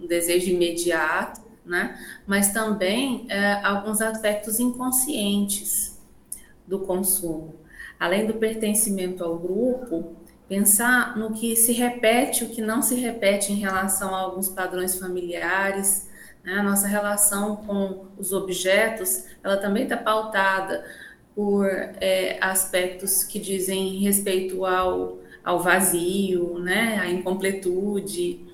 um 0.00 0.06
desejo 0.06 0.48
imediato, 0.48 1.40
né? 1.64 1.98
Mas 2.24 2.52
também 2.52 3.26
é, 3.28 3.54
alguns 3.64 4.00
aspectos 4.00 4.60
inconscientes 4.60 6.00
do 6.68 6.78
consumo 6.78 7.57
além 7.98 8.26
do 8.26 8.34
pertencimento 8.34 9.24
ao 9.24 9.38
grupo, 9.38 10.16
pensar 10.48 11.16
no 11.16 11.32
que 11.32 11.54
se 11.56 11.72
repete, 11.72 12.44
o 12.44 12.48
que 12.48 12.62
não 12.62 12.80
se 12.80 12.94
repete 12.94 13.52
em 13.52 13.56
relação 13.56 14.14
a 14.14 14.20
alguns 14.20 14.48
padrões 14.48 14.98
familiares. 14.98 16.08
Né? 16.42 16.54
A 16.54 16.62
nossa 16.62 16.86
relação 16.86 17.56
com 17.56 18.06
os 18.16 18.32
objetos, 18.32 19.24
ela 19.42 19.56
também 19.56 19.82
está 19.82 19.96
pautada 19.96 20.84
por 21.34 21.66
é, 22.00 22.38
aspectos 22.40 23.22
que 23.22 23.38
dizem 23.38 23.98
respeito 23.98 24.64
ao, 24.64 25.18
ao 25.44 25.60
vazio, 25.60 26.58
né? 26.58 26.98
à 27.00 27.08
incompletude, 27.08 28.46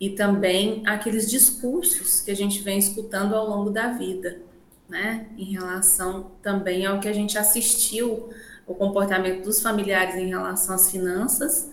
e 0.00 0.10
também 0.10 0.82
aqueles 0.86 1.28
discursos 1.28 2.20
que 2.20 2.30
a 2.30 2.36
gente 2.36 2.60
vem 2.62 2.78
escutando 2.78 3.34
ao 3.34 3.48
longo 3.48 3.70
da 3.70 3.88
vida, 3.88 4.40
né? 4.88 5.26
em 5.36 5.52
relação 5.52 6.30
também 6.42 6.86
ao 6.86 7.00
que 7.00 7.08
a 7.08 7.12
gente 7.12 7.36
assistiu 7.36 8.28
o 8.68 8.74
comportamento 8.74 9.42
dos 9.44 9.60
familiares 9.60 10.14
em 10.14 10.28
relação 10.28 10.74
às 10.74 10.90
finanças 10.90 11.72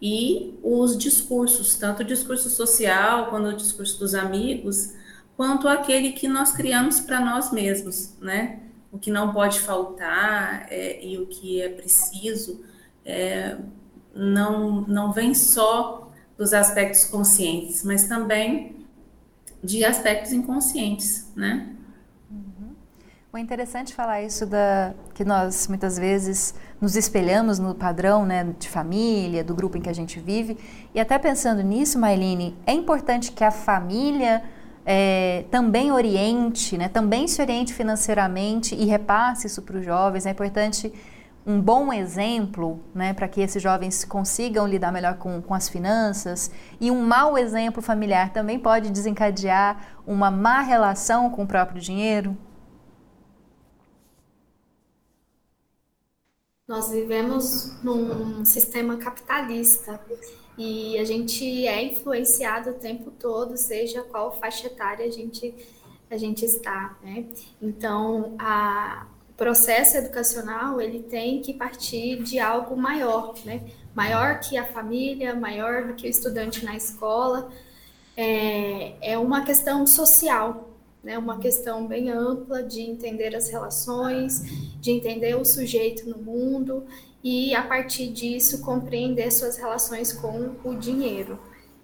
e 0.00 0.58
os 0.62 0.98
discursos, 0.98 1.76
tanto 1.76 2.02
o 2.02 2.04
discurso 2.04 2.50
social, 2.50 3.30
quanto 3.30 3.48
o 3.48 3.56
discurso 3.56 3.98
dos 3.98 4.14
amigos, 4.14 4.92
quanto 5.36 5.68
aquele 5.68 6.12
que 6.12 6.26
nós 6.26 6.52
criamos 6.52 7.00
para 7.00 7.20
nós 7.20 7.52
mesmos, 7.52 8.14
né? 8.20 8.58
o 8.92 8.98
que 8.98 9.10
não 9.10 9.32
pode 9.32 9.58
faltar 9.58 10.66
é, 10.70 11.02
e 11.02 11.16
o 11.18 11.26
que 11.26 11.62
é 11.62 11.68
preciso 11.70 12.62
é, 13.04 13.56
não, 14.14 14.82
não 14.82 15.10
vem 15.10 15.34
só 15.34 16.12
dos 16.36 16.52
aspectos 16.52 17.06
conscientes, 17.06 17.82
mas 17.82 18.06
também 18.06 18.76
de 19.64 19.82
aspectos 19.82 20.32
inconscientes, 20.32 21.32
né? 21.34 21.71
O 23.34 23.38
interessante 23.38 23.94
falar 23.94 24.20
isso 24.20 24.44
da 24.44 24.92
que 25.14 25.24
nós 25.24 25.66
muitas 25.66 25.98
vezes 25.98 26.54
nos 26.78 26.96
espelhamos 26.96 27.58
no 27.58 27.74
padrão 27.74 28.26
né, 28.26 28.54
de 28.58 28.68
família, 28.68 29.42
do 29.42 29.54
grupo 29.54 29.78
em 29.78 29.80
que 29.80 29.88
a 29.88 29.92
gente 29.94 30.20
vive. 30.20 30.58
E 30.94 31.00
até 31.00 31.18
pensando 31.18 31.62
nisso, 31.62 31.98
Mailine, 31.98 32.54
é 32.66 32.74
importante 32.74 33.32
que 33.32 33.42
a 33.42 33.50
família 33.50 34.42
é, 34.84 35.46
também 35.50 35.90
oriente, 35.90 36.76
né, 36.76 36.90
também 36.90 37.26
se 37.26 37.40
oriente 37.40 37.72
financeiramente 37.72 38.74
e 38.74 38.84
repasse 38.84 39.46
isso 39.46 39.62
para 39.62 39.78
os 39.78 39.84
jovens. 39.86 40.26
É 40.26 40.30
importante 40.30 40.92
um 41.46 41.58
bom 41.58 41.90
exemplo 41.90 42.80
né, 42.94 43.14
para 43.14 43.26
que 43.28 43.40
esses 43.40 43.62
jovens 43.62 44.04
consigam 44.04 44.68
lidar 44.68 44.92
melhor 44.92 45.14
com, 45.14 45.40
com 45.40 45.54
as 45.54 45.70
finanças. 45.70 46.50
E 46.78 46.90
um 46.90 47.02
mau 47.02 47.38
exemplo 47.38 47.80
familiar 47.80 48.30
também 48.30 48.58
pode 48.58 48.90
desencadear 48.90 49.96
uma 50.06 50.30
má 50.30 50.60
relação 50.60 51.30
com 51.30 51.44
o 51.44 51.46
próprio 51.46 51.80
dinheiro. 51.80 52.36
Nós 56.72 56.90
vivemos 56.90 57.70
num 57.82 58.46
sistema 58.46 58.96
capitalista 58.96 60.00
e 60.56 60.96
a 60.96 61.04
gente 61.04 61.66
é 61.66 61.84
influenciado 61.84 62.70
o 62.70 62.72
tempo 62.72 63.10
todo, 63.10 63.58
seja 63.58 64.00
qual 64.04 64.32
faixa 64.32 64.68
etária 64.68 65.04
a 65.04 65.10
gente, 65.10 65.54
a 66.10 66.16
gente 66.16 66.46
está, 66.46 66.96
né? 67.02 67.26
Então, 67.60 68.36
a, 68.38 69.06
o 69.28 69.34
processo 69.34 69.98
educacional, 69.98 70.80
ele 70.80 71.00
tem 71.02 71.42
que 71.42 71.52
partir 71.52 72.22
de 72.22 72.40
algo 72.40 72.74
maior, 72.74 73.34
né? 73.44 73.70
Maior 73.94 74.40
que 74.40 74.56
a 74.56 74.64
família, 74.64 75.34
maior 75.34 75.88
do 75.88 75.92
que 75.92 76.06
o 76.06 76.10
estudante 76.10 76.64
na 76.64 76.74
escola. 76.74 77.52
É, 78.16 79.12
é 79.12 79.18
uma 79.18 79.44
questão 79.44 79.86
social, 79.86 80.71
né, 81.02 81.18
uma 81.18 81.38
questão 81.38 81.86
bem 81.86 82.10
ampla 82.10 82.62
de 82.62 82.80
entender 82.80 83.34
as 83.34 83.48
relações, 83.48 84.40
de 84.80 84.90
entender 84.90 85.34
o 85.34 85.44
sujeito 85.44 86.08
no 86.08 86.18
mundo 86.18 86.84
e, 87.22 87.54
a 87.54 87.62
partir 87.62 88.08
disso, 88.08 88.60
compreender 88.60 89.30
suas 89.32 89.56
relações 89.56 90.12
com 90.12 90.54
o 90.64 90.74
dinheiro. 90.74 91.38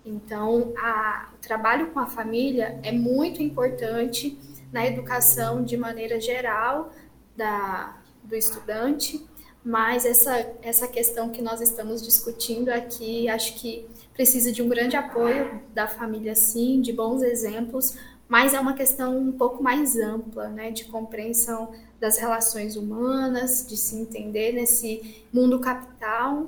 Então, 0.04 0.72
a, 0.78 1.31
o 1.35 1.38
trabalho 1.38 1.90
com 1.90 2.00
a 2.00 2.07
família 2.07 2.78
é 2.83 2.92
muito 2.92 3.42
importante 3.42 4.38
na 4.72 4.87
educação 4.87 5.62
de 5.62 5.76
maneira 5.76 6.20
geral 6.20 6.92
da, 7.37 7.96
do 8.22 8.37
estudante, 8.37 9.26
mas 9.64 10.07
essa, 10.07 10.50
essa 10.62 10.87
questão 10.87 11.31
que 11.31 11.42
nós 11.42 11.61
estamos 11.61 12.02
discutindo 12.02 12.70
aqui, 12.70 13.28
acho 13.28 13.54
que 13.54 13.87
precisa 14.14 14.50
de 14.50 14.62
um 14.62 14.68
grande 14.68 14.96
apoio 14.96 15.61
da 15.74 15.87
família, 15.87 16.35
sim, 16.35 16.81
de 16.81 16.92
bons 16.92 17.22
exemplos, 17.22 17.96
mas 18.29 18.53
é 18.53 18.61
uma 18.61 18.75
questão 18.75 19.19
um 19.19 19.33
pouco 19.33 19.62
mais 19.62 19.97
ampla, 19.97 20.49
né, 20.49 20.71
de 20.71 20.85
compreensão 20.85 21.73
das 21.99 22.19
relações 22.19 22.77
humanas, 22.77 23.67
de 23.67 23.77
se 23.77 23.97
entender 23.97 24.53
nesse 24.53 25.25
mundo 25.33 25.59
capital 25.59 26.47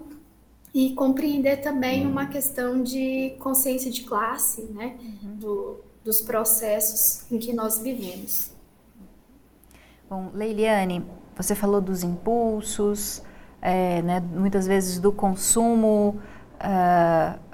e 0.74 0.92
compreender 0.94 1.62
também 1.62 2.06
uma 2.06 2.26
questão 2.26 2.82
de 2.82 3.34
consciência 3.40 3.90
de 3.90 4.02
classe, 4.02 4.62
né, 4.64 4.96
uhum. 5.00 5.36
do, 5.36 5.80
dos 6.04 6.20
processos 6.20 7.24
em 7.32 7.38
que 7.38 7.52
nós 7.52 7.78
vivemos. 7.78 8.52
Bom, 10.08 10.30
Leiliane, 10.34 11.04
você 11.36 11.54
falou 11.54 11.80
dos 11.80 12.02
impulsos, 12.02 13.22
é, 13.62 14.02
né, 14.02 14.20
muitas 14.20 14.66
vezes 14.66 14.98
do 14.98 15.12
consumo 15.12 16.20
uh, 16.56 17.49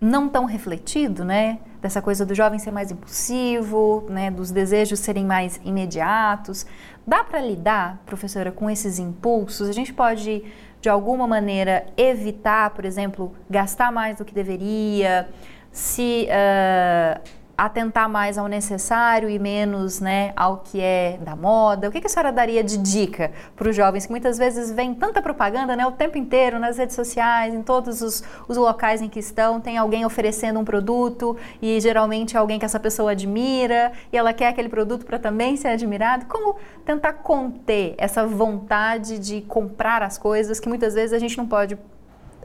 não 0.00 0.28
tão 0.28 0.44
refletido, 0.44 1.24
né? 1.24 1.58
dessa 1.80 2.02
coisa 2.02 2.26
do 2.26 2.34
jovem 2.34 2.58
ser 2.58 2.70
mais 2.70 2.90
impulsivo, 2.90 4.04
né, 4.08 4.30
dos 4.30 4.50
desejos 4.50 4.98
serem 4.98 5.24
mais 5.24 5.60
imediatos. 5.64 6.66
Dá 7.06 7.22
para 7.22 7.40
lidar, 7.40 8.02
professora, 8.04 8.50
com 8.50 8.68
esses 8.68 8.98
impulsos? 8.98 9.68
A 9.68 9.72
gente 9.72 9.92
pode, 9.92 10.44
de 10.80 10.88
alguma 10.88 11.26
maneira, 11.26 11.86
evitar, 11.96 12.70
por 12.70 12.84
exemplo, 12.84 13.32
gastar 13.48 13.92
mais 13.92 14.18
do 14.18 14.24
que 14.24 14.34
deveria, 14.34 15.28
se 15.70 16.28
uh, 16.28 17.20
atentar 17.58 18.08
mais 18.08 18.38
ao 18.38 18.46
necessário 18.46 19.28
e 19.28 19.36
menos 19.36 19.98
né, 19.98 20.32
ao 20.36 20.58
que 20.58 20.80
é 20.80 21.18
da 21.20 21.34
moda? 21.34 21.88
O 21.88 21.90
que, 21.90 22.00
que 22.00 22.06
a 22.06 22.10
senhora 22.10 22.30
daria 22.30 22.62
de 22.62 22.78
dica 22.78 23.32
para 23.56 23.68
os 23.68 23.74
jovens 23.74 24.06
que 24.06 24.12
muitas 24.12 24.38
vezes 24.38 24.70
vem 24.70 24.94
tanta 24.94 25.20
propaganda 25.20 25.74
né, 25.74 25.84
o 25.84 25.90
tempo 25.90 26.16
inteiro 26.16 26.60
nas 26.60 26.78
redes 26.78 26.94
sociais, 26.94 27.52
em 27.52 27.60
todos 27.60 28.00
os, 28.00 28.22
os 28.46 28.56
locais 28.56 29.02
em 29.02 29.08
que 29.08 29.18
estão, 29.18 29.60
tem 29.60 29.76
alguém 29.76 30.06
oferecendo 30.06 30.60
um 30.60 30.64
produto 30.64 31.36
e 31.60 31.80
geralmente 31.80 32.36
é 32.36 32.38
alguém 32.38 32.60
que 32.60 32.64
essa 32.64 32.78
pessoa 32.78 33.10
admira 33.10 33.90
e 34.12 34.16
ela 34.16 34.32
quer 34.32 34.46
aquele 34.46 34.68
produto 34.68 35.04
para 35.04 35.18
também 35.18 35.56
ser 35.56 35.68
admirado? 35.68 36.26
Como 36.26 36.56
tentar 36.86 37.14
conter 37.14 37.96
essa 37.98 38.24
vontade 38.24 39.18
de 39.18 39.40
comprar 39.42 40.00
as 40.00 40.16
coisas 40.16 40.60
que 40.60 40.68
muitas 40.68 40.94
vezes 40.94 41.12
a 41.12 41.18
gente 41.18 41.36
não 41.36 41.46
pode 41.46 41.76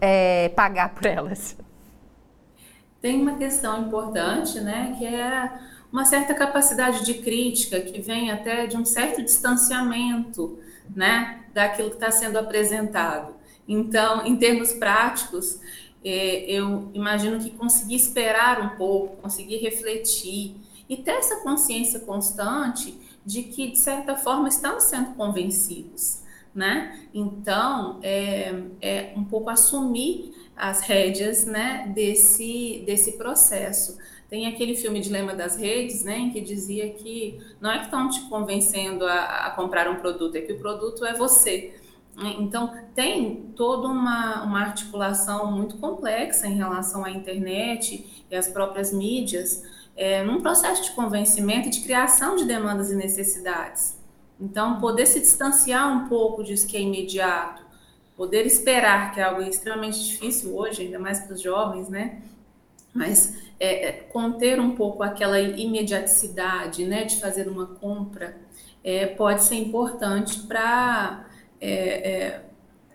é, 0.02 0.50
pagar 0.50 0.90
por 0.90 1.06
elas? 1.06 1.56
Tem 3.04 3.22
uma 3.22 3.36
questão 3.36 3.82
importante, 3.82 4.62
né, 4.62 4.96
que 4.98 5.06
é 5.06 5.52
uma 5.92 6.06
certa 6.06 6.34
capacidade 6.34 7.04
de 7.04 7.16
crítica 7.16 7.82
que 7.82 8.00
vem 8.00 8.32
até 8.32 8.66
de 8.66 8.78
um 8.78 8.86
certo 8.86 9.22
distanciamento, 9.22 10.58
né, 10.96 11.44
daquilo 11.54 11.90
que 11.90 11.98
está 11.98 12.12
sendo 12.12 12.40
apresentado. 12.40 13.34
Então, 13.68 14.26
em 14.26 14.38
termos 14.38 14.72
práticos, 14.72 15.60
é, 16.02 16.46
eu 16.50 16.90
imagino 16.94 17.38
que 17.40 17.50
conseguir 17.50 17.96
esperar 17.96 18.62
um 18.62 18.78
pouco, 18.78 19.18
conseguir 19.18 19.58
refletir 19.58 20.56
e 20.88 20.96
ter 20.96 21.12
essa 21.12 21.42
consciência 21.42 22.00
constante 22.00 22.98
de 23.26 23.44
que, 23.44 23.72
de 23.72 23.80
certa 23.80 24.16
forma, 24.16 24.48
estamos 24.48 24.86
sendo 24.86 25.14
convencidos, 25.16 26.22
né? 26.56 27.02
Então, 27.14 28.00
é, 28.02 28.64
é 28.82 29.14
um 29.18 29.26
pouco 29.26 29.50
assumir 29.50 30.34
as 30.64 30.80
rédeas 30.80 31.46
né, 31.46 31.92
desse, 31.94 32.84
desse 32.86 33.18
processo. 33.18 33.98
Tem 34.30 34.48
aquele 34.48 34.78
filme 34.78 35.02
Dilema 35.02 35.36
das 35.36 35.58
Redes, 35.58 36.06
né, 36.06 36.18
em 36.18 36.30
que 36.32 36.40
dizia 36.40 36.90
que 36.94 37.38
não 37.60 37.70
é 37.70 37.80
que 37.80 37.86
estão 37.86 38.10
te 38.10 38.22
convencendo 38.30 39.06
a, 39.06 39.48
a 39.48 39.52
comprar 39.52 39.90
um 39.90 39.98
produto, 39.98 40.38
é 40.38 40.42
que 40.42 40.54
o 40.54 40.60
produto 40.60 41.06
é 41.06 41.14
você. 41.14 41.76
Então, 42.40 42.74
tem 42.96 43.52
toda 43.58 43.90
uma, 43.90 44.44
uma 44.44 44.62
articulação 44.62 45.52
muito 45.52 45.78
complexa 45.80 46.48
em 46.48 46.56
relação 46.56 47.04
à 47.04 47.12
internet 47.12 48.26
e 48.32 48.34
às 48.34 48.48
próprias 48.48 48.94
mídias, 48.94 49.64
é, 49.98 50.24
num 50.24 50.40
processo 50.42 50.82
de 50.84 50.92
convencimento 50.92 51.68
e 51.68 51.72
de 51.72 51.82
criação 51.82 52.38
de 52.38 52.46
demandas 52.46 52.90
e 52.90 52.96
necessidades. 52.96 54.00
Então, 54.40 54.80
poder 54.80 55.08
se 55.08 55.20
distanciar 55.20 55.92
um 55.92 56.08
pouco 56.08 56.42
disso 56.42 56.66
que 56.68 56.78
é 56.78 56.82
imediato, 56.82 57.63
poder 58.16 58.46
esperar, 58.46 59.14
que 59.14 59.20
é 59.20 59.24
algo 59.24 59.42
extremamente 59.42 60.04
difícil 60.04 60.56
hoje, 60.56 60.84
ainda 60.84 61.00
mais 61.00 61.20
para 61.20 61.34
os 61.34 61.42
jovens, 61.42 61.90
né? 61.90 62.22
Mas 62.94 63.36
é, 63.60 63.88
é, 63.88 63.92
conter 63.92 64.60
um 64.60 64.76
pouco 64.76 65.02
aquela 65.02 65.40
imediaticidade, 65.40 66.86
né, 66.86 67.06
de 67.06 67.20
fazer 67.20 67.48
uma 67.48 67.66
compra, 67.66 68.38
é, 68.84 69.08
pode 69.08 69.44
ser 69.44 69.56
importante 69.56 70.42
para 70.42 71.26
é, 71.60 72.12
é, 72.12 72.46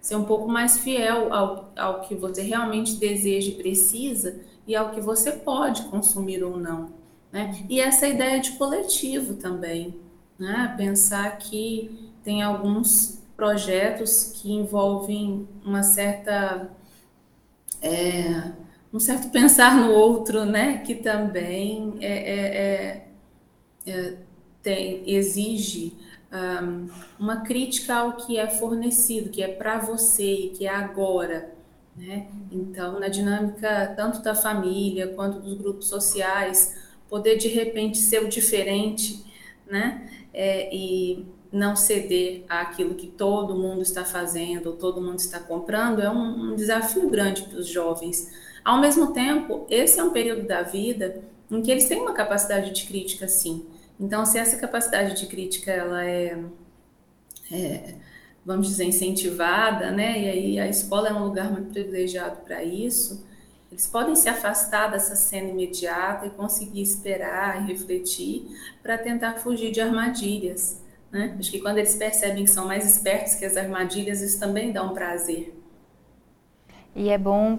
ser 0.01 0.17
um 0.17 0.25
pouco 0.25 0.47
mais 0.47 0.79
fiel 0.79 1.33
ao, 1.33 1.73
ao 1.77 2.01
que 2.03 2.15
você 2.15 2.43
realmente 2.43 2.97
deseja 2.97 3.51
e 3.51 3.55
precisa 3.55 4.41
e 4.67 4.77
ao 4.77 4.91
que 4.91 5.01
você 5.01 5.33
pode 5.33 5.83
consumir 5.87 6.45
ou 6.45 6.57
não. 6.59 6.93
Né? 7.33 7.65
E 7.69 7.81
essa 7.81 8.07
ideia 8.07 8.39
de 8.39 8.53
coletivo 8.53 9.35
também, 9.35 9.99
né? 10.39 10.75
pensar 10.77 11.39
que 11.39 12.13
tem 12.23 12.43
alguns 12.43 13.18
projetos 13.39 14.33
que 14.35 14.53
envolvem 14.53 15.49
uma 15.65 15.85
certa 15.85 16.69
é, 17.81 18.51
um 18.93 18.99
certo 18.99 19.31
pensar 19.31 19.77
no 19.77 19.93
outro, 19.93 20.45
né, 20.45 20.79
que 20.79 20.97
também 20.97 21.95
é, 22.01 22.35
é, 22.35 23.07
é, 23.87 23.91
é 23.93 24.17
tem, 24.61 25.09
exige 25.09 25.97
um, 26.33 26.89
uma 27.17 27.43
crítica 27.43 27.95
ao 27.95 28.15
que 28.15 28.37
é 28.37 28.49
fornecido, 28.49 29.31
que 29.31 29.41
é 29.41 29.47
para 29.47 29.79
você, 29.79 30.51
que 30.57 30.67
é 30.67 30.75
agora, 30.75 31.55
né? 31.97 32.27
Então, 32.51 32.99
na 32.99 33.07
dinâmica 33.07 33.95
tanto 33.97 34.21
da 34.21 34.35
família 34.35 35.15
quanto 35.15 35.39
dos 35.39 35.57
grupos 35.57 35.89
sociais, 35.89 36.77
poder 37.09 37.37
de 37.37 37.47
repente 37.47 37.99
ser 37.99 38.25
o 38.25 38.29
diferente, 38.29 39.25
né? 39.71 40.11
É, 40.35 40.75
e 40.75 41.25
não 41.51 41.75
ceder 41.75 42.45
àquilo 42.49 42.95
que 42.95 43.07
todo 43.07 43.57
mundo 43.57 43.83
está 43.83 44.05
fazendo, 44.05 44.73
todo 44.73 45.01
mundo 45.01 45.19
está 45.19 45.39
comprando, 45.39 46.01
é 46.01 46.11
um, 46.11 46.53
um 46.53 46.55
desafio 46.55 47.09
grande 47.09 47.43
para 47.43 47.59
os 47.59 47.67
jovens. 47.67 48.31
Ao 48.65 48.81
mesmo 48.81 49.13
tempo, 49.13 49.67
esse 49.71 49.99
é 49.99 50.05
um 50.05 50.11
período 50.11 50.47
da 50.47 50.63
vida 50.63 51.23
em 51.51 51.63
que 51.63 51.71
eles 51.71 51.89
têm 51.89 52.01
uma 52.01 52.13
capacidade 52.13 52.73
de 52.73 52.87
crítica, 52.87 53.27
sim. 53.27 53.65
Então, 53.99 54.25
se 54.27 54.39
essa 54.39 54.57
capacidade 54.57 55.19
de 55.19 55.27
crítica 55.27 55.71
ela 55.71 56.05
é 56.05 56.39
é, 57.51 57.95
vamos 58.45 58.69
dizer, 58.69 58.85
incentivada, 58.85 59.91
né? 59.91 60.21
E 60.21 60.29
aí 60.29 60.61
a 60.61 60.69
escola 60.69 61.09
é 61.09 61.13
um 61.13 61.25
lugar 61.25 61.51
muito 61.51 61.71
privilegiado 61.71 62.39
para 62.45 62.63
isso. 62.63 63.27
Eles 63.71 63.87
podem 63.87 64.17
se 64.17 64.29
afastar 64.29 64.91
dessa 64.91 65.15
cena 65.15 65.51
imediata 65.51 66.27
e 66.27 66.31
conseguir 66.31 66.81
esperar 66.81 67.63
e 67.63 67.67
refletir 67.73 68.47
para 68.83 68.97
tentar 68.97 69.35
fugir 69.35 69.71
de 69.71 69.81
armadilhas. 69.81 70.81
Né? 71.11 71.37
Acho 71.39 71.51
que 71.51 71.61
quando 71.61 71.79
eles 71.79 71.97
percebem 71.97 72.45
que 72.45 72.51
são 72.51 72.67
mais 72.67 72.85
espertos 72.85 73.35
que 73.35 73.45
as 73.45 73.57
armadilhas, 73.57 74.21
isso 74.21 74.39
também 74.39 74.73
dá 74.73 74.83
um 74.83 74.93
prazer. 74.93 75.55
E 76.95 77.09
é 77.09 77.17
bom 77.17 77.59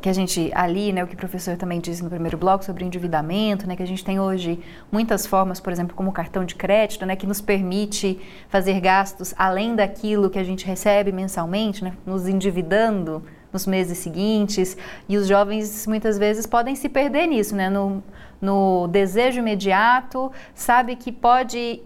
que 0.00 0.08
a 0.08 0.12
gente 0.12 0.50
ali, 0.54 0.92
né, 0.92 1.04
o 1.04 1.06
que 1.06 1.14
o 1.14 1.18
professor 1.18 1.56
também 1.56 1.80
disse 1.80 2.02
no 2.02 2.08
primeiro 2.08 2.38
bloco 2.38 2.64
sobre 2.64 2.84
endividamento, 2.84 3.66
né, 3.66 3.76
que 3.76 3.82
a 3.82 3.86
gente 3.86 4.04
tem 4.04 4.18
hoje 4.18 4.58
muitas 4.90 5.26
formas, 5.26 5.60
por 5.60 5.72
exemplo, 5.72 5.94
como 5.94 6.10
o 6.10 6.12
cartão 6.12 6.44
de 6.44 6.54
crédito, 6.54 7.04
né, 7.04 7.16
que 7.16 7.26
nos 7.26 7.40
permite 7.40 8.18
fazer 8.48 8.80
gastos 8.80 9.34
além 9.36 9.74
daquilo 9.74 10.30
que 10.30 10.38
a 10.38 10.44
gente 10.44 10.66
recebe 10.66 11.12
mensalmente, 11.12 11.84
né, 11.84 11.92
nos 12.06 12.26
endividando 12.26 13.22
nos 13.52 13.66
meses 13.66 13.98
seguintes, 13.98 14.76
e 15.06 15.18
os 15.18 15.26
jovens 15.26 15.86
muitas 15.86 16.16
vezes 16.16 16.46
podem 16.46 16.74
se 16.74 16.88
perder 16.88 17.26
nisso, 17.26 17.54
né, 17.54 17.68
no, 17.68 18.02
no 18.40 18.88
desejo 18.88 19.40
imediato, 19.40 20.32
sabe 20.54 20.96
que 20.96 21.12
pode 21.12 21.82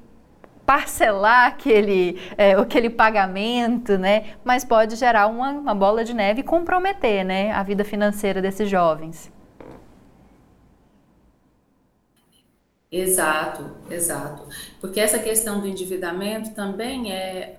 parcelar 0.67 1.47
aquele, 1.47 2.21
é, 2.37 2.53
aquele 2.53 2.91
pagamento, 2.91 3.97
né? 3.97 4.35
Mas 4.45 4.65
pode 4.65 4.97
gerar 4.97 5.29
uma, 5.29 5.51
uma 5.53 5.75
bola 5.75 6.05
de 6.05 6.13
neve 6.13 6.41
e 6.41 6.45
comprometer 6.45 7.25
né, 7.25 7.53
a 7.53 7.63
vida 7.63 7.85
financeira 7.85 8.43
desses 8.43 8.69
jovens. 8.69 9.33
Exato, 12.91 13.77
exato. 13.91 14.49
Porque 14.81 15.01
essa 15.01 15.19
questão 15.19 15.61
do 15.61 15.67
endividamento 15.67 16.55
também 16.55 17.13
é, 17.13 17.57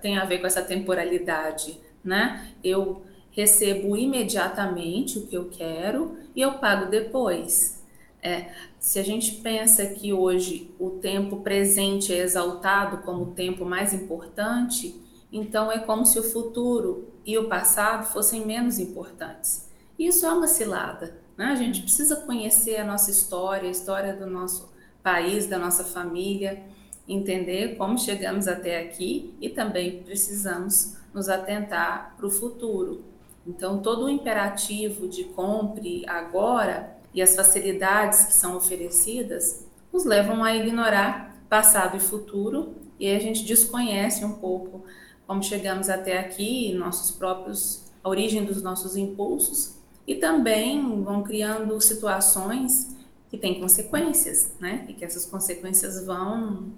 tem 0.00 0.18
a 0.18 0.24
ver 0.24 0.38
com 0.38 0.46
essa 0.46 0.62
temporalidade, 0.62 1.80
né? 2.04 2.52
Eu 2.62 3.02
recebo 3.30 3.96
imediatamente 3.96 5.18
o 5.18 5.26
que 5.26 5.36
eu 5.36 5.48
quero 5.48 6.18
e 6.34 6.40
eu 6.40 6.54
pago 6.54 6.90
depois. 6.90 7.77
É, 8.22 8.50
se 8.80 8.98
a 8.98 9.02
gente 9.02 9.36
pensa 9.36 9.86
que 9.86 10.12
hoje 10.12 10.74
o 10.78 10.90
tempo 10.90 11.38
presente 11.38 12.12
é 12.12 12.18
exaltado 12.18 12.98
como 12.98 13.24
o 13.24 13.32
tempo 13.32 13.64
mais 13.64 13.92
importante, 13.92 15.00
então 15.32 15.70
é 15.70 15.78
como 15.78 16.04
se 16.04 16.18
o 16.18 16.22
futuro 16.22 17.12
e 17.24 17.38
o 17.38 17.48
passado 17.48 18.06
fossem 18.06 18.44
menos 18.44 18.78
importantes. 18.78 19.68
Isso 19.98 20.26
é 20.26 20.32
uma 20.32 20.48
cilada. 20.48 21.18
Né? 21.36 21.46
A 21.46 21.54
gente 21.54 21.82
precisa 21.82 22.16
conhecer 22.16 22.76
a 22.76 22.84
nossa 22.84 23.10
história, 23.10 23.68
a 23.68 23.72
história 23.72 24.14
do 24.14 24.26
nosso 24.26 24.72
país, 25.02 25.46
da 25.46 25.58
nossa 25.58 25.84
família, 25.84 26.62
entender 27.06 27.76
como 27.76 27.98
chegamos 27.98 28.48
até 28.48 28.80
aqui 28.80 29.34
e 29.40 29.48
também 29.48 30.02
precisamos 30.02 30.96
nos 31.14 31.28
atentar 31.28 32.14
para 32.16 32.26
o 32.26 32.30
futuro. 32.30 33.04
Então, 33.46 33.80
todo 33.80 34.04
o 34.04 34.08
imperativo 34.10 35.08
de 35.08 35.24
compre 35.24 36.04
agora 36.06 36.97
e 37.18 37.22
as 37.22 37.34
facilidades 37.34 38.26
que 38.26 38.32
são 38.32 38.56
oferecidas 38.56 39.66
nos 39.92 40.04
levam 40.04 40.44
a 40.44 40.54
ignorar 40.54 41.36
passado 41.48 41.96
e 41.96 42.00
futuro 42.00 42.76
e 42.96 43.10
a 43.10 43.18
gente 43.18 43.44
desconhece 43.44 44.24
um 44.24 44.34
pouco 44.34 44.84
como 45.26 45.42
chegamos 45.42 45.88
até 45.88 46.16
aqui, 46.16 46.72
nossos 46.74 47.10
próprios 47.10 47.90
a 48.04 48.08
origem 48.08 48.44
dos 48.44 48.62
nossos 48.62 48.96
impulsos 48.96 49.74
e 50.06 50.14
também 50.14 51.02
vão 51.02 51.24
criando 51.24 51.80
situações 51.80 52.96
que 53.28 53.36
têm 53.36 53.58
consequências, 53.58 54.52
né? 54.60 54.86
E 54.88 54.92
que 54.92 55.04
essas 55.04 55.26
consequências 55.26 56.06
vão 56.06 56.72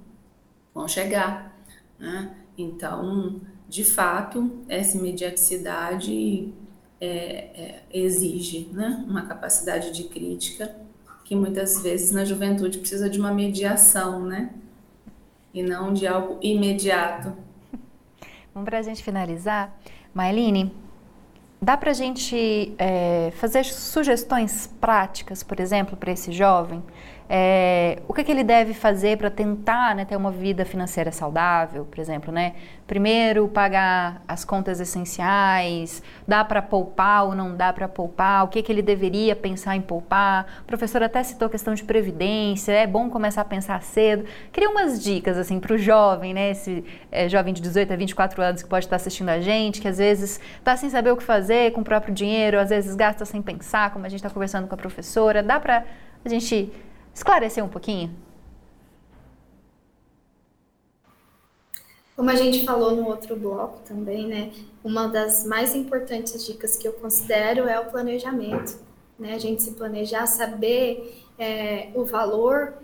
vão 0.75 0.89
chegar, 0.89 1.55
né? 1.99 2.35
Então, 2.57 3.43
de 3.69 3.85
fato, 3.85 4.51
essa 4.71 4.97
imediaticidade 4.97 6.51
é, 7.01 7.07
é, 7.07 7.83
exige 7.93 8.69
né? 8.73 9.05
uma 9.09 9.27
capacidade 9.27 9.93
de 9.93 10.05
crítica 10.05 10.75
que 11.25 11.35
muitas 11.35 11.83
vezes 11.83 12.11
na 12.11 12.25
juventude 12.25 12.79
precisa 12.79 13.09
de 13.09 13.19
uma 13.19 13.33
mediação, 13.33 14.27
né? 14.27 14.51
E 15.55 15.63
não 15.63 15.93
de 15.93 16.07
algo 16.07 16.39
imediato. 16.43 17.33
Vamos 18.53 18.69
para 18.69 18.79
a 18.79 18.83
gente 18.83 19.03
finalizar, 19.03 19.79
Mailine, 20.13 20.75
dá 21.63 21.77
para 21.77 21.91
a 21.91 21.95
gente 21.95 22.75
é, 22.79 23.31
fazer 23.37 23.65
sugestões 23.65 24.67
práticas, 24.81 25.43
por 25.43 25.61
exemplo, 25.61 25.97
para 25.97 26.11
esse 26.11 26.33
jovem? 26.33 26.83
É, 27.33 28.03
o 28.09 28.13
que, 28.13 28.25
que, 28.25 28.33
ele 28.33 28.43
deve 28.43 28.75
fazer 28.75 29.17
para 29.17 29.31
tentar 29.31 29.95
né, 29.95 30.05
ter 30.05 30.17
uma 30.17 30.33
vida 30.33 30.65
financeira 30.65 31.13
saudável, 31.13 31.85
por 31.85 32.01
exemplo, 32.01 32.33
né? 32.33 32.55
Primeiro, 32.89 33.47
pagar 33.47 34.21
as 34.27 34.45
contas 34.45 34.81
essenciais, 34.81 36.03
dá 36.27 36.45
para 36.45 36.61
poupar 36.61 37.27
ou 37.27 37.37
não 37.37 37.57
dá 37.57 37.73
para 37.73 37.87
poupar, 37.87 38.43
o 38.43 38.49
que, 38.49 38.61
que 38.65 38.73
ele 38.73 38.83
deveria 38.83 39.37
pensar 39.37 39.77
em 39.77 39.81
poupar. 39.81 40.45
O 40.63 40.65
professor 40.65 41.05
até 41.05 41.23
citou 41.23 41.47
a 41.47 41.49
questão 41.49 41.73
de 41.73 41.85
previdência, 41.85 42.73
é 42.73 42.85
bom 42.85 43.09
começar 43.09 43.43
a 43.43 43.45
pensar 43.45 43.81
cedo. 43.81 44.25
Queria 44.51 44.69
umas 44.69 45.01
dicas 45.01 45.39
assim 45.39 45.61
para 45.61 45.75
o 45.75 45.79
jovem, 45.79 46.35
né? 46.35 46.51
Esse 46.51 46.85
é, 47.13 47.29
jovem 47.29 47.55
de 47.55 47.63
18 47.63 47.93
a 47.93 47.97
24 47.97 48.43
anos 48.43 48.61
que 48.65 48.69
pode 48.69 48.87
estar 48.87 48.97
assistindo 48.97 49.29
a 49.29 49.41
gente, 49.41 49.81
que 49.81 49.87
às 49.87 49.99
vezes 49.99 50.41
está 50.59 50.77
sem 50.77 50.91
saber 50.91 51.13
o 51.13 51.17
que 51.17 51.23
fazer 51.23 51.71
com 51.71 51.83
o 51.83 51.85
próprio 51.85 52.13
dinheiro, 52.13 52.59
às 52.59 52.71
vezes 52.71 52.97
gasta 52.97 53.25
sem 53.25 53.41
pensar, 53.41 53.93
como 53.93 54.05
a 54.05 54.09
gente 54.09 54.19
está 54.19 54.31
conversando 54.31 54.67
com 54.67 54.75
a 54.75 54.79
professora. 54.79 55.45
Dá 55.45 55.61
para 55.61 55.85
a 56.25 56.29
gente 56.29 56.73
esclarecer 57.21 57.65
um 57.65 57.69
pouquinho? 57.69 58.11
Como 62.17 62.29
a 62.29 62.35
gente 62.35 62.65
falou 62.67 62.95
no 62.95 63.07
outro 63.07 63.37
bloco 63.37 63.81
também, 63.81 64.27
né? 64.27 64.53
Uma 64.85 65.07
das 65.07 65.45
mais 65.45 65.75
importantes 65.75 66.45
dicas 66.45 66.77
que 66.77 66.87
eu 66.87 66.93
considero 66.95 67.67
é 67.67 67.79
o 67.81 67.87
planejamento. 67.91 68.79
Né? 69.19 69.35
A 69.35 69.39
gente 69.39 69.63
se 69.63 69.73
planejar, 69.73 70.27
saber 70.27 71.25
é, 71.39 71.91
o 71.95 72.05
valor 72.05 72.75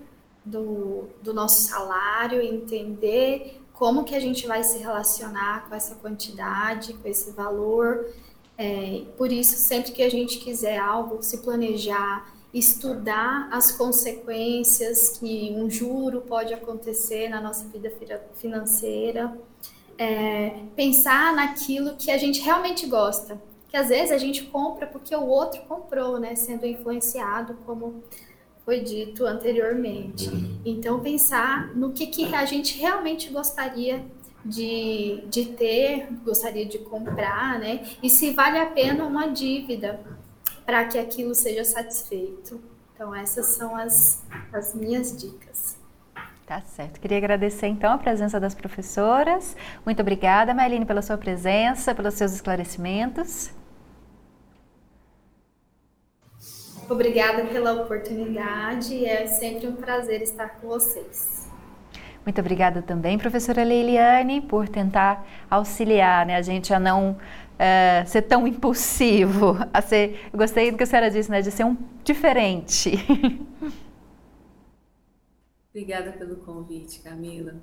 do, 0.45 1.05
do 1.23 1.35
nosso 1.35 1.69
salário, 1.69 2.41
entender 2.41 3.61
como 3.73 4.05
que 4.05 4.15
a 4.15 4.21
gente 4.21 4.47
vai 4.47 4.63
se 4.63 4.79
relacionar 4.79 5.69
com 5.69 5.75
essa 5.75 5.95
quantidade, 5.97 6.95
com 6.95 7.09
esse 7.09 7.31
valor. 7.33 8.07
É, 8.57 9.03
por 9.19 9.31
isso, 9.31 9.57
sempre 9.57 9.93
que 9.93 10.03
a 10.03 10.11
gente 10.11 10.39
quiser 10.39 10.79
algo, 10.79 11.23
se 11.23 11.39
planejar, 11.39 12.27
estudar 12.53 13.49
as 13.53 13.73
consequências 13.73 15.19
que 15.19 15.55
um 15.57 15.69
juro 15.69 16.23
pode 16.23 16.55
acontecer 16.55 17.29
na 17.29 17.41
nossa 17.41 17.69
vida 17.69 17.93
financeira, 18.35 19.37
é, 19.99 20.61
pensar 20.75 21.35
naquilo 21.35 21.97
que 21.97 22.11
a 22.11 22.19
gente 22.19 22.41
realmente 22.41 22.87
gosta, 22.87 23.41
que 23.69 23.77
às 23.77 23.89
vezes 23.89 24.13
a 24.13 24.19
gente 24.19 24.45
compra 24.45 24.87
porque 24.87 25.15
o 25.15 25.27
outro 25.27 25.63
comprou, 25.63 26.19
né, 26.19 26.35
sendo 26.35 26.67
influenciado, 26.67 27.57
como 27.67 28.03
foi 28.65 28.81
dito 28.81 29.25
anteriormente. 29.25 30.29
Então, 30.65 31.01
pensar 31.01 31.75
no 31.77 31.93
que, 31.93 32.07
que 32.07 32.35
a 32.35 32.45
gente 32.45 32.79
realmente 32.79 33.31
gostaria 33.31 34.05
de, 34.45 35.25
de 35.29 35.47
ter, 35.47 36.09
gostaria 36.25 36.67
de 36.67 36.79
comprar, 36.79 37.59
né, 37.59 37.87
e 38.03 38.11
se 38.11 38.31
vale 38.31 38.59
a 38.59 38.67
pena 38.67 39.05
uma 39.05 39.29
dívida 39.29 40.01
para 40.67 40.85
que 40.85 40.99
aquilo 40.99 41.35
seja 41.35 41.65
satisfeito. 41.65 42.61
Então, 42.95 43.15
essas 43.15 43.47
são 43.47 43.77
as, 43.77 44.23
as 44.53 44.75
minhas 44.75 45.17
dicas. 45.17 45.77
Tá 46.45 46.61
certo. 46.61 47.01
Queria 47.01 47.19
agradecer 47.19 47.67
então 47.67 47.93
a 47.93 47.99
presença 47.99 48.39
das 48.39 48.55
professoras. 48.55 49.57
Muito 49.85 50.01
obrigada, 50.01 50.53
Marlene, 50.53 50.85
pela 50.85 51.03
sua 51.03 51.17
presença, 51.17 51.95
pelos 51.95 52.15
seus 52.15 52.33
esclarecimentos. 52.33 53.51
Obrigada 56.89 57.45
pela 57.47 57.73
oportunidade. 57.83 59.05
É 59.05 59.27
sempre 59.27 59.67
um 59.67 59.75
prazer 59.75 60.23
estar 60.23 60.61
com 60.61 60.69
vocês. 60.69 61.47
Muito 62.25 62.41
obrigada 62.41 62.83
também, 62.83 63.17
professora 63.19 63.63
Leiliane, 63.63 64.41
por 64.41 64.69
tentar 64.69 65.25
auxiliar 65.49 66.27
né, 66.27 66.35
a 66.35 66.43
gente 66.43 66.75
a 66.75 66.81
não 66.81 67.17
é, 67.59 68.05
ser 68.07 68.23
tão 68.23 68.47
impulsivo, 68.47 69.57
a 69.73 69.81
ser, 69.81 70.29
eu 70.33 70.39
gostei 70.39 70.71
do 70.71 70.77
que 70.77 70.83
a 70.83 70.87
senhora 70.87 71.11
disse, 71.11 71.31
né, 71.31 71.41
de 71.41 71.51
ser 71.51 71.65
um 71.65 71.77
diferente. 72.05 72.93
Obrigada 75.71 76.13
pelo 76.13 76.37
convite, 76.37 77.01
Camila. 77.01 77.55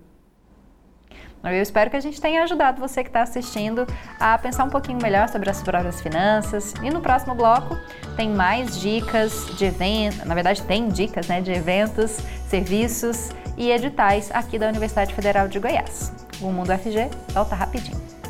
Eu 1.44 1.62
espero 1.62 1.90
que 1.90 1.98
a 1.98 2.00
gente 2.00 2.22
tenha 2.22 2.42
ajudado 2.44 2.80
você 2.80 3.04
que 3.04 3.10
está 3.10 3.22
assistindo 3.22 3.86
a 4.18 4.38
pensar 4.38 4.64
um 4.64 4.70
pouquinho 4.70 4.98
melhor 5.02 5.28
sobre 5.28 5.50
as 5.50 5.62
próprias 5.62 6.00
finanças. 6.00 6.74
E 6.82 6.90
no 6.90 7.02
próximo 7.02 7.36
bloco 7.36 7.78
tem 8.16 8.30
mais 8.30 8.80
dicas 8.80 9.48
de 9.58 9.66
eventos, 9.66 10.24
na 10.24 10.34
verdade 10.34 10.64
tem 10.64 10.88
dicas 10.88 11.28
né, 11.28 11.42
de 11.42 11.52
eventos, 11.52 12.12
serviços 12.48 13.30
e 13.58 13.72
editais 13.72 14.32
aqui 14.32 14.58
da 14.58 14.70
Universidade 14.70 15.14
Federal 15.14 15.50
de 15.50 15.60
Goiás. 15.60 16.14
O 16.42 16.50
Mundo 16.50 16.72
FG 16.78 17.10
volta 17.34 17.56
rapidinho. 17.56 18.23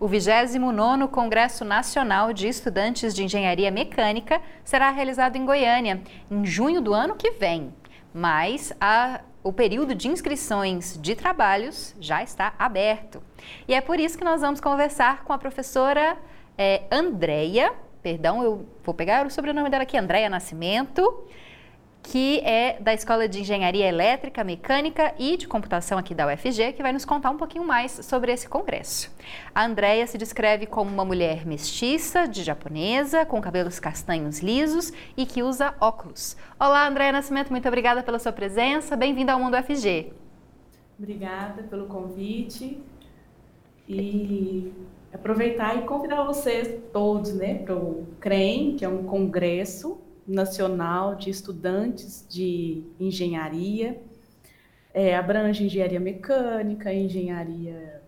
O 0.00 0.08
29º 0.08 1.08
Congresso 1.08 1.64
Nacional 1.64 2.32
de 2.32 2.46
Estudantes 2.46 3.12
de 3.12 3.24
Engenharia 3.24 3.68
Mecânica 3.68 4.40
será 4.62 4.90
realizado 4.90 5.34
em 5.34 5.44
Goiânia, 5.44 6.00
em 6.30 6.46
junho 6.46 6.80
do 6.80 6.94
ano 6.94 7.16
que 7.16 7.32
vem. 7.32 7.74
Mas 8.14 8.72
a, 8.80 9.22
o 9.42 9.52
período 9.52 9.96
de 9.96 10.06
inscrições 10.06 10.96
de 11.02 11.16
trabalhos 11.16 11.96
já 11.98 12.22
está 12.22 12.54
aberto. 12.56 13.20
E 13.66 13.74
é 13.74 13.80
por 13.80 13.98
isso 13.98 14.16
que 14.16 14.22
nós 14.22 14.40
vamos 14.40 14.60
conversar 14.60 15.24
com 15.24 15.32
a 15.32 15.38
professora 15.38 16.16
é, 16.56 16.82
Andréia, 16.92 17.72
perdão, 18.00 18.40
eu 18.40 18.68
vou 18.84 18.94
pegar 18.94 19.26
o 19.26 19.30
sobrenome 19.30 19.68
dela 19.68 19.82
aqui, 19.82 19.98
Andréia 19.98 20.30
Nascimento, 20.30 21.24
que 22.10 22.40
é 22.40 22.78
da 22.80 22.94
Escola 22.94 23.28
de 23.28 23.40
Engenharia 23.40 23.86
Elétrica, 23.86 24.42
Mecânica 24.42 25.14
e 25.18 25.36
de 25.36 25.46
Computação 25.46 25.98
aqui 25.98 26.14
da 26.14 26.26
UFG, 26.26 26.72
que 26.72 26.82
vai 26.82 26.90
nos 26.90 27.04
contar 27.04 27.28
um 27.28 27.36
pouquinho 27.36 27.66
mais 27.66 27.92
sobre 28.02 28.32
esse 28.32 28.48
congresso. 28.48 29.14
A 29.54 29.66
Andrea 29.66 30.06
se 30.06 30.16
descreve 30.16 30.64
como 30.64 30.90
uma 30.90 31.04
mulher 31.04 31.44
mestiça, 31.44 32.26
de 32.26 32.42
japonesa, 32.42 33.26
com 33.26 33.38
cabelos 33.42 33.78
castanhos 33.78 34.40
lisos 34.40 34.90
e 35.18 35.26
que 35.26 35.42
usa 35.42 35.74
óculos. 35.78 36.34
Olá, 36.58 36.88
Andréia 36.88 37.12
Nascimento, 37.12 37.50
muito 37.50 37.68
obrigada 37.68 38.02
pela 38.02 38.18
sua 38.18 38.32
presença. 38.32 38.96
Bem-vinda 38.96 39.34
ao 39.34 39.38
Mundo 39.38 39.58
UFG. 39.58 40.10
Obrigada 40.98 41.62
pelo 41.64 41.88
convite 41.88 42.78
e 43.86 44.72
aproveitar 45.12 45.76
e 45.76 45.82
convidar 45.82 46.24
vocês 46.24 46.74
todos 46.90 47.34
né, 47.34 47.56
para 47.56 47.76
o 47.76 48.06
CREM, 48.18 48.76
que 48.76 48.84
é 48.86 48.88
um 48.88 49.04
congresso 49.04 50.07
nacional 50.28 51.14
de 51.14 51.30
estudantes 51.30 52.26
de 52.28 52.84
engenharia. 53.00 54.00
É, 54.92 55.16
abrange 55.16 55.64
engenharia 55.64 55.98
mecânica, 55.98 56.92
engenharia 56.92 58.02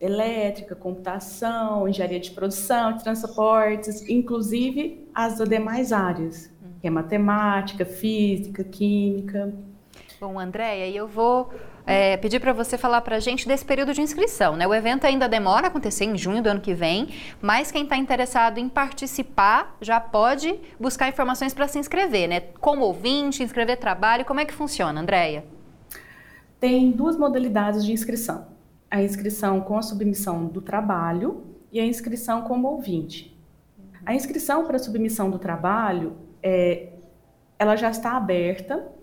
elétrica, 0.00 0.74
computação, 0.74 1.88
engenharia 1.88 2.20
de 2.20 2.30
produção, 2.30 2.96
transportes, 2.98 4.08
inclusive 4.08 5.08
as 5.14 5.38
demais 5.38 5.92
áreas, 5.92 6.50
que 6.80 6.86
é 6.86 6.90
matemática, 6.90 7.84
física, 7.84 8.62
química. 8.62 9.52
Bom, 10.20 10.38
Andréia, 10.38 10.88
eu 10.94 11.08
vou 11.08 11.50
é, 11.86 12.16
pedir 12.16 12.40
para 12.40 12.52
você 12.52 12.76
falar 12.76 13.00
para 13.02 13.16
a 13.16 13.20
gente 13.20 13.46
desse 13.46 13.64
período 13.64 13.94
de 13.94 14.02
inscrição. 14.02 14.56
Né? 14.56 14.66
O 14.66 14.74
evento 14.74 15.06
ainda 15.06 15.28
demora 15.28 15.66
a 15.66 15.68
acontecer 15.68 16.04
em 16.04 16.18
junho 16.18 16.42
do 16.42 16.48
ano 16.48 16.60
que 16.60 16.74
vem, 16.74 17.08
mas 17.40 17.70
quem 17.70 17.84
está 17.84 17.96
interessado 17.96 18.58
em 18.58 18.68
participar 18.68 19.76
já 19.80 20.00
pode 20.00 20.58
buscar 20.80 21.08
informações 21.08 21.54
para 21.54 21.68
se 21.68 21.78
inscrever, 21.78 22.28
né? 22.28 22.40
Como 22.60 22.84
ouvinte, 22.84 23.42
inscrever 23.42 23.78
trabalho, 23.78 24.24
como 24.24 24.40
é 24.40 24.44
que 24.44 24.52
funciona, 24.52 25.00
Andréia? 25.00 25.44
Tem 26.58 26.90
duas 26.90 27.16
modalidades 27.16 27.84
de 27.84 27.92
inscrição. 27.92 28.48
A 28.90 29.02
inscrição 29.02 29.60
com 29.60 29.78
a 29.78 29.82
submissão 29.82 30.46
do 30.46 30.60
trabalho 30.60 31.44
e 31.70 31.78
a 31.78 31.84
inscrição 31.84 32.42
como 32.42 32.68
ouvinte. 32.68 33.36
A 34.04 34.14
inscrição 34.14 34.64
para 34.64 34.76
a 34.76 34.78
submissão 34.78 35.30
do 35.30 35.38
trabalho, 35.38 36.16
é, 36.42 36.90
ela 37.58 37.76
já 37.76 37.90
está 37.90 38.16
aberta 38.16 38.95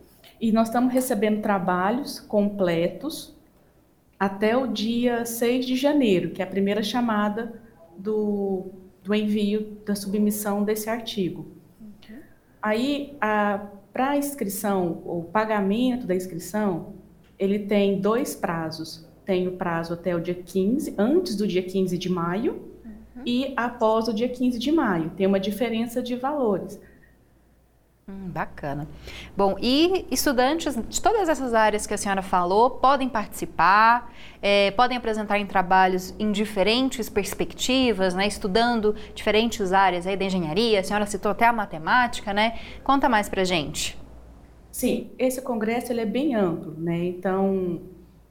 e 0.44 0.52
nós 0.52 0.68
estamos 0.68 0.94
recebendo 0.94 1.41
trabalhos 1.41 2.20
completos 2.20 3.34
até 4.20 4.58
o 4.58 4.68
dia 4.68 5.26
6 5.26 5.66
de 5.66 5.78
janeiro, 5.78 6.32
que 6.32 6.41
é 6.41 6.44
a 6.44 6.48
primeira 6.48 6.84
chamada 6.84 7.62
do, 7.98 8.66
do 9.02 9.16
envio 9.16 9.78
da 9.86 9.96
submissão 9.96 10.62
desse 10.62 10.89
artigo. 10.89 11.48
Aí, 12.62 13.16
para 13.94 14.10
a 14.10 14.18
inscrição, 14.18 15.02
o 15.06 15.24
pagamento 15.24 16.06
da 16.06 16.14
inscrição, 16.14 16.96
ele 17.39 17.60
tem 17.60 18.02
dois 18.02 18.36
prazos. 18.36 19.08
Tem 19.24 19.48
o 19.48 19.54
prazo 19.54 19.94
até 19.94 20.14
o 20.14 20.20
dia 20.20 20.36
15, 20.36 20.96
antes 20.98 21.38
do 21.38 21.48
dia 21.48 21.64
15 21.64 21.98
de 21.98 22.10
maio, 22.10 22.64
uhum. 22.84 23.24
e 23.26 23.54
após 23.56 24.10
o 24.10 24.14
dia 24.14 24.28
15 24.28 24.60
de 24.60 24.74
maio. 24.74 25.10
Tem 25.12 25.26
uma 25.26 25.39
diferença 25.39 26.02
de 26.02 26.18
valores. 26.18 26.78
Hum, 28.06 28.28
bacana. 28.28 28.86
Bom, 29.36 29.56
e 29.62 30.06
estudantes 30.12 30.76
de 30.89 31.01
todas 31.01 31.30
essas 31.30 31.54
áreas 31.54 31.88
que 31.88 31.93
a 31.93 31.97
senhora 31.97 32.22
falou 32.22 32.72
podem 32.72 33.08
participar, 33.08 34.12
é, 34.41 34.72
podem 34.72 34.97
apresentar 34.97 35.39
em 35.39 35.45
trabalhos 35.45 36.14
em 36.20 36.30
diferentes 36.30 37.08
perspectivas, 37.08 38.14
né, 38.14 38.28
estudando 38.28 38.93
diferentes 39.16 39.72
áreas 39.72 40.06
aí 40.06 40.18
da 40.18 40.26
engenharia. 40.26 40.82
A 40.82 40.84
senhora 40.84 41.06
citou 41.06 41.32
até 41.32 41.45
a 41.45 41.54
matemática, 41.54 42.34
né? 42.34 42.60
Conta 42.84 43.08
mais 43.08 43.30
para 43.30 43.45
gente. 43.45 43.97
Sim, 44.70 45.12
esse 45.18 45.41
congresso 45.41 45.93
ele 45.93 46.01
é 46.01 46.06
bem 46.06 46.36
amplo, 46.36 46.76
né? 46.78 47.06
Então 47.06 47.84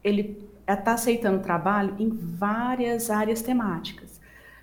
ele 0.05 0.47
está 0.68 0.93
aceitando 0.93 1.41
trabalho 1.41 1.97
em 1.99 2.11
várias 2.11 3.09
áreas 3.09 3.41
temáticas, 3.41 4.20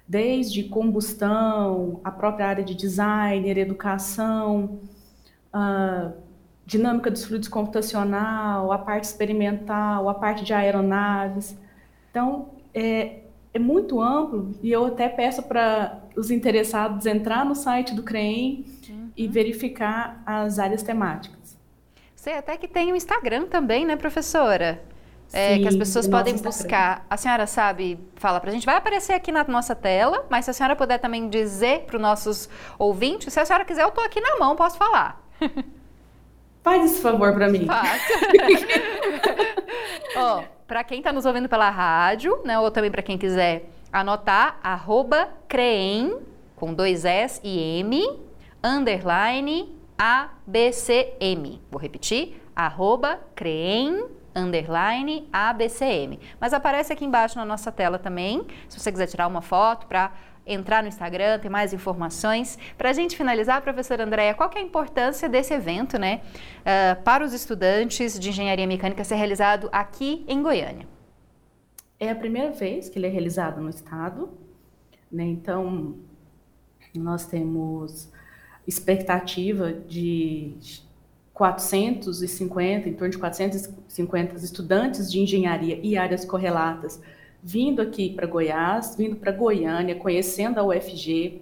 desde 0.07 0.65
combustão, 0.65 1.99
a 2.03 2.11
própria 2.11 2.45
área 2.45 2.63
de 2.63 2.75
designer, 2.75 3.57
educação 3.57 4.79
a 5.51 6.11
dinâmica 6.65 7.09
dos 7.09 7.25
fluidos 7.25 7.47
computacional, 7.47 8.71
a 8.71 8.77
parte 8.77 9.05
experimental, 9.05 10.07
a 10.07 10.13
parte 10.13 10.43
de 10.43 10.53
aeronaves. 10.53 11.57
Então, 12.11 12.49
é, 12.73 13.21
é 13.53 13.59
muito 13.59 13.99
amplo 14.01 14.51
e 14.61 14.71
eu 14.71 14.85
até 14.85 15.09
peço 15.09 15.41
para 15.43 15.99
os 16.15 16.29
interessados 16.29 17.05
entrar 17.05 17.43
no 17.43 17.55
site 17.55 17.95
do 17.95 18.03
CREEM 18.03 18.65
uhum. 18.87 19.09
e 19.17 19.27
verificar 19.27 20.21
as 20.25 20.59
áreas 20.59 20.83
temáticas. 20.83 21.57
Sei 22.15 22.33
até 22.33 22.57
que 22.57 22.67
tem 22.67 22.91
o 22.91 22.93
um 22.93 22.95
Instagram 22.95 23.45
também, 23.45 23.85
né, 23.85 23.95
professora? 23.95 24.81
É, 25.31 25.55
Sim, 25.55 25.61
que 25.61 25.67
as 25.67 25.75
pessoas 25.75 26.07
podem 26.07 26.35
buscar. 26.37 27.05
A 27.09 27.15
senhora 27.15 27.45
sabe, 27.45 27.99
fala 28.15 28.39
para 28.39 28.49
a 28.49 28.53
gente, 28.53 28.65
vai 28.65 28.75
aparecer 28.75 29.13
aqui 29.13 29.31
na 29.31 29.43
nossa 29.43 29.75
tela, 29.75 30.25
mas 30.29 30.45
se 30.45 30.51
a 30.51 30.53
senhora 30.53 30.75
puder 30.75 30.99
também 30.99 31.29
dizer 31.29 31.81
para 31.81 31.95
os 31.95 32.01
nossos 32.01 32.49
ouvintes, 32.77 33.31
se 33.31 33.39
a 33.39 33.45
senhora 33.45 33.63
quiser, 33.63 33.83
eu 33.83 33.89
estou 33.89 34.03
aqui 34.03 34.19
na 34.19 34.37
mão, 34.37 34.55
posso 34.55 34.77
falar. 34.77 35.28
Faz 36.63 36.91
esse 36.91 37.01
favor 37.01 37.33
para 37.33 37.49
mim. 37.49 37.67
Ó, 40.15 40.43
para 40.67 40.83
quem 40.83 40.99
está 40.99 41.11
nos 41.11 41.25
ouvindo 41.25 41.49
pela 41.49 41.69
rádio, 41.69 42.39
né, 42.43 42.59
ou 42.59 42.69
também 42.69 42.91
para 42.91 43.01
quem 43.01 43.17
quiser 43.17 43.69
anotar, 43.91 44.59
arroba 44.61 45.29
creem, 45.47 46.19
com 46.55 46.73
dois 46.73 47.05
S 47.05 47.39
e 47.43 47.79
M, 47.79 48.19
underline 48.63 49.75
ABCM. 49.97 51.61
Vou 51.71 51.79
repetir, 51.79 52.41
arroba 52.55 53.19
creem, 53.33 54.05
underline 54.35 55.27
ABCM. 55.31 56.19
Mas 56.39 56.53
aparece 56.53 56.93
aqui 56.93 57.05
embaixo 57.05 57.37
na 57.37 57.45
nossa 57.45 57.71
tela 57.71 57.97
também, 57.97 58.45
se 58.67 58.79
você 58.79 58.91
quiser 58.91 59.07
tirar 59.07 59.27
uma 59.27 59.41
foto 59.41 59.87
para 59.87 60.11
entrar 60.45 60.81
no 60.81 60.89
Instagram, 60.89 61.39
ter 61.39 61.49
mais 61.49 61.73
informações. 61.73 62.57
Para 62.77 62.89
a 62.89 62.93
gente 62.93 63.15
finalizar, 63.15 63.61
professora 63.61 64.03
Andréia, 64.03 64.33
qual 64.33 64.49
é 64.55 64.59
a 64.59 64.61
importância 64.61 65.29
desse 65.29 65.53
evento 65.53 65.97
né, 65.97 66.21
uh, 66.61 67.01
para 67.03 67.23
os 67.23 67.33
estudantes 67.33 68.19
de 68.19 68.29
engenharia 68.29 68.65
mecânica 68.67 69.03
ser 69.03 69.15
realizado 69.15 69.69
aqui 69.71 70.25
em 70.27 70.41
Goiânia? 70.41 70.87
É 71.99 72.09
a 72.09 72.15
primeira 72.15 72.51
vez 72.51 72.89
que 72.89 72.97
ele 72.97 73.07
é 73.07 73.09
realizado 73.09 73.59
no 73.61 73.69
estado, 73.69 74.29
né? 75.11 75.25
então 75.25 75.97
nós 76.95 77.25
temos 77.25 78.09
expectativa 78.65 79.73
de 79.73 80.55
450, 81.33 82.89
em 82.89 82.93
torno 82.93 83.11
de 83.11 83.17
450 83.17 84.35
estudantes 84.35 85.11
de 85.11 85.19
engenharia 85.19 85.79
e 85.81 85.97
áreas 85.97 86.25
correlatas 86.25 87.01
vindo 87.41 87.81
aqui 87.81 88.09
para 88.13 88.27
Goiás, 88.27 88.95
vindo 88.95 89.15
para 89.15 89.31
Goiânia, 89.31 89.95
conhecendo 89.95 90.59
a 90.59 90.63
UFG, 90.63 91.41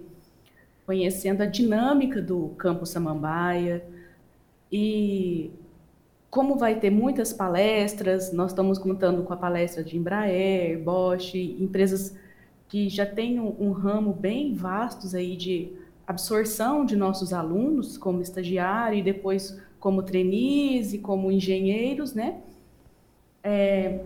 conhecendo 0.86 1.41
a 1.41 1.45
dinâmica 1.45 2.22
do 2.22 2.50
Campo 2.58 2.86
Samambaia 2.86 3.84
e 4.72 5.52
como 6.30 6.58
vai 6.58 6.80
ter 6.80 6.89
muitas 6.89 7.34
palestras, 7.34 8.32
nós 8.34 8.52
estamos 8.52 8.78
contando 8.78 9.24
com 9.24 9.34
a 9.34 9.38
palestra 9.38 9.84
de 9.84 9.98
Embraer, 9.98 10.78
Bosch, 10.80 11.36
empresas 11.36 12.16
que 12.68 12.89
já 12.89 13.06
têm 13.06 13.39
um, 13.39 13.56
um 13.60 13.72
ramo 13.72 14.14
bem 14.14 14.54
vastos 14.54 15.16
aí 15.16 15.38
de 15.38 15.72
absorção 16.06 16.86
de 16.86 16.95
nossos 16.95 17.34
alunos 17.34 17.98
como 17.98 18.22
estagiário 18.22 19.00
e 19.00 19.02
depois 19.02 19.60
como 19.80 20.04
trainees 20.04 20.93
e 20.93 21.00
como 21.00 21.32
engenheiros, 21.32 22.14
né? 22.14 22.41
É, 23.43 24.02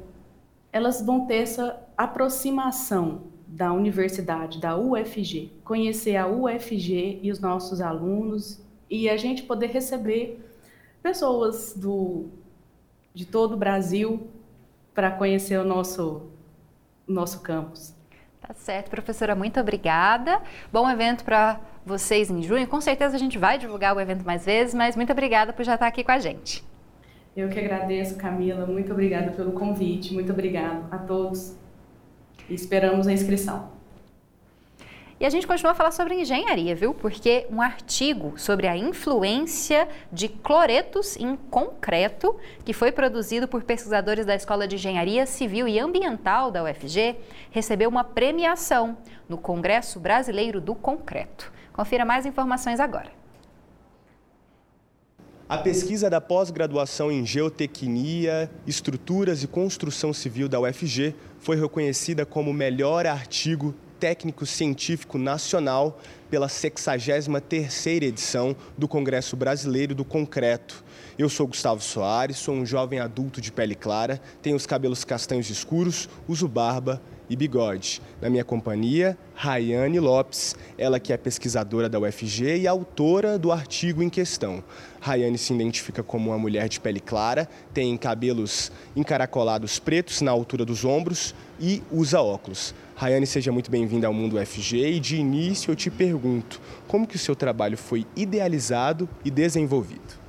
elas 0.72 1.02
vão 1.02 1.26
ter 1.26 1.38
essa 1.38 1.81
aproximação 1.98 3.24
da 3.48 3.74
universidade, 3.74 4.60
da 4.60 4.78
UFG, 4.78 5.52
conhecer 5.64 6.16
a 6.16 6.28
UFG 6.28 7.20
e 7.22 7.32
os 7.32 7.40
nossos 7.40 7.82
alunos 7.82 8.62
e 8.90 9.10
a 9.10 9.18
gente 9.18 9.44
poder 9.44 9.68
receber 9.68 10.40
pessoas 11.04 11.74
do, 11.76 12.30
de 13.14 13.26
todo 13.26 13.54
o 13.54 13.58
Brasil 13.58 14.28
para 14.94 15.12
conhecer 15.12 15.58
o 15.58 15.64
nosso, 15.64 16.30
nosso 17.08 17.42
campus. 17.42 17.94
Tá 18.40 18.54
certo, 18.54 18.90
professora, 18.90 19.36
muito 19.36 19.60
obrigada. 19.60 20.42
Bom 20.72 20.90
evento 20.90 21.24
para 21.24 21.60
vocês 21.86 22.30
em 22.30 22.42
junho. 22.42 22.68
Com 22.68 22.82
certeza 22.82 23.16
a 23.16 23.20
gente 23.20 23.38
vai 23.38 23.58
divulgar 23.58 23.96
o 23.96 24.00
evento 24.00 24.26
mais 24.26 24.46
vezes, 24.46 24.74
mas 24.74 24.96
muito 24.96 25.12
obrigada 25.12 25.54
por 25.54 25.64
já 25.64 25.76
estar 25.76 25.88
aqui 25.88 26.04
com 26.04 26.12
a 26.12 26.20
gente. 26.20 26.64
Eu 27.36 27.50
que 27.50 27.60
agradeço, 27.60 28.18
Camila. 28.18 28.66
Muito 28.66 28.92
obrigada 28.92 29.32
pelo 29.32 29.52
convite. 29.54 30.14
Muito 30.14 30.32
obrigado 30.32 30.86
a 30.92 30.98
todos. 30.98 31.56
E 32.52 32.54
esperamos 32.54 33.08
a 33.08 33.14
inscrição. 33.14 33.70
E 35.18 35.26
a 35.26 35.30
gente 35.30 35.48
continua 35.48 35.72
a 35.72 35.76
falar 35.76 35.92
sobre 35.92 36.16
engenharia, 36.16 36.76
viu? 36.76 36.94
Porque 36.94 37.48
um 37.50 37.62
artigo 37.62 38.34
sobre 38.38 38.68
a 38.68 38.76
influência 38.76 39.88
de 40.12 40.28
cloretos 40.28 41.16
em 41.16 41.38
concreto, 41.38 42.36
que 42.66 42.74
foi 42.74 42.92
produzido 42.92 43.48
por 43.48 43.64
pesquisadores 43.64 44.26
da 44.26 44.36
Escola 44.36 44.68
de 44.68 44.76
Engenharia 44.76 45.26
Civil 45.26 45.66
e 45.66 45.80
Ambiental 45.80 46.52
da 46.52 46.62
UFG, 46.62 47.16
recebeu 47.52 47.88
uma 47.88 48.04
premiação 48.04 48.98
no 49.30 49.38
Congresso 49.38 49.98
Brasileiro 49.98 50.60
do 50.60 50.76
Concreto. 50.76 51.54
Confira 51.72 52.04
mais 52.04 52.26
informações 52.26 52.82
agora. 52.82 53.21
A 55.52 55.58
pesquisa 55.58 56.10
da 56.10 56.22
pós-graduação 56.22 57.12
em 57.12 57.26
Geotecnia, 57.26 58.50
Estruturas 58.66 59.44
e 59.44 59.48
Construção 59.48 60.14
Civil 60.14 60.48
da 60.48 60.62
UFG 60.62 61.14
foi 61.40 61.60
reconhecida 61.60 62.26
como 62.26 62.54
melhor 62.54 63.06
artigo 63.06 63.76
técnico 64.00 64.46
científico 64.46 65.18
nacional 65.18 66.00
pela 66.30 66.48
63ª 66.48 68.02
edição 68.02 68.56
do 68.78 68.88
Congresso 68.88 69.36
Brasileiro 69.36 69.94
do 69.94 70.06
Concreto. 70.06 70.86
Eu 71.20 71.28
sou 71.28 71.48
Gustavo 71.48 71.82
Soares, 71.82 72.38
sou 72.38 72.56
um 72.56 72.66
jovem 72.66 73.02
adulto 73.02 73.42
de 73.42 73.52
pele 73.52 73.76
clara, 73.76 74.22
tenho 74.42 74.56
os 74.56 74.66
cabelos 74.66 75.04
castanhos 75.04 75.50
escuros, 75.50 76.08
uso 76.30 76.48
barba 76.48 77.02
e 77.32 77.36
bigode. 77.38 78.02
Na 78.22 78.30
minha 78.30 78.44
companhia, 78.44 79.18
Rayane 79.34 80.02
Lopes, 80.02 80.54
ela 80.78 81.00
que 81.00 81.14
é 81.14 81.18
pesquisadora 81.18 81.88
da 81.88 81.98
UFG 81.98 82.58
e 82.58 82.68
autora 82.68 83.40
do 83.40 83.54
artigo 83.54 84.04
em 84.04 84.10
questão. 84.10 84.62
Rayane 85.00 85.38
se 85.38 85.54
identifica 85.54 86.04
como 86.04 86.30
uma 86.30 86.38
mulher 86.38 86.68
de 86.68 86.82
pele 86.82 87.00
clara, 87.00 87.48
tem 87.74 87.96
cabelos 87.96 88.70
encaracolados 88.98 89.80
pretos 89.80 90.20
na 90.22 90.30
altura 90.30 90.66
dos 90.66 90.84
ombros 90.84 91.34
e 91.58 91.82
usa 91.90 92.22
óculos. 92.22 92.76
Rayane, 92.98 93.26
seja 93.26 93.50
muito 93.50 93.72
bem-vinda 93.72 94.08
ao 94.08 94.14
Mundo 94.14 94.38
UFG 94.38 94.96
e 94.96 95.00
de 95.00 95.16
início 95.16 95.72
eu 95.72 95.76
te 95.76 95.90
pergunto, 95.90 96.60
como 96.86 97.08
que 97.08 97.16
o 97.16 97.20
seu 97.20 97.36
trabalho 97.36 97.78
foi 97.78 98.06
idealizado 98.14 99.08
e 99.24 99.32
desenvolvido? 99.32 100.21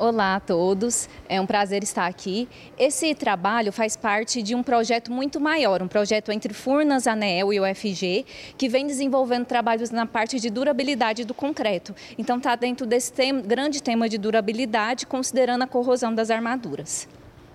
Olá 0.00 0.36
a 0.36 0.40
todos, 0.40 1.10
é 1.28 1.38
um 1.38 1.44
prazer 1.44 1.82
estar 1.82 2.06
aqui. 2.06 2.48
Esse 2.78 3.14
trabalho 3.14 3.70
faz 3.70 3.98
parte 3.98 4.42
de 4.42 4.54
um 4.54 4.62
projeto 4.62 5.12
muito 5.12 5.38
maior, 5.38 5.82
um 5.82 5.88
projeto 5.88 6.32
entre 6.32 6.54
Furnas, 6.54 7.06
ANEEL 7.06 7.52
e 7.52 7.60
UFG, 7.60 8.24
que 8.56 8.66
vem 8.66 8.86
desenvolvendo 8.86 9.44
trabalhos 9.44 9.90
na 9.90 10.06
parte 10.06 10.40
de 10.40 10.48
durabilidade 10.48 11.22
do 11.22 11.34
concreto. 11.34 11.94
Então 12.16 12.38
está 12.38 12.56
dentro 12.56 12.86
desse 12.86 13.12
tema, 13.12 13.42
grande 13.42 13.82
tema 13.82 14.08
de 14.08 14.16
durabilidade, 14.16 15.06
considerando 15.06 15.64
a 15.64 15.66
corrosão 15.66 16.14
das 16.14 16.30
armaduras. 16.30 17.06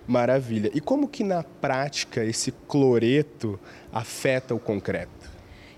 Maravilha. 0.05 0.69
E 0.71 0.79
como 0.79 1.07
que 1.07 1.23
na 1.23 1.41
prática 1.41 2.23
esse 2.23 2.51
cloreto 2.51 3.59
afeta 3.91 4.53
o 4.53 4.59
concreto? 4.59 5.14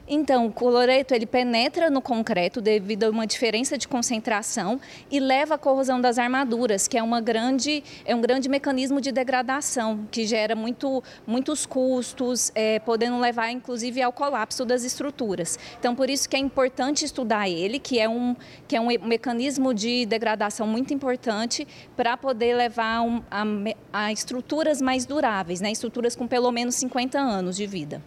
Então, 0.10 0.46
o 0.46 0.52
cloreto 0.54 1.14
ele 1.14 1.26
penetra 1.26 1.90
no 1.90 2.02
concreto 2.02 2.62
devido 2.62 3.04
a 3.04 3.10
uma 3.10 3.28
diferença 3.28 3.78
de 3.78 3.90
concentração 3.90 4.80
e 5.12 5.20
leva 5.20 5.56
à 5.56 5.58
corrosão 5.58 6.00
das 6.00 6.18
armaduras, 6.18 6.88
que 6.88 6.98
é, 6.98 7.04
uma 7.04 7.20
grande, 7.20 7.84
é 8.06 8.16
um 8.16 8.22
grande 8.22 8.48
mecanismo 8.48 9.02
de 9.02 9.12
degradação 9.12 10.08
que 10.10 10.26
gera 10.26 10.56
muito, 10.56 11.04
muitos 11.26 11.66
custos, 11.66 12.54
é, 12.56 12.80
podendo 12.80 13.20
levar 13.20 13.52
inclusive 13.52 14.02
ao 14.02 14.14
colapso 14.14 14.64
das 14.64 14.86
estruturas. 14.86 15.60
Então, 15.78 15.94
por 15.94 16.10
isso 16.10 16.30
que 16.30 16.38
é 16.38 16.40
importante 16.40 17.04
estudar 17.04 17.50
ele, 17.50 17.78
que 17.78 18.00
é 18.00 18.08
um, 18.08 18.34
que 18.66 18.78
é 18.78 18.80
um 18.80 18.88
mecanismo 19.06 19.74
de 19.74 20.06
degradação 20.06 20.66
muito 20.66 20.94
importante 20.94 21.68
para 21.98 22.16
poder 22.16 22.56
levar 22.56 23.02
um, 23.02 23.22
a, 23.30 23.44
a 23.92 24.12
estruturas 24.14 24.82
mais 24.82 25.06
duráveis, 25.06 25.60
né? 25.60 25.70
estruturas 25.70 26.16
com 26.16 26.26
pelo 26.26 26.50
menos 26.50 26.76
50 26.76 27.20
anos 27.20 27.58
de 27.58 27.68
vida. 27.68 28.02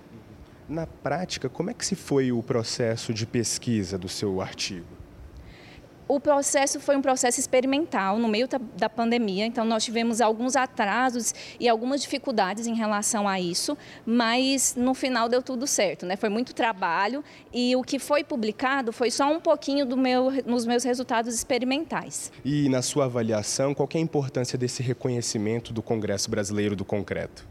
Na 0.71 0.87
prática, 0.87 1.49
como 1.49 1.69
é 1.69 1.75
que 1.75 1.85
se 1.85 1.97
foi 1.97 2.31
o 2.31 2.41
processo 2.45 3.13
de 3.13 3.27
pesquisa 3.27 3.99
do 3.99 4.09
seu 4.09 4.41
artigo? 4.41 4.87
O 6.07 6.21
processo 6.21 6.79
foi 6.79 6.97
um 6.97 7.03
processo 7.03 7.41
experimental 7.41 8.21
no 8.21 8.29
meio 8.29 8.49
da 8.77 8.89
pandemia, 8.89 9.45
então 9.45 9.65
nós 9.65 9.85
tivemos 9.85 10.21
alguns 10.21 10.55
atrasos 10.55 11.35
e 11.59 11.69
algumas 11.69 12.01
dificuldades 12.01 12.69
em 12.69 12.75
relação 12.75 13.27
a 13.27 13.41
isso, 13.41 13.77
mas 14.07 14.77
no 14.77 14.95
final 14.95 15.29
deu 15.29 15.43
tudo 15.43 15.67
certo, 15.67 16.07
né? 16.07 16.15
Foi 16.15 16.29
muito 16.29 16.55
trabalho 16.55 17.25
e 17.53 17.75
o 17.75 17.83
que 17.83 17.99
foi 17.99 18.23
publicado 18.23 18.93
foi 18.93 19.11
só 19.11 19.29
um 19.29 19.41
pouquinho 19.41 19.85
do 19.85 19.97
meu, 19.97 20.31
nos 20.47 20.65
meus 20.67 20.85
resultados 20.85 21.35
experimentais. 21.35 22.31
E 22.45 22.69
na 22.69 22.81
sua 22.81 23.07
avaliação, 23.07 23.75
qual 23.75 23.89
é 23.93 23.99
a 23.99 24.01
importância 24.01 24.57
desse 24.57 24.85
reconhecimento 24.85 25.73
do 25.73 25.83
Congresso 25.83 26.31
Brasileiro 26.31 26.77
do 26.77 26.85
Concreto? 26.85 27.45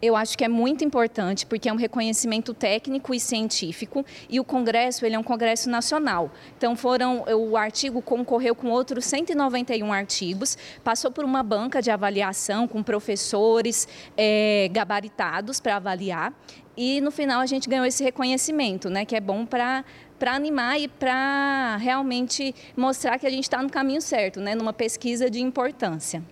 Eu 0.00 0.14
acho 0.14 0.38
que 0.38 0.44
é 0.44 0.48
muito 0.48 0.84
importante 0.84 1.44
porque 1.44 1.68
é 1.68 1.72
um 1.72 1.76
reconhecimento 1.76 2.54
técnico 2.54 3.12
e 3.12 3.18
científico 3.18 4.06
e 4.30 4.38
o 4.38 4.44
congresso 4.44 5.04
ele 5.04 5.16
é 5.16 5.18
um 5.18 5.24
congresso 5.24 5.68
nacional. 5.68 6.30
Então 6.56 6.76
foram 6.76 7.24
o 7.26 7.56
artigo 7.56 8.00
concorreu 8.00 8.54
com 8.54 8.68
outros 8.70 9.04
191 9.06 9.92
artigos, 9.92 10.56
passou 10.84 11.10
por 11.10 11.24
uma 11.24 11.42
banca 11.42 11.82
de 11.82 11.90
avaliação 11.90 12.68
com 12.68 12.80
professores 12.80 13.88
é, 14.16 14.68
gabaritados 14.70 15.58
para 15.58 15.76
avaliar 15.76 16.32
e 16.76 17.00
no 17.00 17.10
final 17.10 17.40
a 17.40 17.46
gente 17.46 17.68
ganhou 17.68 17.84
esse 17.84 18.04
reconhecimento, 18.04 18.88
né, 18.88 19.04
que 19.04 19.16
é 19.16 19.20
bom 19.20 19.44
para 19.44 19.84
para 20.16 20.34
animar 20.34 20.80
e 20.80 20.88
para 20.88 21.76
realmente 21.76 22.52
mostrar 22.76 23.20
que 23.20 23.26
a 23.26 23.30
gente 23.30 23.44
está 23.44 23.62
no 23.62 23.70
caminho 23.70 24.00
certo, 24.00 24.40
né, 24.40 24.52
numa 24.54 24.72
pesquisa 24.72 25.30
de 25.30 25.40
importância. 25.40 26.22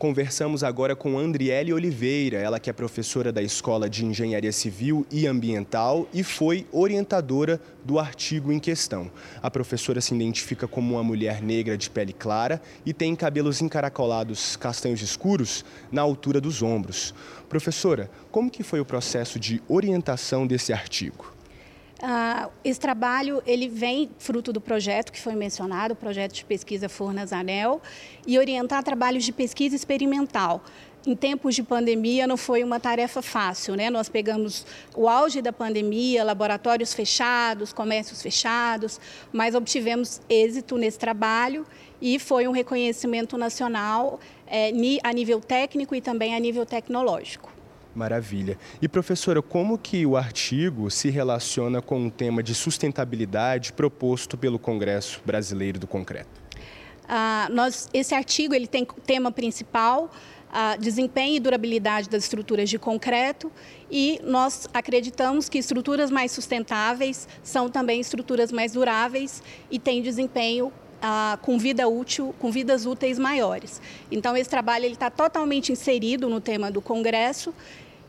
Conversamos 0.00 0.64
agora 0.64 0.96
com 0.96 1.18
Andriele 1.18 1.74
Oliveira, 1.74 2.38
ela 2.38 2.58
que 2.58 2.70
é 2.70 2.72
professora 2.72 3.30
da 3.30 3.42
Escola 3.42 3.86
de 3.86 4.02
Engenharia 4.02 4.50
Civil 4.50 5.06
e 5.10 5.26
Ambiental 5.26 6.08
e 6.10 6.22
foi 6.22 6.66
orientadora 6.72 7.60
do 7.84 7.98
artigo 7.98 8.50
em 8.50 8.58
questão. 8.58 9.10
A 9.42 9.50
professora 9.50 10.00
se 10.00 10.14
identifica 10.14 10.66
como 10.66 10.94
uma 10.94 11.04
mulher 11.04 11.42
negra 11.42 11.76
de 11.76 11.90
pele 11.90 12.14
clara 12.14 12.62
e 12.86 12.94
tem 12.94 13.14
cabelos 13.14 13.60
encaracolados 13.60 14.56
castanhos 14.56 15.02
escuros 15.02 15.66
na 15.92 16.00
altura 16.00 16.40
dos 16.40 16.62
ombros. 16.62 17.14
Professora, 17.46 18.10
como 18.30 18.50
que 18.50 18.62
foi 18.62 18.80
o 18.80 18.86
processo 18.86 19.38
de 19.38 19.62
orientação 19.68 20.46
desse 20.46 20.72
artigo? 20.72 21.39
Uh, 22.02 22.50
esse 22.64 22.80
trabalho 22.80 23.42
ele 23.46 23.68
vem 23.68 24.10
fruto 24.18 24.54
do 24.54 24.60
projeto 24.60 25.12
que 25.12 25.20
foi 25.20 25.34
mencionado, 25.34 25.92
o 25.92 25.96
projeto 25.96 26.32
de 26.32 26.44
pesquisa 26.46 26.88
Furnas 26.88 27.30
Anel, 27.30 27.82
e 28.26 28.38
orientar 28.38 28.82
trabalhos 28.82 29.22
de 29.22 29.32
pesquisa 29.32 29.76
experimental. 29.76 30.64
Em 31.06 31.14
tempos 31.14 31.54
de 31.54 31.62
pandemia 31.62 32.26
não 32.26 32.38
foi 32.38 32.64
uma 32.64 32.80
tarefa 32.80 33.20
fácil, 33.20 33.74
né? 33.74 33.90
Nós 33.90 34.08
pegamos 34.08 34.66
o 34.94 35.08
auge 35.08 35.42
da 35.42 35.52
pandemia, 35.52 36.24
laboratórios 36.24 36.94
fechados, 36.94 37.70
comércios 37.70 38.22
fechados, 38.22 38.98
mas 39.30 39.54
obtivemos 39.54 40.22
êxito 40.28 40.78
nesse 40.78 40.98
trabalho 40.98 41.66
e 42.00 42.18
foi 42.18 42.48
um 42.48 42.52
reconhecimento 42.52 43.36
nacional 43.36 44.20
é, 44.46 44.72
a 45.02 45.12
nível 45.12 45.40
técnico 45.40 45.94
e 45.94 46.00
também 46.00 46.34
a 46.34 46.38
nível 46.38 46.64
tecnológico. 46.64 47.59
Maravilha. 47.94 48.56
E 48.80 48.88
professora, 48.88 49.42
como 49.42 49.76
que 49.76 50.06
o 50.06 50.16
artigo 50.16 50.90
se 50.90 51.10
relaciona 51.10 51.82
com 51.82 52.06
o 52.06 52.10
tema 52.10 52.42
de 52.42 52.54
sustentabilidade 52.54 53.72
proposto 53.72 54.38
pelo 54.38 54.58
Congresso 54.58 55.20
Brasileiro 55.24 55.78
do 55.78 55.86
Concreto? 55.86 56.40
Ah, 57.08 57.48
nós, 57.50 57.88
esse 57.92 58.14
artigo 58.14 58.54
ele 58.54 58.68
tem 58.68 58.86
tema 59.04 59.32
principal 59.32 60.10
a 60.52 60.76
desempenho 60.76 61.36
e 61.36 61.40
durabilidade 61.40 62.08
das 62.08 62.24
estruturas 62.24 62.68
de 62.68 62.78
concreto 62.78 63.52
e 63.90 64.20
nós 64.24 64.68
acreditamos 64.74 65.48
que 65.48 65.58
estruturas 65.58 66.10
mais 66.10 66.32
sustentáveis 66.32 67.28
são 67.42 67.68
também 67.68 68.00
estruturas 68.00 68.50
mais 68.50 68.72
duráveis 68.72 69.42
e 69.70 69.78
têm 69.78 70.02
desempenho 70.02 70.72
ah, 71.00 71.38
com 71.42 71.58
vida 71.58 71.88
útil, 71.88 72.34
com 72.38 72.50
vidas 72.50 72.86
úteis 72.86 73.18
maiores. 73.18 73.80
Então 74.10 74.36
esse 74.36 74.48
trabalho 74.48 74.84
ele 74.84 74.94
está 74.94 75.10
totalmente 75.10 75.72
inserido 75.72 76.28
no 76.28 76.40
tema 76.40 76.70
do 76.70 76.80
congresso 76.80 77.54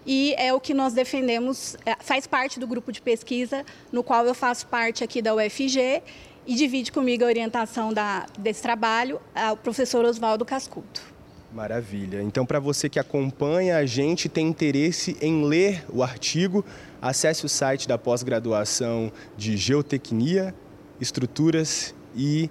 e 0.06 0.34
é 0.38 0.54
o 0.54 0.60
que 0.60 0.74
nós 0.74 0.94
defendemos, 0.94 1.76
é, 1.86 1.96
faz 2.00 2.26
parte 2.26 2.60
do 2.60 2.68
grupo 2.68 2.92
de 2.92 3.02
pesquisa 3.02 3.66
no 3.92 4.04
qual 4.04 4.26
eu 4.26 4.34
faço 4.34 4.66
parte 4.68 5.04
aqui 5.04 5.22
da 5.22 5.36
UFG 5.36 6.02
e 6.46 6.56
divide 6.56 6.92
comigo 6.92 7.24
a 7.24 7.28
orientação 7.28 7.94
da, 7.94 8.26
desse 8.38 8.62
trabalho 8.62 9.22
o 9.52 9.58
professor 9.58 10.04
Oswaldo 10.06 10.44
Cascuto. 10.44 11.12
Maravilha. 11.54 12.22
Então, 12.22 12.46
para 12.46 12.60
você 12.60 12.88
que 12.88 12.98
acompanha 12.98 13.78
a 13.78 13.86
gente, 13.86 14.30
tem 14.30 14.48
interesse 14.48 15.18
em 15.22 15.44
ler 15.44 15.84
o 15.90 16.02
artigo, 16.02 16.64
acesse 17.02 17.46
o 17.46 17.50
site 17.50 17.88
da 17.88 17.98
pós-graduação 17.98 19.12
de 19.36 19.58
Geotecnia, 19.58 20.56
Estruturas 21.00 21.94
e 22.16 22.50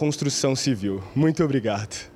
Construção 0.00 0.56
Civil. 0.56 1.02
Muito 1.14 1.44
obrigado. 1.44 2.10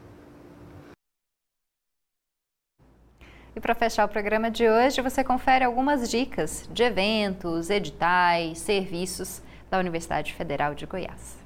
E 3.55 3.61
para 3.61 3.75
fechar 3.75 4.07
o 4.07 4.09
programa 4.09 4.51
de 4.51 4.67
hoje, 4.67 5.03
você 5.03 5.23
confere 5.23 5.67
algumas 5.67 6.11
dicas 6.11 6.67
de 6.73 6.83
eventos, 6.83 7.69
editais, 7.69 8.57
serviços 8.61 9.43
da 9.71 9.79
Universidade 9.79 10.33
Federal 10.33 10.75
de 10.75 10.87
Goiás. 10.87 11.37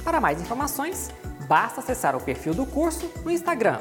Para 0.03 0.21
mais 0.21 0.41
informações, 0.41 1.11
basta 1.47 1.81
acessar 1.81 2.15
o 2.15 2.21
perfil 2.21 2.53
do 2.53 2.65
curso 2.65 3.11
no 3.23 3.31
Instagram, 3.31 3.79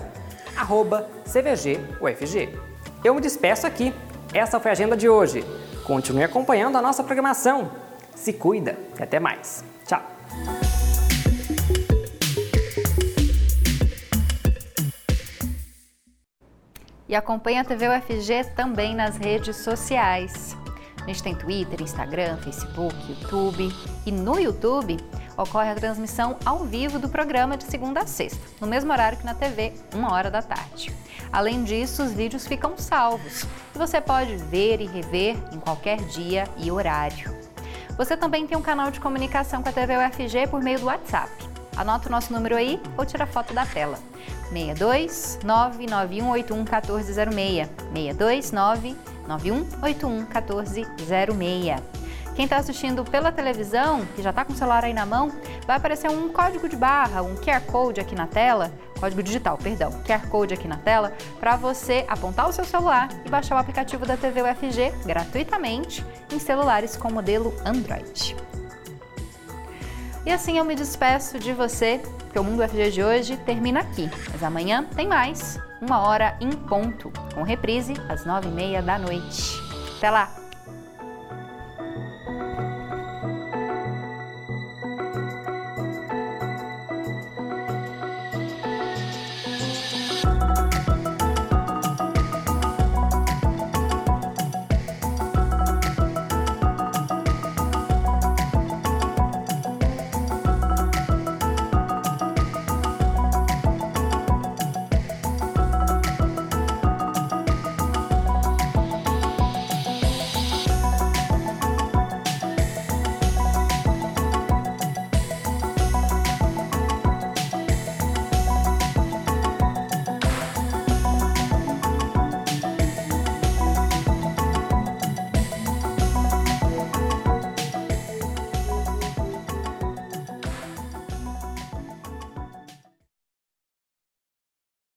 CVGUFG. 1.24 2.58
Eu 3.04 3.14
me 3.14 3.20
despeço 3.20 3.66
aqui. 3.66 3.94
Essa 4.34 4.60
foi 4.60 4.70
a 4.70 4.72
agenda 4.72 4.96
de 4.96 5.08
hoje. 5.08 5.44
Continue 5.84 6.24
acompanhando 6.24 6.76
a 6.76 6.82
nossa 6.82 7.02
programação. 7.02 7.70
Se 8.14 8.32
cuida 8.32 8.76
e 8.98 9.02
até 9.02 9.18
mais. 9.18 9.64
Tchau! 9.86 10.02
E 17.10 17.16
acompanhe 17.16 17.58
a 17.58 17.64
TV 17.64 17.88
UFG 17.88 18.52
também 18.54 18.94
nas 18.94 19.16
redes 19.16 19.56
sociais. 19.56 20.56
A 21.02 21.06
gente 21.08 21.24
tem 21.24 21.34
Twitter, 21.34 21.82
Instagram, 21.82 22.36
Facebook, 22.36 22.94
YouTube. 23.08 23.68
E 24.06 24.12
no 24.12 24.38
YouTube 24.38 24.96
ocorre 25.36 25.70
a 25.70 25.74
transmissão 25.74 26.36
ao 26.46 26.60
vivo 26.60 27.00
do 27.00 27.08
programa 27.08 27.56
de 27.56 27.64
segunda 27.64 28.02
a 28.02 28.06
sexta, 28.06 28.38
no 28.60 28.66
mesmo 28.68 28.92
horário 28.92 29.18
que 29.18 29.24
na 29.24 29.34
TV, 29.34 29.72
uma 29.92 30.12
hora 30.12 30.30
da 30.30 30.40
tarde. 30.40 30.94
Além 31.32 31.64
disso, 31.64 32.04
os 32.04 32.12
vídeos 32.12 32.46
ficam 32.46 32.78
salvos 32.78 33.42
e 33.74 33.78
você 33.78 34.00
pode 34.00 34.36
ver 34.36 34.80
e 34.80 34.86
rever 34.86 35.36
em 35.52 35.58
qualquer 35.58 35.98
dia 36.04 36.44
e 36.58 36.70
horário. 36.70 37.36
Você 37.96 38.16
também 38.16 38.46
tem 38.46 38.56
um 38.56 38.62
canal 38.62 38.92
de 38.92 39.00
comunicação 39.00 39.64
com 39.64 39.68
a 39.68 39.72
TV 39.72 39.94
UFG 39.96 40.46
por 40.48 40.62
meio 40.62 40.78
do 40.78 40.86
WhatsApp. 40.86 41.49
Anota 41.76 42.08
o 42.08 42.10
nosso 42.10 42.32
número 42.32 42.56
aí 42.56 42.80
ou 42.96 43.06
tira 43.06 43.26
foto 43.26 43.54
da 43.54 43.64
tela. 43.64 43.98
62 44.50 45.40
99181 45.44 46.56
1406. 46.58 47.68
62 47.94 48.52
99181 48.52 50.16
1406. 50.26 52.00
Quem 52.34 52.44
está 52.44 52.56
assistindo 52.56 53.04
pela 53.04 53.30
televisão, 53.30 54.06
que 54.16 54.22
já 54.22 54.30
está 54.30 54.44
com 54.44 54.52
o 54.52 54.56
celular 54.56 54.84
aí 54.84 54.94
na 54.94 55.04
mão, 55.04 55.30
vai 55.66 55.76
aparecer 55.76 56.10
um 56.10 56.28
código 56.28 56.68
de 56.68 56.76
barra, 56.76 57.22
um 57.22 57.34
QR 57.36 57.60
Code 57.66 58.00
aqui 58.00 58.14
na 58.14 58.26
tela, 58.26 58.72
código 58.98 59.22
digital, 59.22 59.58
perdão, 59.58 59.90
QR 60.06 60.26
Code 60.28 60.54
aqui 60.54 60.66
na 60.66 60.76
tela, 60.76 61.12
para 61.38 61.56
você 61.56 62.04
apontar 62.08 62.48
o 62.48 62.52
seu 62.52 62.64
celular 62.64 63.08
e 63.26 63.28
baixar 63.28 63.56
o 63.56 63.58
aplicativo 63.58 64.06
da 64.06 64.16
TV 64.16 64.42
UFG 64.42 64.92
gratuitamente 65.04 66.04
em 66.32 66.38
celulares 66.38 66.96
com 66.96 67.12
modelo 67.12 67.54
Android. 67.64 68.36
E 70.24 70.30
assim 70.30 70.58
eu 70.58 70.64
me 70.64 70.74
despeço 70.74 71.38
de 71.38 71.52
você, 71.52 72.00
porque 72.18 72.38
o 72.38 72.44
Mundo 72.44 72.62
UFG 72.62 72.90
de 72.90 73.02
hoje 73.02 73.36
termina 73.38 73.80
aqui. 73.80 74.10
Mas 74.30 74.42
amanhã 74.42 74.84
tem 74.94 75.08
mais, 75.08 75.58
uma 75.80 76.00
hora 76.00 76.36
em 76.40 76.50
ponto, 76.50 77.10
com 77.34 77.42
reprise 77.42 77.94
às 78.08 78.24
nove 78.26 78.48
e 78.48 78.52
meia 78.52 78.82
da 78.82 78.98
noite. 78.98 79.58
Até 79.96 80.10
lá! 80.10 80.39